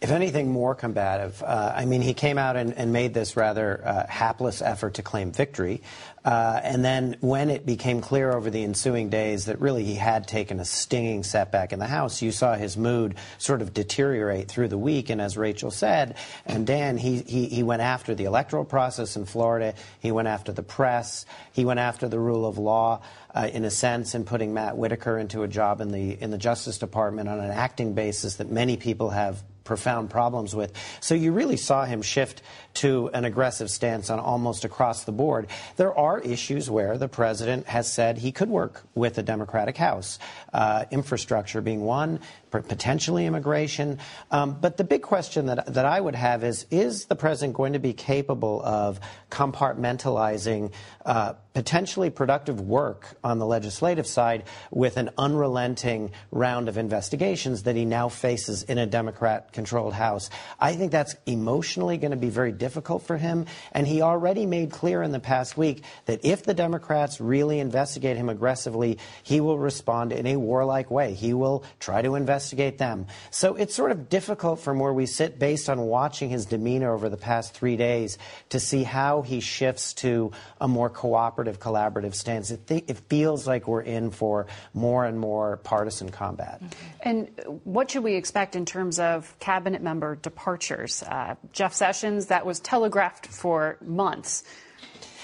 if 0.00 0.10
anything, 0.12 0.50
more 0.50 0.74
combative. 0.74 1.42
Uh, 1.42 1.72
I 1.74 1.84
mean, 1.84 2.02
he 2.02 2.14
came 2.14 2.38
out 2.38 2.56
and, 2.56 2.72
and 2.74 2.92
made 2.92 3.14
this 3.14 3.36
rather 3.36 3.84
uh, 3.84 4.06
hapless 4.06 4.62
effort 4.62 4.94
to 4.94 5.02
claim 5.02 5.32
victory. 5.32 5.82
Uh, 6.24 6.60
and 6.62 6.84
then 6.84 7.16
when 7.20 7.48
it 7.48 7.64
became 7.64 8.00
clear 8.00 8.32
over 8.32 8.50
the 8.50 8.64
ensuing 8.64 9.08
days 9.08 9.46
that 9.46 9.60
really 9.60 9.84
he 9.84 9.94
had 9.94 10.26
taken 10.26 10.60
a 10.60 10.64
stinging 10.64 11.22
setback 11.22 11.72
in 11.72 11.78
the 11.78 11.86
House, 11.86 12.20
you 12.20 12.32
saw 12.32 12.54
his 12.54 12.76
mood 12.76 13.14
sort 13.38 13.62
of 13.62 13.72
deteriorate 13.72 14.48
through 14.48 14.68
the 14.68 14.78
week. 14.78 15.10
And 15.10 15.20
as 15.20 15.36
Rachel 15.36 15.70
said, 15.70 16.16
and 16.44 16.66
Dan, 16.66 16.98
he, 16.98 17.20
he, 17.22 17.46
he 17.46 17.62
went 17.62 17.82
after 17.82 18.14
the 18.14 18.24
electoral 18.24 18.64
process 18.64 19.16
in 19.16 19.24
Florida. 19.24 19.74
He 20.00 20.10
went 20.10 20.28
after 20.28 20.52
the 20.52 20.62
press. 20.62 21.24
He 21.52 21.64
went 21.64 21.80
after 21.80 22.08
the 22.08 22.18
rule 22.18 22.46
of 22.46 22.58
law. 22.58 23.00
Uh, 23.34 23.48
in 23.52 23.64
a 23.64 23.70
sense, 23.70 24.14
in 24.14 24.24
putting 24.24 24.54
Matt 24.54 24.76
Whitaker 24.76 25.18
into 25.18 25.42
a 25.42 25.48
job 25.48 25.82
in 25.82 25.92
the 25.92 26.20
in 26.20 26.30
the 26.30 26.38
Justice 26.38 26.78
Department 26.78 27.28
on 27.28 27.38
an 27.38 27.50
acting 27.50 27.92
basis 27.92 28.36
that 28.36 28.50
many 28.50 28.78
people 28.78 29.10
have 29.10 29.44
profound 29.68 30.08
problems 30.08 30.56
with. 30.56 30.72
So 31.00 31.14
you 31.14 31.30
really 31.30 31.58
saw 31.58 31.84
him 31.84 32.00
shift 32.00 32.42
to 32.74 33.10
an 33.12 33.24
aggressive 33.24 33.70
stance 33.70 34.10
on 34.10 34.18
almost 34.18 34.64
across 34.64 35.04
the 35.04 35.12
board. 35.12 35.48
There 35.76 35.96
are 35.96 36.20
issues 36.20 36.70
where 36.70 36.96
the 36.96 37.08
president 37.08 37.66
has 37.66 37.90
said 37.92 38.18
he 38.18 38.32
could 38.32 38.48
work 38.48 38.82
with 38.94 39.14
the 39.14 39.22
Democratic 39.22 39.76
House, 39.76 40.18
uh, 40.52 40.84
infrastructure 40.90 41.60
being 41.60 41.80
one, 41.80 42.20
potentially 42.50 43.26
immigration. 43.26 43.98
Um, 44.30 44.58
but 44.60 44.76
the 44.76 44.84
big 44.84 45.02
question 45.02 45.46
that, 45.46 45.74
that 45.74 45.84
I 45.84 46.00
would 46.00 46.14
have 46.14 46.44
is 46.44 46.66
is 46.70 47.06
the 47.06 47.16
president 47.16 47.56
going 47.56 47.74
to 47.74 47.78
be 47.78 47.92
capable 47.92 48.62
of 48.62 49.00
compartmentalizing 49.30 50.72
uh, 51.04 51.34
potentially 51.54 52.10
productive 52.10 52.60
work 52.60 53.16
on 53.24 53.38
the 53.38 53.46
legislative 53.46 54.06
side 54.06 54.44
with 54.70 54.96
an 54.96 55.10
unrelenting 55.18 56.10
round 56.30 56.68
of 56.68 56.78
investigations 56.78 57.64
that 57.64 57.74
he 57.74 57.84
now 57.84 58.08
faces 58.08 58.62
in 58.62 58.78
a 58.78 58.86
Democrat 58.86 59.52
controlled 59.52 59.92
House? 59.92 60.30
I 60.60 60.74
think 60.74 60.92
that's 60.92 61.16
emotionally 61.26 61.98
going 61.98 62.12
to 62.12 62.16
be 62.16 62.30
very 62.30 62.52
difficult 62.58 63.02
for 63.02 63.16
him. 63.16 63.46
And 63.72 63.86
he 63.86 64.02
already 64.02 64.46
made 64.46 64.70
clear 64.70 65.02
in 65.02 65.12
the 65.12 65.20
past 65.20 65.56
week 65.56 65.82
that 66.06 66.24
if 66.24 66.42
the 66.42 66.54
Democrats 66.54 67.20
really 67.20 67.60
investigate 67.60 68.16
him 68.16 68.28
aggressively, 68.28 68.98
he 69.22 69.40
will 69.40 69.58
respond 69.58 70.12
in 70.12 70.26
a 70.26 70.36
warlike 70.36 70.90
way. 70.90 71.14
He 71.14 71.34
will 71.34 71.64
try 71.78 72.02
to 72.02 72.14
investigate 72.14 72.78
them. 72.78 73.06
So 73.30 73.54
it's 73.54 73.74
sort 73.74 73.92
of 73.92 74.08
difficult 74.08 74.60
from 74.60 74.78
where 74.78 74.92
we 74.92 75.06
sit 75.06 75.38
based 75.38 75.68
on 75.68 75.80
watching 75.80 76.30
his 76.30 76.46
demeanor 76.46 76.92
over 76.92 77.08
the 77.08 77.16
past 77.16 77.54
three 77.54 77.76
days 77.76 78.18
to 78.48 78.58
see 78.58 78.82
how 78.82 79.22
he 79.22 79.40
shifts 79.40 79.94
to 79.94 80.32
a 80.60 80.66
more 80.66 80.88
cooperative, 80.88 81.60
collaborative 81.60 82.14
stance. 82.14 82.50
It, 82.50 82.66
th- 82.66 82.84
it 82.88 82.98
feels 83.08 83.46
like 83.46 83.68
we're 83.68 83.82
in 83.82 84.10
for 84.10 84.46
more 84.72 85.04
and 85.04 85.20
more 85.20 85.58
partisan 85.58 86.08
combat. 86.08 86.62
And 87.02 87.28
what 87.64 87.90
should 87.90 88.02
we 88.02 88.14
expect 88.14 88.56
in 88.56 88.64
terms 88.64 88.98
of 88.98 89.38
cabinet 89.38 89.82
member 89.82 90.16
departures? 90.16 91.02
Uh, 91.02 91.34
Jeff 91.52 91.74
Sessions, 91.74 92.26
that 92.26 92.46
was 92.46 92.47
telegraphed 92.60 93.26
for 93.26 93.78
months. 93.84 94.42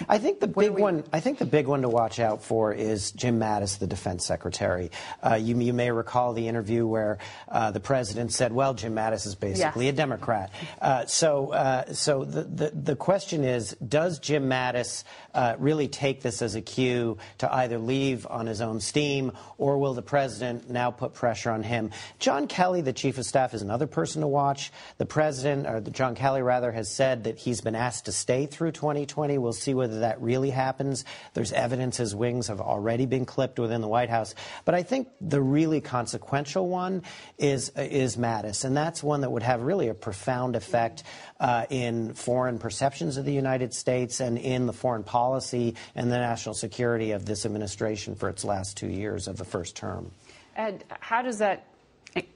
I 0.08 0.18
think 0.18 0.40
the 0.40 0.48
big 0.48 0.72
one. 0.72 1.04
I 1.12 1.20
think 1.20 1.38
the 1.38 1.46
big 1.46 1.66
one 1.66 1.82
to 1.82 1.88
watch 1.88 2.18
out 2.18 2.42
for 2.42 2.72
is 2.72 3.12
Jim 3.12 3.38
Mattis, 3.38 3.78
the 3.78 3.86
defense 3.86 4.24
secretary. 4.24 4.90
Uh, 5.22 5.34
you, 5.34 5.58
you, 5.60 5.72
may 5.72 5.90
recall 5.90 6.32
the 6.32 6.48
interview 6.48 6.86
where 6.86 7.18
uh, 7.48 7.70
the 7.70 7.80
president 7.80 8.32
said, 8.32 8.52
"Well, 8.52 8.74
Jim 8.74 8.94
Mattis 8.94 9.26
is 9.26 9.34
basically 9.34 9.88
a 9.88 9.92
Democrat." 9.92 10.50
Uh, 10.80 11.06
so, 11.06 11.52
uh, 11.52 11.92
so 11.92 12.24
the, 12.24 12.42
the, 12.42 12.70
the 12.70 12.96
question 12.96 13.44
is, 13.44 13.76
does 13.86 14.18
Jim 14.18 14.48
Mattis 14.48 15.04
uh, 15.34 15.54
really 15.58 15.88
take 15.88 16.22
this 16.22 16.42
as 16.42 16.54
a 16.54 16.60
cue 16.60 17.18
to 17.38 17.52
either 17.52 17.78
leave 17.78 18.26
on 18.28 18.46
his 18.46 18.60
own 18.60 18.80
steam, 18.80 19.32
or 19.58 19.78
will 19.78 19.94
the 19.94 20.02
president 20.02 20.68
now 20.70 20.90
put 20.90 21.14
pressure 21.14 21.50
on 21.50 21.62
him? 21.62 21.90
John 22.18 22.46
Kelly, 22.46 22.80
the 22.80 22.92
chief 22.92 23.18
of 23.18 23.26
staff, 23.26 23.54
is 23.54 23.62
another 23.62 23.86
person 23.86 24.22
to 24.22 24.28
watch. 24.28 24.72
The 24.98 25.06
president, 25.06 25.66
or 25.66 25.80
John 25.80 26.14
Kelly 26.14 26.42
rather, 26.42 26.72
has 26.72 26.88
said 26.88 27.24
that 27.24 27.38
he's 27.38 27.60
been 27.60 27.74
asked 27.74 28.06
to 28.06 28.12
stay 28.12 28.46
through 28.46 28.72
2020. 28.72 29.38
We'll 29.38 29.52
see 29.52 29.74
what 29.74 29.83
whether 29.84 30.00
that 30.00 30.20
really 30.22 30.48
happens. 30.48 31.04
There's 31.34 31.52
evidence 31.52 31.98
his 31.98 32.14
wings 32.14 32.48
have 32.48 32.60
already 32.60 33.04
been 33.04 33.26
clipped 33.26 33.58
within 33.58 33.82
the 33.82 33.88
White 33.88 34.08
House. 34.08 34.34
But 34.64 34.74
I 34.74 34.82
think 34.82 35.08
the 35.20 35.42
really 35.42 35.82
consequential 35.82 36.68
one 36.70 37.02
is, 37.36 37.68
is 37.76 38.16
Mattis, 38.16 38.64
and 38.64 38.74
that's 38.74 39.02
one 39.02 39.20
that 39.20 39.30
would 39.30 39.42
have 39.42 39.60
really 39.60 39.88
a 39.88 39.94
profound 39.94 40.56
effect 40.56 41.02
uh, 41.38 41.66
in 41.68 42.14
foreign 42.14 42.58
perceptions 42.58 43.18
of 43.18 43.26
the 43.26 43.34
United 43.34 43.74
States 43.74 44.20
and 44.20 44.38
in 44.38 44.64
the 44.64 44.72
foreign 44.72 45.04
policy 45.04 45.74
and 45.94 46.10
the 46.10 46.16
national 46.16 46.54
security 46.54 47.10
of 47.10 47.26
this 47.26 47.44
administration 47.44 48.14
for 48.14 48.30
its 48.30 48.42
last 48.42 48.78
two 48.78 48.88
years 48.88 49.28
of 49.28 49.36
the 49.36 49.44
first 49.44 49.76
term. 49.76 50.10
And 50.56 50.82
how 51.00 51.20
does 51.20 51.38
that 51.38 51.66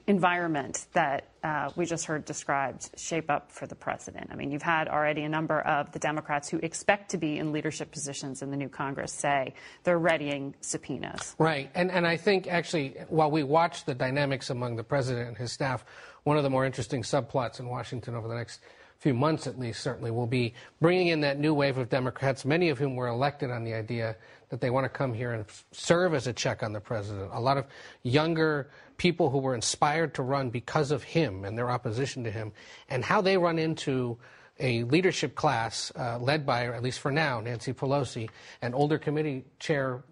environment 0.07 0.85
that 0.93 1.29
uh, 1.43 1.69
we 1.75 1.85
just 1.85 2.05
heard 2.05 2.25
described 2.25 2.89
shape 2.97 3.29
up 3.29 3.51
for 3.51 3.67
the 3.67 3.75
president? 3.75 4.29
I 4.31 4.35
mean, 4.35 4.51
you've 4.51 4.61
had 4.61 4.87
already 4.87 5.23
a 5.23 5.29
number 5.29 5.61
of 5.61 5.91
the 5.91 5.99
Democrats 5.99 6.49
who 6.49 6.57
expect 6.59 7.11
to 7.11 7.17
be 7.17 7.37
in 7.37 7.51
leadership 7.51 7.91
positions 7.91 8.41
in 8.41 8.51
the 8.51 8.57
new 8.57 8.69
Congress 8.69 9.13
say 9.13 9.53
they're 9.83 9.99
readying 9.99 10.55
subpoenas. 10.61 11.35
Right. 11.37 11.69
And, 11.75 11.91
and 11.91 12.05
I 12.05 12.17
think 12.17 12.47
actually, 12.47 12.95
while 13.09 13.31
we 13.31 13.43
watch 13.43 13.85
the 13.85 13.95
dynamics 13.95 14.49
among 14.49 14.75
the 14.75 14.83
president 14.83 15.27
and 15.27 15.37
his 15.37 15.51
staff, 15.51 15.85
one 16.23 16.37
of 16.37 16.43
the 16.43 16.49
more 16.49 16.65
interesting 16.65 17.03
subplots 17.03 17.59
in 17.59 17.67
Washington 17.67 18.15
over 18.15 18.27
the 18.27 18.35
next 18.35 18.59
few 18.99 19.13
months 19.13 19.47
at 19.47 19.57
least 19.57 19.81
certainly 19.81 20.11
will 20.11 20.27
be 20.27 20.53
bringing 20.81 21.07
in 21.07 21.21
that 21.21 21.39
new 21.39 21.53
wave 21.53 21.77
of 21.77 21.89
Democrats, 21.89 22.43
many 22.43 22.69
of 22.69 22.77
whom 22.77 22.95
were 22.95 23.07
elected 23.07 23.49
on 23.49 23.63
the 23.63 23.73
idea 23.73 24.15
that 24.49 24.59
they 24.59 24.69
want 24.69 24.83
to 24.83 24.89
come 24.89 25.13
here 25.13 25.31
and 25.31 25.45
serve 25.71 26.13
as 26.13 26.27
a 26.27 26.33
check 26.33 26.63
on 26.63 26.73
the 26.73 26.81
president. 26.81 27.29
A 27.33 27.39
lot 27.39 27.57
of 27.57 27.65
younger 28.03 28.69
people 28.99 29.31
who 29.31 29.39
were 29.39 29.55
inspired 29.55 30.13
to 30.13 30.21
run 30.21 30.51
because 30.51 30.91
of 30.91 31.01
him 31.01 31.43
and 31.43 31.57
their 31.57 31.71
opposition 31.71 32.23
to 32.25 32.29
him, 32.29 32.51
and 32.89 33.03
how 33.03 33.21
they 33.21 33.37
run 33.37 33.57
into 33.57 34.19
a 34.59 34.83
leadership 34.83 35.33
class 35.33 35.91
uh, 35.97 36.19
led 36.19 36.45
by, 36.45 36.65
at 36.65 36.83
least 36.83 36.99
for 36.99 37.11
now, 37.11 37.39
Nancy 37.39 37.73
Pelosi 37.73 38.29
and 38.61 38.75
older 38.75 38.99
committee 38.99 39.45
chair, 39.57 40.03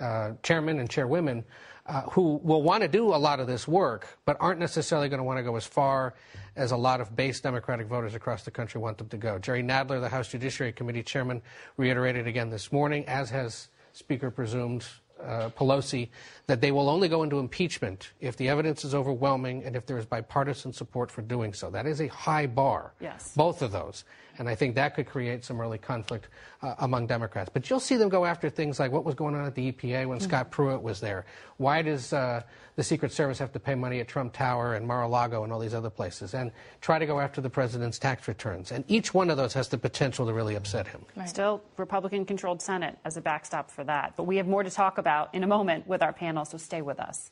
uh, 0.00 0.32
chairmen 0.42 0.80
and 0.80 0.90
chairwomen 0.90 1.44
uh, 1.86 2.02
who 2.10 2.40
will 2.42 2.62
want 2.62 2.82
to 2.82 2.88
do 2.88 3.14
a 3.14 3.16
lot 3.16 3.40
of 3.40 3.46
this 3.46 3.68
work, 3.68 4.18
but 4.24 4.36
aren't 4.40 4.58
necessarily 4.58 5.08
going 5.08 5.18
to 5.18 5.24
want 5.24 5.38
to 5.38 5.42
go 5.42 5.54
as 5.54 5.66
far 5.66 6.14
as 6.56 6.72
a 6.72 6.76
lot 6.76 7.00
of 7.00 7.14
base 7.14 7.40
Democratic 7.40 7.86
voters 7.86 8.14
across 8.14 8.42
the 8.42 8.50
country 8.50 8.80
want 8.80 8.96
them 8.98 9.08
to 9.08 9.16
go. 9.16 9.38
Jerry 9.38 9.62
Nadler, 9.62 10.00
the 10.00 10.08
House 10.08 10.28
Judiciary 10.28 10.72
Committee 10.72 11.02
chairman, 11.02 11.42
reiterated 11.76 12.26
again 12.26 12.50
this 12.50 12.72
morning, 12.72 13.04
as 13.06 13.30
has 13.30 13.68
Speaker 13.92 14.30
presumed 14.30 14.84
uh, 15.26 15.50
Pelosi 15.50 16.08
that 16.46 16.60
they 16.60 16.72
will 16.72 16.88
only 16.88 17.08
go 17.08 17.22
into 17.22 17.38
impeachment 17.38 18.12
if 18.20 18.36
the 18.36 18.48
evidence 18.48 18.84
is 18.84 18.94
overwhelming 18.94 19.64
and 19.64 19.76
if 19.76 19.86
there 19.86 19.98
is 19.98 20.06
bipartisan 20.06 20.72
support 20.72 21.10
for 21.10 21.22
doing 21.22 21.52
so. 21.52 21.70
That 21.70 21.86
is 21.86 22.00
a 22.00 22.08
high 22.08 22.46
bar. 22.46 22.92
Yes. 23.00 23.32
Both 23.34 23.62
of 23.62 23.72
those. 23.72 24.04
And 24.38 24.48
I 24.48 24.54
think 24.54 24.74
that 24.74 24.94
could 24.94 25.06
create 25.06 25.44
some 25.44 25.60
early 25.60 25.78
conflict 25.78 26.28
uh, 26.62 26.74
among 26.78 27.06
Democrats. 27.06 27.50
But 27.52 27.70
you'll 27.70 27.80
see 27.80 27.96
them 27.96 28.08
go 28.08 28.24
after 28.24 28.50
things 28.50 28.78
like 28.80 28.90
what 28.90 29.04
was 29.04 29.14
going 29.14 29.34
on 29.34 29.44
at 29.44 29.54
the 29.54 29.72
EPA 29.72 30.06
when 30.06 30.18
mm-hmm. 30.18 30.28
Scott 30.28 30.50
Pruitt 30.50 30.82
was 30.82 31.00
there. 31.00 31.24
Why 31.56 31.82
does 31.82 32.12
uh, 32.12 32.42
the 32.76 32.82
Secret 32.82 33.12
Service 33.12 33.38
have 33.38 33.52
to 33.52 33.60
pay 33.60 33.74
money 33.74 34.00
at 34.00 34.08
Trump 34.08 34.32
Tower 34.32 34.74
and 34.74 34.86
Mar-a-Lago 34.86 35.44
and 35.44 35.52
all 35.52 35.60
these 35.60 35.74
other 35.74 35.90
places? 35.90 36.34
And 36.34 36.50
try 36.80 36.98
to 36.98 37.06
go 37.06 37.20
after 37.20 37.40
the 37.40 37.50
president's 37.50 37.98
tax 37.98 38.26
returns. 38.26 38.72
And 38.72 38.84
each 38.88 39.14
one 39.14 39.30
of 39.30 39.36
those 39.36 39.52
has 39.54 39.68
the 39.68 39.78
potential 39.78 40.26
to 40.26 40.32
really 40.32 40.56
upset 40.56 40.86
him. 40.86 41.04
Right. 41.16 41.28
Still, 41.28 41.62
Republican-controlled 41.76 42.60
Senate 42.60 42.98
as 43.04 43.16
a 43.16 43.20
backstop 43.20 43.70
for 43.70 43.84
that. 43.84 44.14
But 44.16 44.24
we 44.24 44.36
have 44.38 44.48
more 44.48 44.62
to 44.62 44.70
talk 44.70 44.98
about 44.98 45.34
in 45.34 45.44
a 45.44 45.46
moment 45.46 45.86
with 45.86 46.02
our 46.02 46.12
panel, 46.12 46.44
so 46.44 46.58
stay 46.58 46.82
with 46.82 46.98
us. 46.98 47.30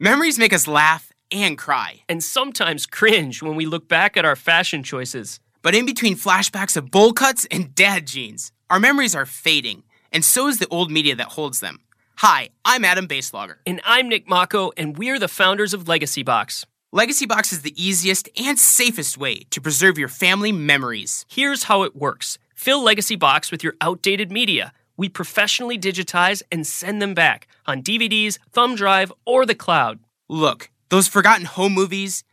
Memories 0.00 0.38
make 0.38 0.52
us 0.52 0.68
laugh 0.68 1.12
and 1.30 1.58
cry. 1.58 2.02
And 2.08 2.22
sometimes 2.22 2.86
cringe 2.86 3.42
when 3.42 3.56
we 3.56 3.66
look 3.66 3.88
back 3.88 4.16
at 4.16 4.24
our 4.24 4.36
fashion 4.36 4.82
choices. 4.82 5.40
But 5.68 5.74
in 5.74 5.84
between 5.84 6.16
flashbacks 6.16 6.78
of 6.78 6.90
bowl 6.90 7.12
cuts 7.12 7.46
and 7.50 7.74
dad 7.74 8.06
jeans, 8.06 8.52
our 8.70 8.80
memories 8.80 9.14
are 9.14 9.26
fading, 9.26 9.82
and 10.10 10.24
so 10.24 10.48
is 10.48 10.56
the 10.56 10.68
old 10.68 10.90
media 10.90 11.14
that 11.16 11.34
holds 11.36 11.60
them. 11.60 11.80
Hi, 12.16 12.48
I'm 12.64 12.86
Adam 12.86 13.06
Baselogger. 13.06 13.56
And 13.66 13.78
I'm 13.84 14.08
Nick 14.08 14.26
Mako, 14.26 14.72
and 14.78 14.96
we're 14.96 15.18
the 15.18 15.28
founders 15.28 15.74
of 15.74 15.86
Legacy 15.86 16.22
Box. 16.22 16.64
Legacy 16.90 17.26
Box 17.26 17.52
is 17.52 17.60
the 17.60 17.74
easiest 17.76 18.30
and 18.34 18.58
safest 18.58 19.18
way 19.18 19.40
to 19.50 19.60
preserve 19.60 19.98
your 19.98 20.08
family 20.08 20.52
memories. 20.52 21.26
Here's 21.28 21.64
how 21.64 21.82
it 21.82 21.94
works 21.94 22.38
fill 22.54 22.82
Legacy 22.82 23.16
Box 23.16 23.50
with 23.50 23.62
your 23.62 23.74
outdated 23.82 24.32
media. 24.32 24.72
We 24.96 25.10
professionally 25.10 25.78
digitize 25.78 26.42
and 26.50 26.66
send 26.66 27.02
them 27.02 27.12
back 27.12 27.46
on 27.66 27.82
DVDs, 27.82 28.38
thumb 28.52 28.74
drive, 28.74 29.12
or 29.26 29.44
the 29.44 29.54
cloud. 29.54 29.98
Look, 30.30 30.70
those 30.88 31.08
forgotten 31.08 31.44
home 31.44 31.74
movies, 31.74 32.24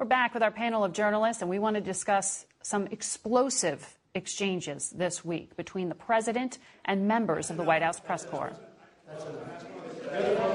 We're 0.00 0.06
back 0.06 0.32
with 0.32 0.42
our 0.42 0.50
panel 0.50 0.82
of 0.82 0.94
journalists 0.94 1.42
and 1.42 1.50
we 1.50 1.58
want 1.58 1.74
to 1.74 1.82
discuss 1.82 2.46
some 2.62 2.86
explosive 2.86 3.98
exchanges 4.14 4.88
this 4.88 5.22
week 5.26 5.54
between 5.58 5.90
the 5.90 5.94
president 5.94 6.56
and 6.86 7.06
members 7.06 7.50
of 7.50 7.58
the 7.58 7.64
White 7.64 7.82
House 7.82 8.00
press 8.00 8.24
corps. 8.24 8.50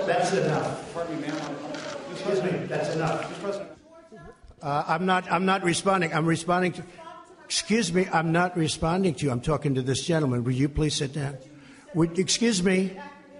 That's 0.08 0.34
enough. 0.34 0.98
Excuse 2.12 2.42
me, 2.42 2.50
that's 2.66 2.96
enough. 2.96 3.46
Uh, 4.64 4.84
I'm 4.88 5.06
not. 5.06 5.32
I'm 5.32 5.46
not 5.46 5.64
responding. 5.64 6.12
I'm 6.12 6.26
responding 6.26 6.72
to. 6.72 6.84
Excuse 7.44 7.94
me. 7.94 8.08
I'm 8.12 8.32
not 8.32 8.58
responding 8.58 9.14
to 9.14 9.26
you. 9.26 9.32
I'm 9.32 9.42
talking 9.42 9.76
to 9.76 9.84
this 9.84 10.04
gentleman. 10.04 10.44
Will 10.44 10.54
you 10.54 10.70
please 10.70 10.96
sit 10.96 11.14
down? 11.14 11.38
Would, 11.94 12.18
excuse 12.18 12.64
me. 12.64 12.98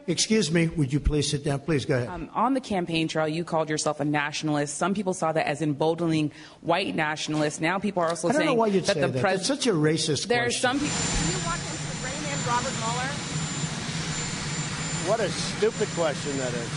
Excuse 0.08 0.52
me, 0.52 0.68
would 0.68 0.94
you 0.94 1.00
please 1.00 1.32
sit 1.32 1.44
down? 1.44 1.60
Please 1.62 1.86
go 1.86 1.96
ahead. 1.96 2.10
Um, 2.10 2.30
on 2.34 2.54
the 2.54 2.62
campaign 2.62 3.08
trail, 3.08 3.28
you 3.28 3.44
called 3.44 3.70
yourself 3.70 4.00
a 4.00 4.06
nationalist. 4.06 4.78
Some 4.78 4.94
people 4.94 5.16
saw 5.16 5.32
that 5.32 5.48
as 5.48 5.64
emboldening 5.64 6.32
white 6.62 6.94
nationalists. 6.96 7.60
Now 7.60 7.80
people 7.80 8.04
are 8.04 8.10
also 8.10 8.28
I 8.28 8.32
don't 8.34 8.42
saying 8.42 8.50
know 8.50 8.56
why 8.56 8.68
you'd 8.68 8.86
that 8.86 8.94
say 8.94 9.02
the 9.02 9.08
that. 9.08 9.22
president. 9.22 9.48
That's 9.48 9.66
such 9.66 9.68
a 9.68 9.76
racist 9.76 10.28
There 10.28 10.46
are 10.46 10.52
some 10.52 10.80
people. 10.80 10.96
Can 10.96 11.32
you 11.32 11.46
walk 11.46 11.56
into 11.58 11.90
the 11.90 12.02
brain 12.02 12.22
man, 12.22 12.38
Robert 12.48 12.74
Mueller? 12.78 13.10
What 15.10 15.20
a 15.20 15.30
stupid 15.30 15.88
question 15.90 16.38
that 16.38 16.54
is. 16.54 16.70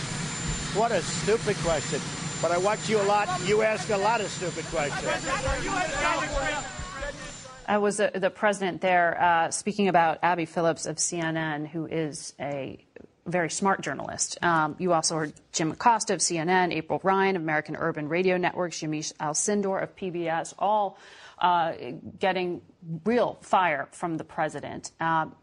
What 0.75 0.91
a 0.91 1.01
stupid 1.01 1.55
question. 1.57 2.01
But 2.41 2.51
I 2.51 2.57
watch 2.57 2.87
you 2.89 2.99
a 3.01 3.03
lot. 3.03 3.27
You 3.45 3.61
ask 3.63 3.89
a 3.89 3.97
lot 3.97 4.21
of 4.21 4.27
stupid 4.29 4.65
questions. 4.65 5.07
I 7.67 7.77
was 7.77 7.99
uh, 7.99 8.09
the 8.15 8.29
president 8.31 8.81
there 8.81 9.21
uh, 9.21 9.51
speaking 9.51 9.87
about 9.87 10.19
Abby 10.23 10.45
Phillips 10.45 10.85
of 10.85 10.95
CNN, 10.97 11.67
who 11.67 11.85
is 11.85 12.33
a 12.39 12.83
very 13.25 13.49
smart 13.49 13.81
journalist. 13.81 14.37
Um, 14.43 14.75
you 14.79 14.93
also 14.93 15.15
heard 15.15 15.33
Jim 15.51 15.71
Acosta 15.71 16.13
of 16.13 16.19
CNN, 16.19 16.73
April 16.73 16.99
Ryan 17.03 17.35
of 17.35 17.41
American 17.41 17.75
Urban 17.75 18.09
Radio 18.09 18.37
Networks, 18.37 18.79
Yamiche 18.81 19.13
Alcindor 19.17 19.81
of 19.81 19.95
PBS, 19.95 20.53
all 20.57 20.97
uh, 21.39 21.73
getting 22.19 22.61
real 23.05 23.37
fire 23.41 23.87
from 23.91 24.17
the 24.17 24.23
president. 24.23 24.91
Um, 24.99 25.35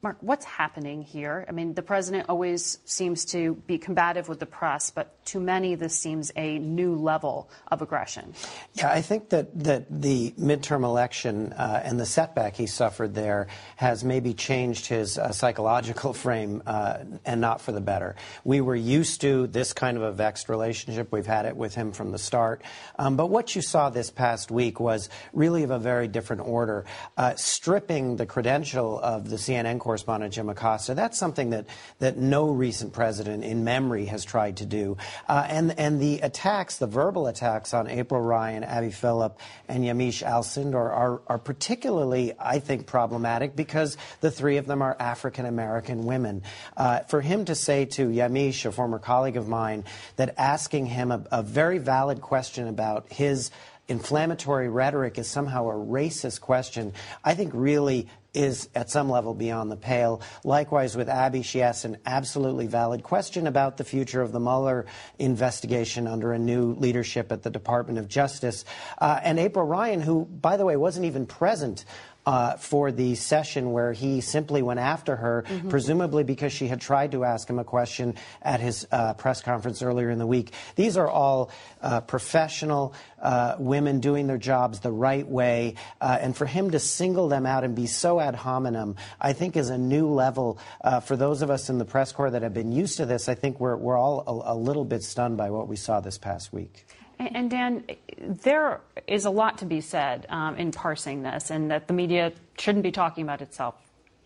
Mark, 0.00 0.18
what's 0.20 0.44
happening 0.44 1.02
here? 1.02 1.44
I 1.48 1.50
mean, 1.50 1.74
the 1.74 1.82
president 1.82 2.26
always 2.28 2.78
seems 2.84 3.24
to 3.26 3.54
be 3.66 3.78
combative 3.78 4.28
with 4.28 4.38
the 4.38 4.46
press, 4.46 4.92
but 4.92 5.24
to 5.26 5.40
many, 5.40 5.74
this 5.74 5.98
seems 5.98 6.30
a 6.36 6.60
new 6.60 6.94
level 6.94 7.50
of 7.66 7.82
aggression. 7.82 8.32
Yeah, 8.74 8.92
I 8.92 9.02
think 9.02 9.30
that, 9.30 9.58
that 9.64 9.86
the 9.90 10.30
midterm 10.38 10.84
election 10.84 11.52
uh, 11.52 11.82
and 11.84 11.98
the 11.98 12.06
setback 12.06 12.54
he 12.54 12.68
suffered 12.68 13.12
there 13.12 13.48
has 13.74 14.04
maybe 14.04 14.34
changed 14.34 14.86
his 14.86 15.18
uh, 15.18 15.32
psychological 15.32 16.12
frame 16.24 16.62
uh, 16.64 16.98
and 17.26 17.40
not 17.40 17.60
for 17.60 17.72
the 17.72 17.80
better. 17.80 18.14
We 18.44 18.60
were 18.60 18.76
used 18.76 19.20
to 19.22 19.48
this 19.48 19.72
kind 19.72 19.96
of 19.96 20.04
a 20.04 20.12
vexed 20.12 20.48
relationship. 20.48 21.10
We've 21.10 21.26
had 21.26 21.44
it 21.44 21.56
with 21.56 21.74
him 21.74 21.90
from 21.90 22.12
the 22.12 22.18
start. 22.18 22.62
Um, 23.00 23.16
but 23.16 23.30
what 23.30 23.56
you 23.56 23.62
saw 23.62 23.90
this 23.90 24.12
past 24.12 24.52
week 24.52 24.78
was 24.78 25.10
really 25.32 25.64
of 25.64 25.72
a 25.72 25.78
very 25.80 26.06
different 26.06 26.42
order. 26.46 26.84
Uh, 27.16 27.34
stripping 27.34 28.14
the 28.14 28.26
credential 28.26 29.00
of 29.00 29.28
the 29.28 29.36
CNN 29.36 29.80
correspondent 29.88 30.34
Jim 30.34 30.50
Acosta, 30.50 30.92
that's 30.92 31.16
something 31.16 31.48
that, 31.48 31.64
that 31.98 32.18
no 32.18 32.50
recent 32.50 32.92
president 32.92 33.42
in 33.42 33.64
memory 33.64 34.04
has 34.04 34.22
tried 34.22 34.58
to 34.58 34.66
do. 34.66 34.98
Uh, 35.26 35.46
and, 35.48 35.78
and 35.78 35.98
the 35.98 36.18
attacks, 36.18 36.76
the 36.76 36.86
verbal 36.86 37.26
attacks 37.26 37.72
on 37.72 37.88
April 37.88 38.20
Ryan, 38.20 38.64
Abby 38.64 38.90
Phillip, 38.90 39.38
and 39.66 39.82
Yamiche 39.82 40.22
Alcindor 40.22 40.74
are, 40.74 41.22
are 41.26 41.38
particularly, 41.38 42.34
I 42.38 42.58
think, 42.58 42.86
problematic 42.86 43.56
because 43.56 43.96
the 44.20 44.30
three 44.30 44.58
of 44.58 44.66
them 44.66 44.82
are 44.82 44.94
African 45.00 45.46
American 45.46 46.04
women. 46.04 46.42
Uh, 46.76 46.98
for 47.04 47.22
him 47.22 47.46
to 47.46 47.54
say 47.54 47.86
to 47.86 48.08
Yamiche, 48.08 48.66
a 48.66 48.72
former 48.72 48.98
colleague 48.98 49.38
of 49.38 49.48
mine, 49.48 49.84
that 50.16 50.34
asking 50.36 50.84
him 50.84 51.10
a, 51.10 51.24
a 51.32 51.42
very 51.42 51.78
valid 51.78 52.20
question 52.20 52.68
about 52.68 53.10
his 53.10 53.50
inflammatory 53.88 54.68
rhetoric 54.68 55.16
is 55.16 55.26
somehow 55.26 55.66
a 55.70 55.72
racist 55.72 56.42
question, 56.42 56.92
I 57.24 57.34
think 57.34 57.52
really 57.54 58.06
is 58.38 58.68
at 58.74 58.88
some 58.88 59.10
level 59.10 59.34
beyond 59.34 59.70
the 59.70 59.76
pale. 59.76 60.22
Likewise, 60.44 60.96
with 60.96 61.08
Abby, 61.08 61.42
she 61.42 61.60
asked 61.60 61.84
an 61.84 61.98
absolutely 62.06 62.68
valid 62.68 63.02
question 63.02 63.48
about 63.48 63.76
the 63.76 63.84
future 63.84 64.22
of 64.22 64.30
the 64.30 64.38
Mueller 64.38 64.86
investigation 65.18 66.06
under 66.06 66.32
a 66.32 66.38
new 66.38 66.74
leadership 66.74 67.32
at 67.32 67.42
the 67.42 67.50
Department 67.50 67.98
of 67.98 68.06
Justice. 68.06 68.64
Uh, 68.98 69.18
and 69.24 69.40
April 69.40 69.66
Ryan, 69.66 70.00
who, 70.00 70.24
by 70.24 70.56
the 70.56 70.64
way, 70.64 70.76
wasn't 70.76 71.04
even 71.04 71.26
present 71.26 71.84
uh, 72.28 72.56
for 72.60 72.92
the 72.92 73.14
session 73.14 73.72
where 73.72 73.94
he 73.94 74.20
simply 74.20 74.60
went 74.60 74.80
after 74.80 75.16
her, 75.16 75.44
Mhm. 75.48 75.70
presumably 75.70 76.24
because 76.24 76.52
she 76.52 76.68
had 76.68 76.78
tried 76.80 77.12
to 77.12 77.24
ask 77.24 77.48
him 77.48 77.58
a 77.58 77.64
question 77.64 78.14
at 78.42 78.60
his 78.60 78.86
uh, 78.92 79.14
press 79.14 79.40
conference 79.40 79.80
earlier 79.80 80.10
in 80.10 80.18
the 80.18 80.26
week. 80.26 80.52
These 80.76 80.98
are 81.00 81.08
all 81.08 81.48
uh, 81.80 82.00
professional 82.02 82.92
uh, 83.22 83.56
women 83.58 84.00
doing 84.00 84.26
their 84.26 84.36
jobs 84.36 84.80
the 84.80 84.92
right 84.92 85.26
way, 85.26 85.74
uh, 86.00 86.18
and 86.20 86.36
for 86.36 86.44
him 86.46 86.70
to 86.72 86.78
single 86.78 87.28
them 87.28 87.46
out 87.46 87.64
and 87.64 87.74
be 87.74 87.86
so 87.86 88.20
ad 88.20 88.34
hominem, 88.34 88.96
I 89.20 89.32
think 89.32 89.56
is 89.56 89.70
a 89.70 89.78
new 89.78 90.06
level 90.08 90.58
uh, 90.84 91.00
for 91.00 91.16
those 91.16 91.40
of 91.40 91.50
us 91.50 91.70
in 91.70 91.78
the 91.78 91.84
press 91.86 92.12
corps 92.12 92.30
that 92.30 92.42
have 92.42 92.52
been 92.52 92.72
used 92.72 92.98
to 92.98 93.06
this. 93.06 93.28
I 93.28 93.34
think 93.34 93.58
we're, 93.58 93.76
we're 93.76 93.96
all 93.96 94.22
a, 94.26 94.52
a 94.52 94.56
little 94.56 94.84
bit 94.84 95.02
stunned 95.02 95.36
by 95.38 95.48
what 95.50 95.66
we 95.66 95.76
saw 95.76 96.00
this 96.00 96.18
past 96.18 96.52
week. 96.52 96.84
And, 97.18 97.50
Dan, 97.50 97.84
there 98.18 98.80
is 99.06 99.24
a 99.24 99.30
lot 99.30 99.58
to 99.58 99.64
be 99.64 99.80
said 99.80 100.26
um, 100.28 100.56
in 100.56 100.70
parsing 100.70 101.22
this, 101.22 101.50
and 101.50 101.70
that 101.70 101.88
the 101.88 101.94
media 101.94 102.32
shouldn't 102.58 102.84
be 102.84 102.92
talking 102.92 103.24
about 103.24 103.42
itself 103.42 103.74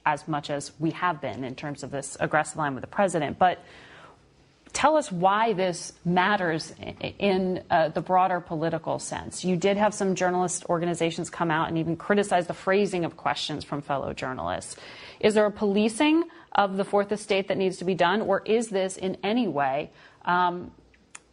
as 0.04 0.28
much 0.28 0.50
as 0.50 0.72
we 0.78 0.90
have 0.90 1.20
been 1.20 1.44
in 1.44 1.54
terms 1.54 1.82
of 1.82 1.90
this 1.90 2.16
aggressive 2.20 2.58
line 2.58 2.74
with 2.74 2.82
the 2.82 2.88
president. 2.88 3.38
But 3.38 3.64
tell 4.72 4.96
us 4.96 5.12
why 5.12 5.52
this 5.52 5.92
matters 6.04 6.74
in 7.18 7.62
uh, 7.70 7.88
the 7.88 8.00
broader 8.00 8.40
political 8.40 8.98
sense. 8.98 9.44
You 9.44 9.56
did 9.56 9.76
have 9.76 9.94
some 9.94 10.14
journalist 10.14 10.64
organizations 10.68 11.30
come 11.30 11.50
out 11.50 11.68
and 11.68 11.78
even 11.78 11.96
criticize 11.96 12.46
the 12.46 12.54
phrasing 12.54 13.04
of 13.04 13.16
questions 13.16 13.64
from 13.64 13.80
fellow 13.80 14.12
journalists. 14.12 14.76
Is 15.20 15.34
there 15.34 15.46
a 15.46 15.50
policing 15.50 16.24
of 16.52 16.76
the 16.76 16.84
fourth 16.84 17.12
estate 17.12 17.48
that 17.48 17.56
needs 17.56 17.78
to 17.78 17.84
be 17.84 17.94
done, 17.94 18.22
or 18.22 18.42
is 18.44 18.68
this 18.68 18.96
in 18.96 19.16
any 19.22 19.48
way 19.48 19.90
um, 20.24 20.70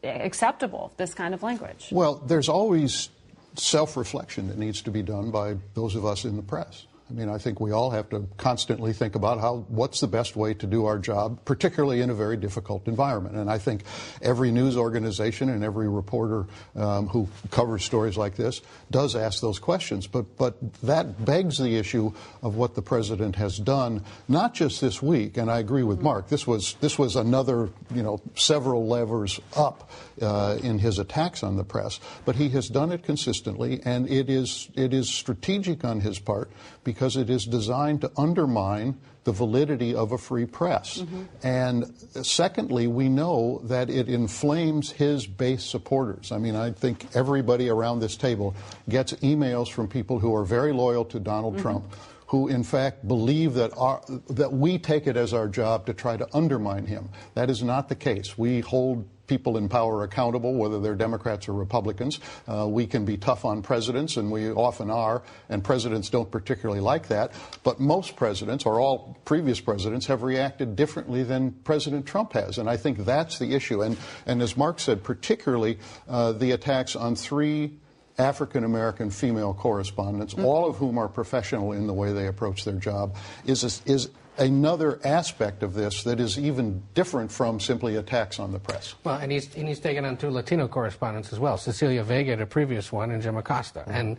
acceptable, 0.03 0.93
this 0.97 1.13
kind 1.13 1.33
of 1.33 1.43
language? 1.43 1.89
Well, 1.91 2.15
there's 2.15 2.49
always 2.49 3.09
self 3.55 3.97
reflection 3.97 4.47
that 4.47 4.57
needs 4.57 4.81
to 4.83 4.91
be 4.91 5.01
done 5.01 5.31
by 5.31 5.57
those 5.73 5.95
of 5.95 6.05
us 6.05 6.25
in 6.25 6.35
the 6.35 6.41
press. 6.41 6.85
I 7.09 7.13
mean, 7.13 7.29
I 7.29 7.39
think 7.39 7.59
we 7.59 7.71
all 7.71 7.89
have 7.89 8.07
to 8.09 8.27
constantly 8.37 8.93
think 8.93 9.15
about 9.15 9.39
how 9.39 9.65
what's 9.69 9.99
the 9.99 10.07
best 10.07 10.35
way 10.35 10.53
to 10.53 10.67
do 10.67 10.85
our 10.85 10.99
job, 10.99 11.43
particularly 11.43 12.01
in 12.01 12.11
a 12.11 12.13
very 12.13 12.37
difficult 12.37 12.87
environment. 12.87 13.35
And 13.35 13.49
I 13.49 13.57
think 13.57 13.83
every 14.21 14.51
news 14.51 14.77
organization 14.77 15.49
and 15.49 15.63
every 15.63 15.89
reporter 15.89 16.45
um, 16.75 17.07
who 17.07 17.27
covers 17.49 17.83
stories 17.83 18.15
like 18.15 18.35
this 18.35 18.61
does 18.91 19.15
ask 19.15 19.41
those 19.41 19.57
questions. 19.57 20.05
But 20.05 20.37
but 20.37 20.57
that 20.83 21.25
begs 21.25 21.57
the 21.57 21.77
issue 21.77 22.13
of 22.43 22.55
what 22.55 22.75
the 22.75 22.83
president 22.83 23.35
has 23.37 23.57
done, 23.57 24.03
not 24.27 24.53
just 24.53 24.79
this 24.79 25.01
week. 25.01 25.37
And 25.37 25.49
I 25.49 25.57
agree 25.57 25.83
with 25.83 26.01
Mark. 26.01 26.27
This 26.27 26.45
was 26.45 26.75
this 26.79 26.99
was 26.99 27.15
another 27.15 27.69
you 27.91 28.03
know 28.03 28.21
several 28.35 28.85
levers 28.85 29.39
up 29.55 29.89
uh, 30.21 30.59
in 30.61 30.77
his 30.77 30.99
attacks 30.99 31.41
on 31.41 31.57
the 31.57 31.63
press. 31.63 31.99
But 32.23 32.35
he 32.35 32.49
has 32.49 32.67
done 32.67 32.91
it 32.91 33.01
consistently, 33.01 33.81
and 33.83 34.07
it 34.07 34.29
is 34.29 34.69
it 34.75 34.93
is 34.93 35.09
strategic 35.09 35.83
on 35.83 36.01
his 36.01 36.19
part 36.19 36.51
because 36.89 37.15
it 37.17 37.29
is 37.29 37.45
designed 37.45 38.01
to 38.01 38.11
undermine 38.17 38.97
the 39.23 39.31
validity 39.31 39.93
of 39.93 40.11
a 40.11 40.17
free 40.17 40.47
press. 40.47 40.97
Mm-hmm. 40.97 41.23
And 41.43 41.93
secondly, 42.25 42.87
we 42.87 43.09
know 43.09 43.61
that 43.65 43.91
it 43.91 44.09
inflames 44.09 44.89
his 44.89 45.27
base 45.27 45.63
supporters. 45.63 46.31
I 46.31 46.39
mean, 46.39 46.55
I 46.55 46.71
think 46.71 47.05
everybody 47.13 47.69
around 47.69 47.99
this 47.99 48.17
table 48.17 48.55
gets 48.87 49.13
emails 49.21 49.69
from 49.71 49.87
people 49.87 50.17
who 50.17 50.33
are 50.33 50.43
very 50.43 50.73
loyal 50.73 51.05
to 51.13 51.19
Donald 51.19 51.53
mm-hmm. 51.53 51.61
Trump. 51.61 51.95
Who, 52.33 52.47
in 52.47 52.63
fact, 52.63 53.07
believe 53.07 53.53
that, 53.53 53.71
our, 53.77 54.01
that 54.29 54.51
we 54.51 54.79
take 54.79 55.05
it 55.05 55.15
as 55.15 55.31
our 55.31 55.47
job 55.47 55.85
to 55.85 55.93
try 55.93 56.17
to 56.17 56.27
undermine 56.33 56.87
him. 56.87 57.09
That 57.35 57.51
is 57.51 57.61
not 57.61 57.87
the 57.87 57.95
case. 57.95 58.35
We 58.35 58.61
hold 58.61 59.07
people 59.29 59.55
in 59.55 59.69
power 59.69 60.03
accountable, 60.03 60.55
whether 60.55 60.81
they're 60.81 60.95
Democrats 60.95 61.47
or 61.47 61.53
Republicans. 61.53 62.19
Uh, 62.47 62.67
we 62.67 62.85
can 62.85 63.05
be 63.05 63.15
tough 63.15 63.45
on 63.45 63.61
presidents, 63.61 64.17
and 64.17 64.29
we 64.29 64.51
often 64.51 64.89
are, 64.89 65.21
and 65.47 65.63
presidents 65.63 66.09
don't 66.09 66.29
particularly 66.29 66.81
like 66.81 67.07
that. 67.07 67.31
But 67.63 67.79
most 67.79 68.17
presidents, 68.17 68.65
or 68.65 68.81
all 68.81 69.17
previous 69.23 69.61
presidents, 69.61 70.07
have 70.07 70.23
reacted 70.23 70.75
differently 70.75 71.23
than 71.23 71.51
President 71.63 72.05
Trump 72.05 72.33
has. 72.33 72.57
And 72.57 72.69
I 72.69 72.75
think 72.75 73.05
that's 73.05 73.39
the 73.39 73.53
issue. 73.53 73.83
And, 73.83 73.95
and 74.25 74.41
as 74.41 74.57
Mark 74.57 74.79
said, 74.79 75.03
particularly 75.03 75.77
uh, 76.09 76.33
the 76.33 76.51
attacks 76.51 76.95
on 76.95 77.15
three 77.15 77.79
African 78.17 78.65
American 78.65 79.09
female 79.09 79.53
correspondents, 79.53 80.33
all 80.33 80.67
of 80.67 80.75
whom 80.75 80.97
are 80.97 81.07
professional 81.07 81.71
in 81.71 81.87
the 81.87 81.93
way 81.93 82.11
they 82.11 82.27
approach 82.27 82.65
their 82.65 82.75
job, 82.75 83.15
is, 83.45 83.63
is 83.85 84.09
another 84.39 84.99
aspect 85.03 85.61
of 85.61 85.73
this 85.73 86.03
that 86.03 86.19
is 86.19 86.39
even 86.39 86.81
different 86.93 87.31
from 87.31 87.59
simply 87.59 87.95
attacks 87.97 88.39
on 88.39 88.51
the 88.51 88.59
press. 88.59 88.95
Well, 89.03 89.15
and 89.15 89.31
he's, 89.31 89.53
and 89.55 89.67
he's 89.67 89.79
taken 89.79 90.05
on 90.05 90.17
two 90.17 90.29
Latino 90.29 90.67
correspondents 90.67 91.31
as 91.33 91.39
well, 91.39 91.57
Cecilia 91.57 92.03
Vega, 92.03 92.35
the 92.35 92.45
previous 92.45 92.91
one, 92.91 93.11
and 93.11 93.21
Jim 93.21 93.37
Acosta. 93.37 93.83
And, 93.87 94.17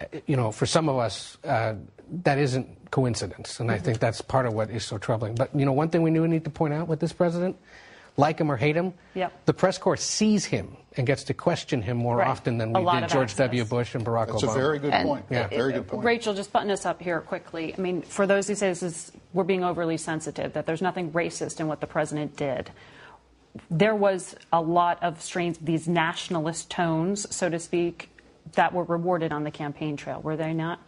uh, 0.00 0.18
you 0.26 0.36
know, 0.36 0.50
for 0.50 0.66
some 0.66 0.88
of 0.88 0.96
us, 0.96 1.38
uh, 1.44 1.74
that 2.24 2.38
isn't 2.38 2.90
coincidence. 2.90 3.60
And 3.60 3.70
I 3.70 3.78
think 3.78 3.98
that's 3.98 4.22
part 4.22 4.46
of 4.46 4.54
what 4.54 4.70
is 4.70 4.84
so 4.84 4.96
troubling. 4.98 5.34
But, 5.34 5.54
you 5.54 5.66
know, 5.66 5.72
one 5.72 5.90
thing 5.90 6.02
we 6.02 6.10
do 6.10 6.26
need 6.26 6.44
to 6.44 6.50
point 6.50 6.72
out 6.72 6.88
with 6.88 7.00
this 7.00 7.12
president, 7.12 7.56
like 8.18 8.38
him 8.38 8.50
or 8.52 8.56
hate 8.56 8.76
him, 8.76 8.92
Yep. 9.14 9.46
the 9.46 9.54
press 9.54 9.78
corps 9.78 9.96
sees 9.96 10.44
him 10.44 10.76
and 10.96 11.06
gets 11.06 11.24
to 11.24 11.34
question 11.34 11.80
him 11.80 11.96
more 11.96 12.16
Right. 12.16 12.28
often 12.28 12.58
than 12.58 12.72
we 12.72 12.80
did 12.84 13.08
George 13.08 13.30
access. 13.30 13.36
W. 13.36 13.64
Bush 13.64 13.94
and 13.94 14.04
Barack 14.04 14.26
That's 14.26 14.42
a 14.42 14.46
Obama. 14.48 14.54
very 14.54 14.78
good 14.80 14.92
And- 14.92 15.08
point. 15.08 15.24
Yeah. 15.30 15.46
Very 15.46 15.72
good 15.72 15.86
point. 15.86 16.04
Rachel, 16.04 16.34
just 16.34 16.52
button 16.52 16.70
us 16.70 16.84
up 16.84 17.00
here 17.00 17.20
quickly. 17.20 17.72
I 17.76 17.80
mean, 17.80 18.02
for 18.02 18.26
those 18.26 18.48
who 18.48 18.54
say 18.56 18.68
this 18.68 18.82
is 18.82 19.12
we're 19.32 19.44
being 19.44 19.62
overly 19.64 19.96
sensitive, 19.96 20.52
that 20.54 20.66
there's 20.66 20.82
nothing 20.82 21.12
racist 21.12 21.60
in 21.60 21.68
what 21.68 21.80
the 21.80 21.86
president 21.86 22.36
did. 22.36 22.70
There 23.70 23.94
was 23.94 24.34
a 24.52 24.60
lot 24.60 25.02
of 25.02 25.22
strange 25.22 25.58
these 25.60 25.88
nationalist 25.88 26.70
tones, 26.70 27.32
so 27.34 27.48
to 27.48 27.58
speak, 27.58 28.10
that 28.54 28.72
were 28.72 28.84
rewarded 28.84 29.32
on 29.32 29.44
the 29.44 29.50
campaign 29.50 29.96
trail, 29.96 30.20
were 30.20 30.36
they 30.36 30.52
not? 30.52 30.80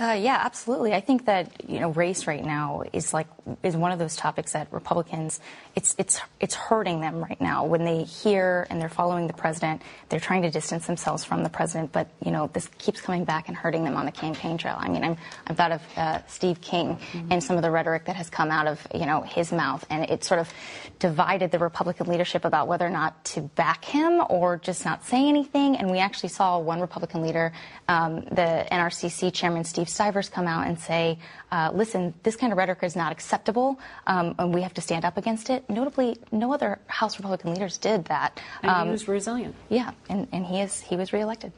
Uh, 0.00 0.12
yeah, 0.18 0.38
absolutely. 0.42 0.94
I 0.94 1.00
think 1.00 1.26
that 1.26 1.68
you 1.68 1.78
know 1.78 1.90
race 1.90 2.26
right 2.26 2.42
now 2.44 2.82
is 2.92 3.12
like 3.12 3.26
is 3.62 3.76
one 3.76 3.92
of 3.92 3.98
those 3.98 4.16
topics 4.16 4.52
that 4.52 4.66
Republicans 4.70 5.38
it's 5.74 5.94
it's 5.98 6.20
it's 6.40 6.54
hurting 6.54 7.00
them 7.00 7.22
right 7.22 7.40
now 7.40 7.64
when 7.64 7.84
they 7.84 8.02
hear 8.02 8.66
and 8.68 8.80
they're 8.80 8.88
following 8.88 9.26
the 9.26 9.32
president. 9.32 9.82
They're 10.08 10.20
trying 10.20 10.42
to 10.42 10.50
distance 10.50 10.86
themselves 10.86 11.24
from 11.24 11.42
the 11.42 11.48
president, 11.48 11.92
but 11.92 12.08
you 12.24 12.30
know 12.30 12.50
this 12.52 12.68
keeps 12.78 13.00
coming 13.00 13.24
back 13.24 13.48
and 13.48 13.56
hurting 13.56 13.84
them 13.84 13.96
on 13.96 14.04
the 14.04 14.12
campaign 14.12 14.58
trail. 14.58 14.76
I 14.78 14.88
mean, 14.88 15.02
I'm 15.02 15.16
I've 15.46 15.56
thought 15.56 15.72
of 15.72 15.82
uh, 15.96 16.18
Steve 16.26 16.60
King 16.60 16.96
mm-hmm. 16.96 17.32
and 17.32 17.42
some 17.42 17.56
of 17.56 17.62
the 17.62 17.70
rhetoric 17.70 18.04
that 18.06 18.16
has 18.16 18.28
come 18.28 18.50
out 18.50 18.66
of 18.66 18.86
you 18.94 19.06
know 19.06 19.22
his 19.22 19.52
mouth, 19.52 19.84
and 19.88 20.08
it 20.10 20.24
sort 20.24 20.40
of 20.40 20.52
divided 20.98 21.50
the 21.50 21.58
Republican 21.58 22.06
leadership 22.06 22.44
about 22.44 22.68
whether 22.68 22.86
or 22.86 22.90
not 22.90 23.24
to 23.24 23.40
back 23.40 23.84
him 23.84 24.22
or 24.28 24.58
just 24.58 24.84
not 24.84 25.04
say 25.04 25.28
anything. 25.28 25.76
And 25.76 25.90
we 25.90 25.98
actually 25.98 26.28
saw 26.28 26.58
one 26.58 26.80
Republican 26.80 27.22
leader, 27.22 27.52
um, 27.88 28.20
the 28.22 28.66
NRCC 28.70 29.32
chairman 29.32 29.64
Steve 29.64 29.88
Stivers, 29.88 30.28
come 30.28 30.46
out 30.46 30.66
and 30.66 30.78
say, 30.78 31.18
uh, 31.52 31.70
"Listen, 31.72 32.14
this 32.24 32.34
kind 32.34 32.52
of 32.52 32.58
rhetoric 32.58 32.82
is 32.82 32.96
not 32.96 33.12
acceptable, 33.12 33.78
um, 34.08 34.34
and 34.38 34.52
we 34.52 34.62
have 34.62 34.74
to 34.74 34.80
stand 34.80 35.04
up 35.04 35.16
against 35.16 35.50
it." 35.50 35.68
Notably, 35.70 36.16
no 36.32 36.52
other 36.52 36.80
House 36.88 37.18
Republican 37.18 37.52
leaders 37.52 37.78
did 37.78 38.06
that. 38.06 38.40
And 38.62 38.72
um, 38.72 38.86
he 38.86 38.92
was 38.92 39.06
resilient. 39.06 39.54
Yeah, 39.68 39.92
and, 40.08 40.26
and 40.32 40.44
he 40.44 40.60
is 40.60 40.80
he 40.80 40.96
was 40.96 41.12
reelected. 41.12 41.52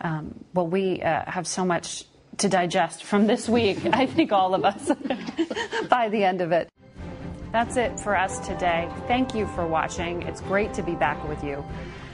Um, 0.00 0.44
well, 0.52 0.66
we 0.66 1.00
uh, 1.00 1.30
have 1.30 1.46
so 1.46 1.64
much 1.64 2.04
to 2.38 2.48
digest 2.48 3.04
from 3.04 3.26
this 3.26 3.48
week. 3.48 3.78
I 3.92 4.06
think 4.06 4.32
all 4.32 4.54
of 4.54 4.64
us 4.64 4.90
by 5.88 6.08
the 6.08 6.24
end 6.24 6.40
of 6.40 6.52
it. 6.52 6.68
That's 7.52 7.76
it 7.76 7.98
for 7.98 8.16
us 8.16 8.38
today. 8.46 8.88
Thank 9.06 9.34
you 9.34 9.46
for 9.48 9.66
watching. 9.66 10.22
It's 10.22 10.42
great 10.42 10.74
to 10.74 10.82
be 10.82 10.94
back 10.94 11.26
with 11.28 11.42
you. 11.42 11.64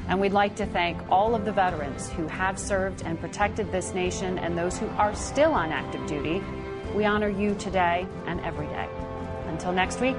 And 0.09 0.21
we'd 0.21 0.33
like 0.33 0.57
to 0.57 0.67
thank 0.67 0.99
all 1.11 1.35
of 1.35 1.45
the 1.45 1.53
veterans 1.53 2.11
who 2.11 2.27
have 2.27 2.59
served 2.59 3.03
and 3.05 3.19
protected 3.19 3.73
this 3.73 3.95
nation 3.95 4.39
and 4.39 4.57
those 4.57 4.79
who 4.79 4.87
are 4.99 5.15
still 5.15 5.53
on 5.53 5.73
active 5.73 6.07
duty. 6.07 6.43
We 6.95 7.05
honor 7.05 7.29
you 7.29 7.55
today 7.55 8.07
and 8.27 8.41
every 8.41 8.67
day. 8.67 8.89
Until 9.49 9.73
next 9.73 10.01
week, 10.01 10.17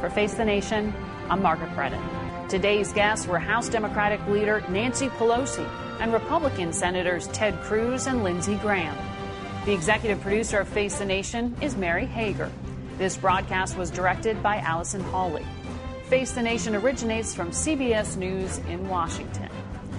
for 0.00 0.08
Face 0.10 0.34
the 0.34 0.44
Nation, 0.44 0.94
I'm 1.28 1.42
Margaret 1.42 1.74
Brennan. 1.74 2.02
Today's 2.48 2.92
guests 2.92 3.26
were 3.26 3.38
House 3.38 3.68
Democratic 3.68 4.24
leader 4.28 4.62
Nancy 4.68 5.08
Pelosi 5.08 5.68
and 5.98 6.12
Republican 6.12 6.72
Senators 6.72 7.26
Ted 7.28 7.60
Cruz 7.62 8.06
and 8.06 8.22
Lindsey 8.22 8.56
Graham. 8.56 8.96
The 9.64 9.72
executive 9.72 10.20
producer 10.20 10.58
of 10.58 10.68
Face 10.68 10.98
the 10.98 11.06
Nation 11.06 11.56
is 11.60 11.76
Mary 11.76 12.06
Hager. 12.06 12.50
This 12.98 13.16
broadcast 13.16 13.76
was 13.76 13.90
directed 13.90 14.42
by 14.42 14.58
Allison 14.58 15.00
Hawley. 15.04 15.44
Face 16.14 16.30
the 16.30 16.42
Nation 16.42 16.76
originates 16.76 17.34
from 17.34 17.50
CBS 17.50 18.16
News 18.16 18.58
in 18.68 18.88
Washington. 18.88 19.48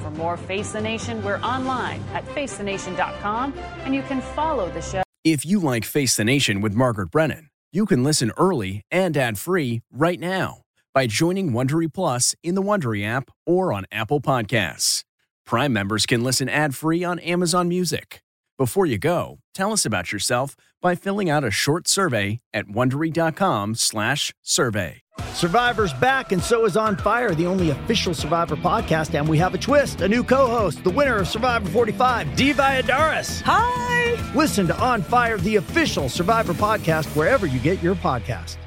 For 0.01 0.09
more 0.11 0.37
Face 0.37 0.71
the 0.71 0.79
Nation, 0.79 1.21
we're 1.25 1.41
online 1.41 2.01
at 2.13 2.25
facethenation.com 2.29 3.53
and 3.83 3.93
you 3.93 4.01
can 4.03 4.21
follow 4.21 4.69
the 4.69 4.81
show. 4.81 5.03
If 5.25 5.45
you 5.45 5.59
like 5.59 5.83
Face 5.83 6.15
the 6.15 6.23
Nation 6.23 6.61
with 6.61 6.73
Margaret 6.73 7.11
Brennan, 7.11 7.49
you 7.73 7.85
can 7.85 8.05
listen 8.05 8.31
early 8.37 8.81
and 8.89 9.17
ad-free 9.17 9.81
right 9.91 10.17
now 10.17 10.61
by 10.93 11.05
joining 11.05 11.51
Wondery 11.51 11.93
Plus 11.93 12.33
in 12.41 12.55
the 12.55 12.63
Wondery 12.63 13.05
app 13.05 13.29
or 13.45 13.73
on 13.73 13.85
Apple 13.91 14.21
Podcasts. 14.21 15.03
Prime 15.45 15.73
members 15.73 16.05
can 16.05 16.23
listen 16.23 16.47
ad-free 16.47 17.03
on 17.03 17.19
Amazon 17.19 17.67
Music. 17.67 18.21
Before 18.57 18.85
you 18.85 18.97
go, 18.97 19.39
tell 19.53 19.73
us 19.73 19.85
about 19.85 20.13
yourself 20.13 20.55
by 20.81 20.95
filling 20.95 21.29
out 21.29 21.43
a 21.43 21.51
short 21.51 21.89
survey 21.89 22.39
at 22.53 22.67
wondery.com/survey. 22.67 25.01
Survivor's 25.33 25.93
back, 25.93 26.31
and 26.31 26.41
so 26.41 26.65
is 26.65 26.77
On 26.77 26.95
Fire, 26.95 27.35
the 27.35 27.45
only 27.45 27.69
official 27.69 28.13
Survivor 28.13 28.55
podcast. 28.55 29.13
And 29.17 29.27
we 29.27 29.37
have 29.37 29.53
a 29.53 29.57
twist: 29.57 30.01
a 30.01 30.07
new 30.07 30.23
co-host, 30.23 30.83
the 30.83 30.89
winner 30.89 31.17
of 31.17 31.27
Survivor 31.27 31.69
45, 31.69 32.35
Dee 32.35 32.53
Valladares. 32.53 33.41
Hi! 33.41 34.33
Listen 34.33 34.65
to 34.67 34.79
On 34.79 35.01
Fire, 35.01 35.37
the 35.37 35.57
official 35.57 36.09
Survivor 36.09 36.53
podcast, 36.53 37.05
wherever 37.15 37.45
you 37.45 37.59
get 37.59 37.83
your 37.83 37.95
podcast. 37.95 38.57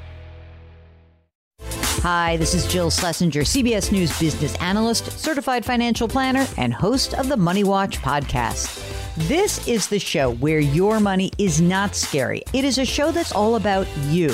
Hi, 2.01 2.37
this 2.37 2.53
is 2.53 2.65
Jill 2.65 2.89
Schlesinger, 2.89 3.41
CBS 3.41 3.91
News 3.91 4.17
business 4.17 4.55
analyst, 4.61 5.11
certified 5.19 5.65
financial 5.65 6.07
planner, 6.07 6.47
and 6.57 6.73
host 6.73 7.13
of 7.13 7.27
the 7.27 7.35
Money 7.35 7.65
Watch 7.65 7.97
podcast. 7.97 8.85
This 9.27 9.67
is 9.67 9.87
the 9.87 9.99
show 9.99 10.33
where 10.35 10.59
your 10.59 11.01
money 11.01 11.29
is 11.37 11.59
not 11.59 11.95
scary. 11.95 12.41
It 12.53 12.63
is 12.63 12.77
a 12.77 12.85
show 12.85 13.11
that's 13.11 13.33
all 13.33 13.57
about 13.57 13.85
you. 14.07 14.33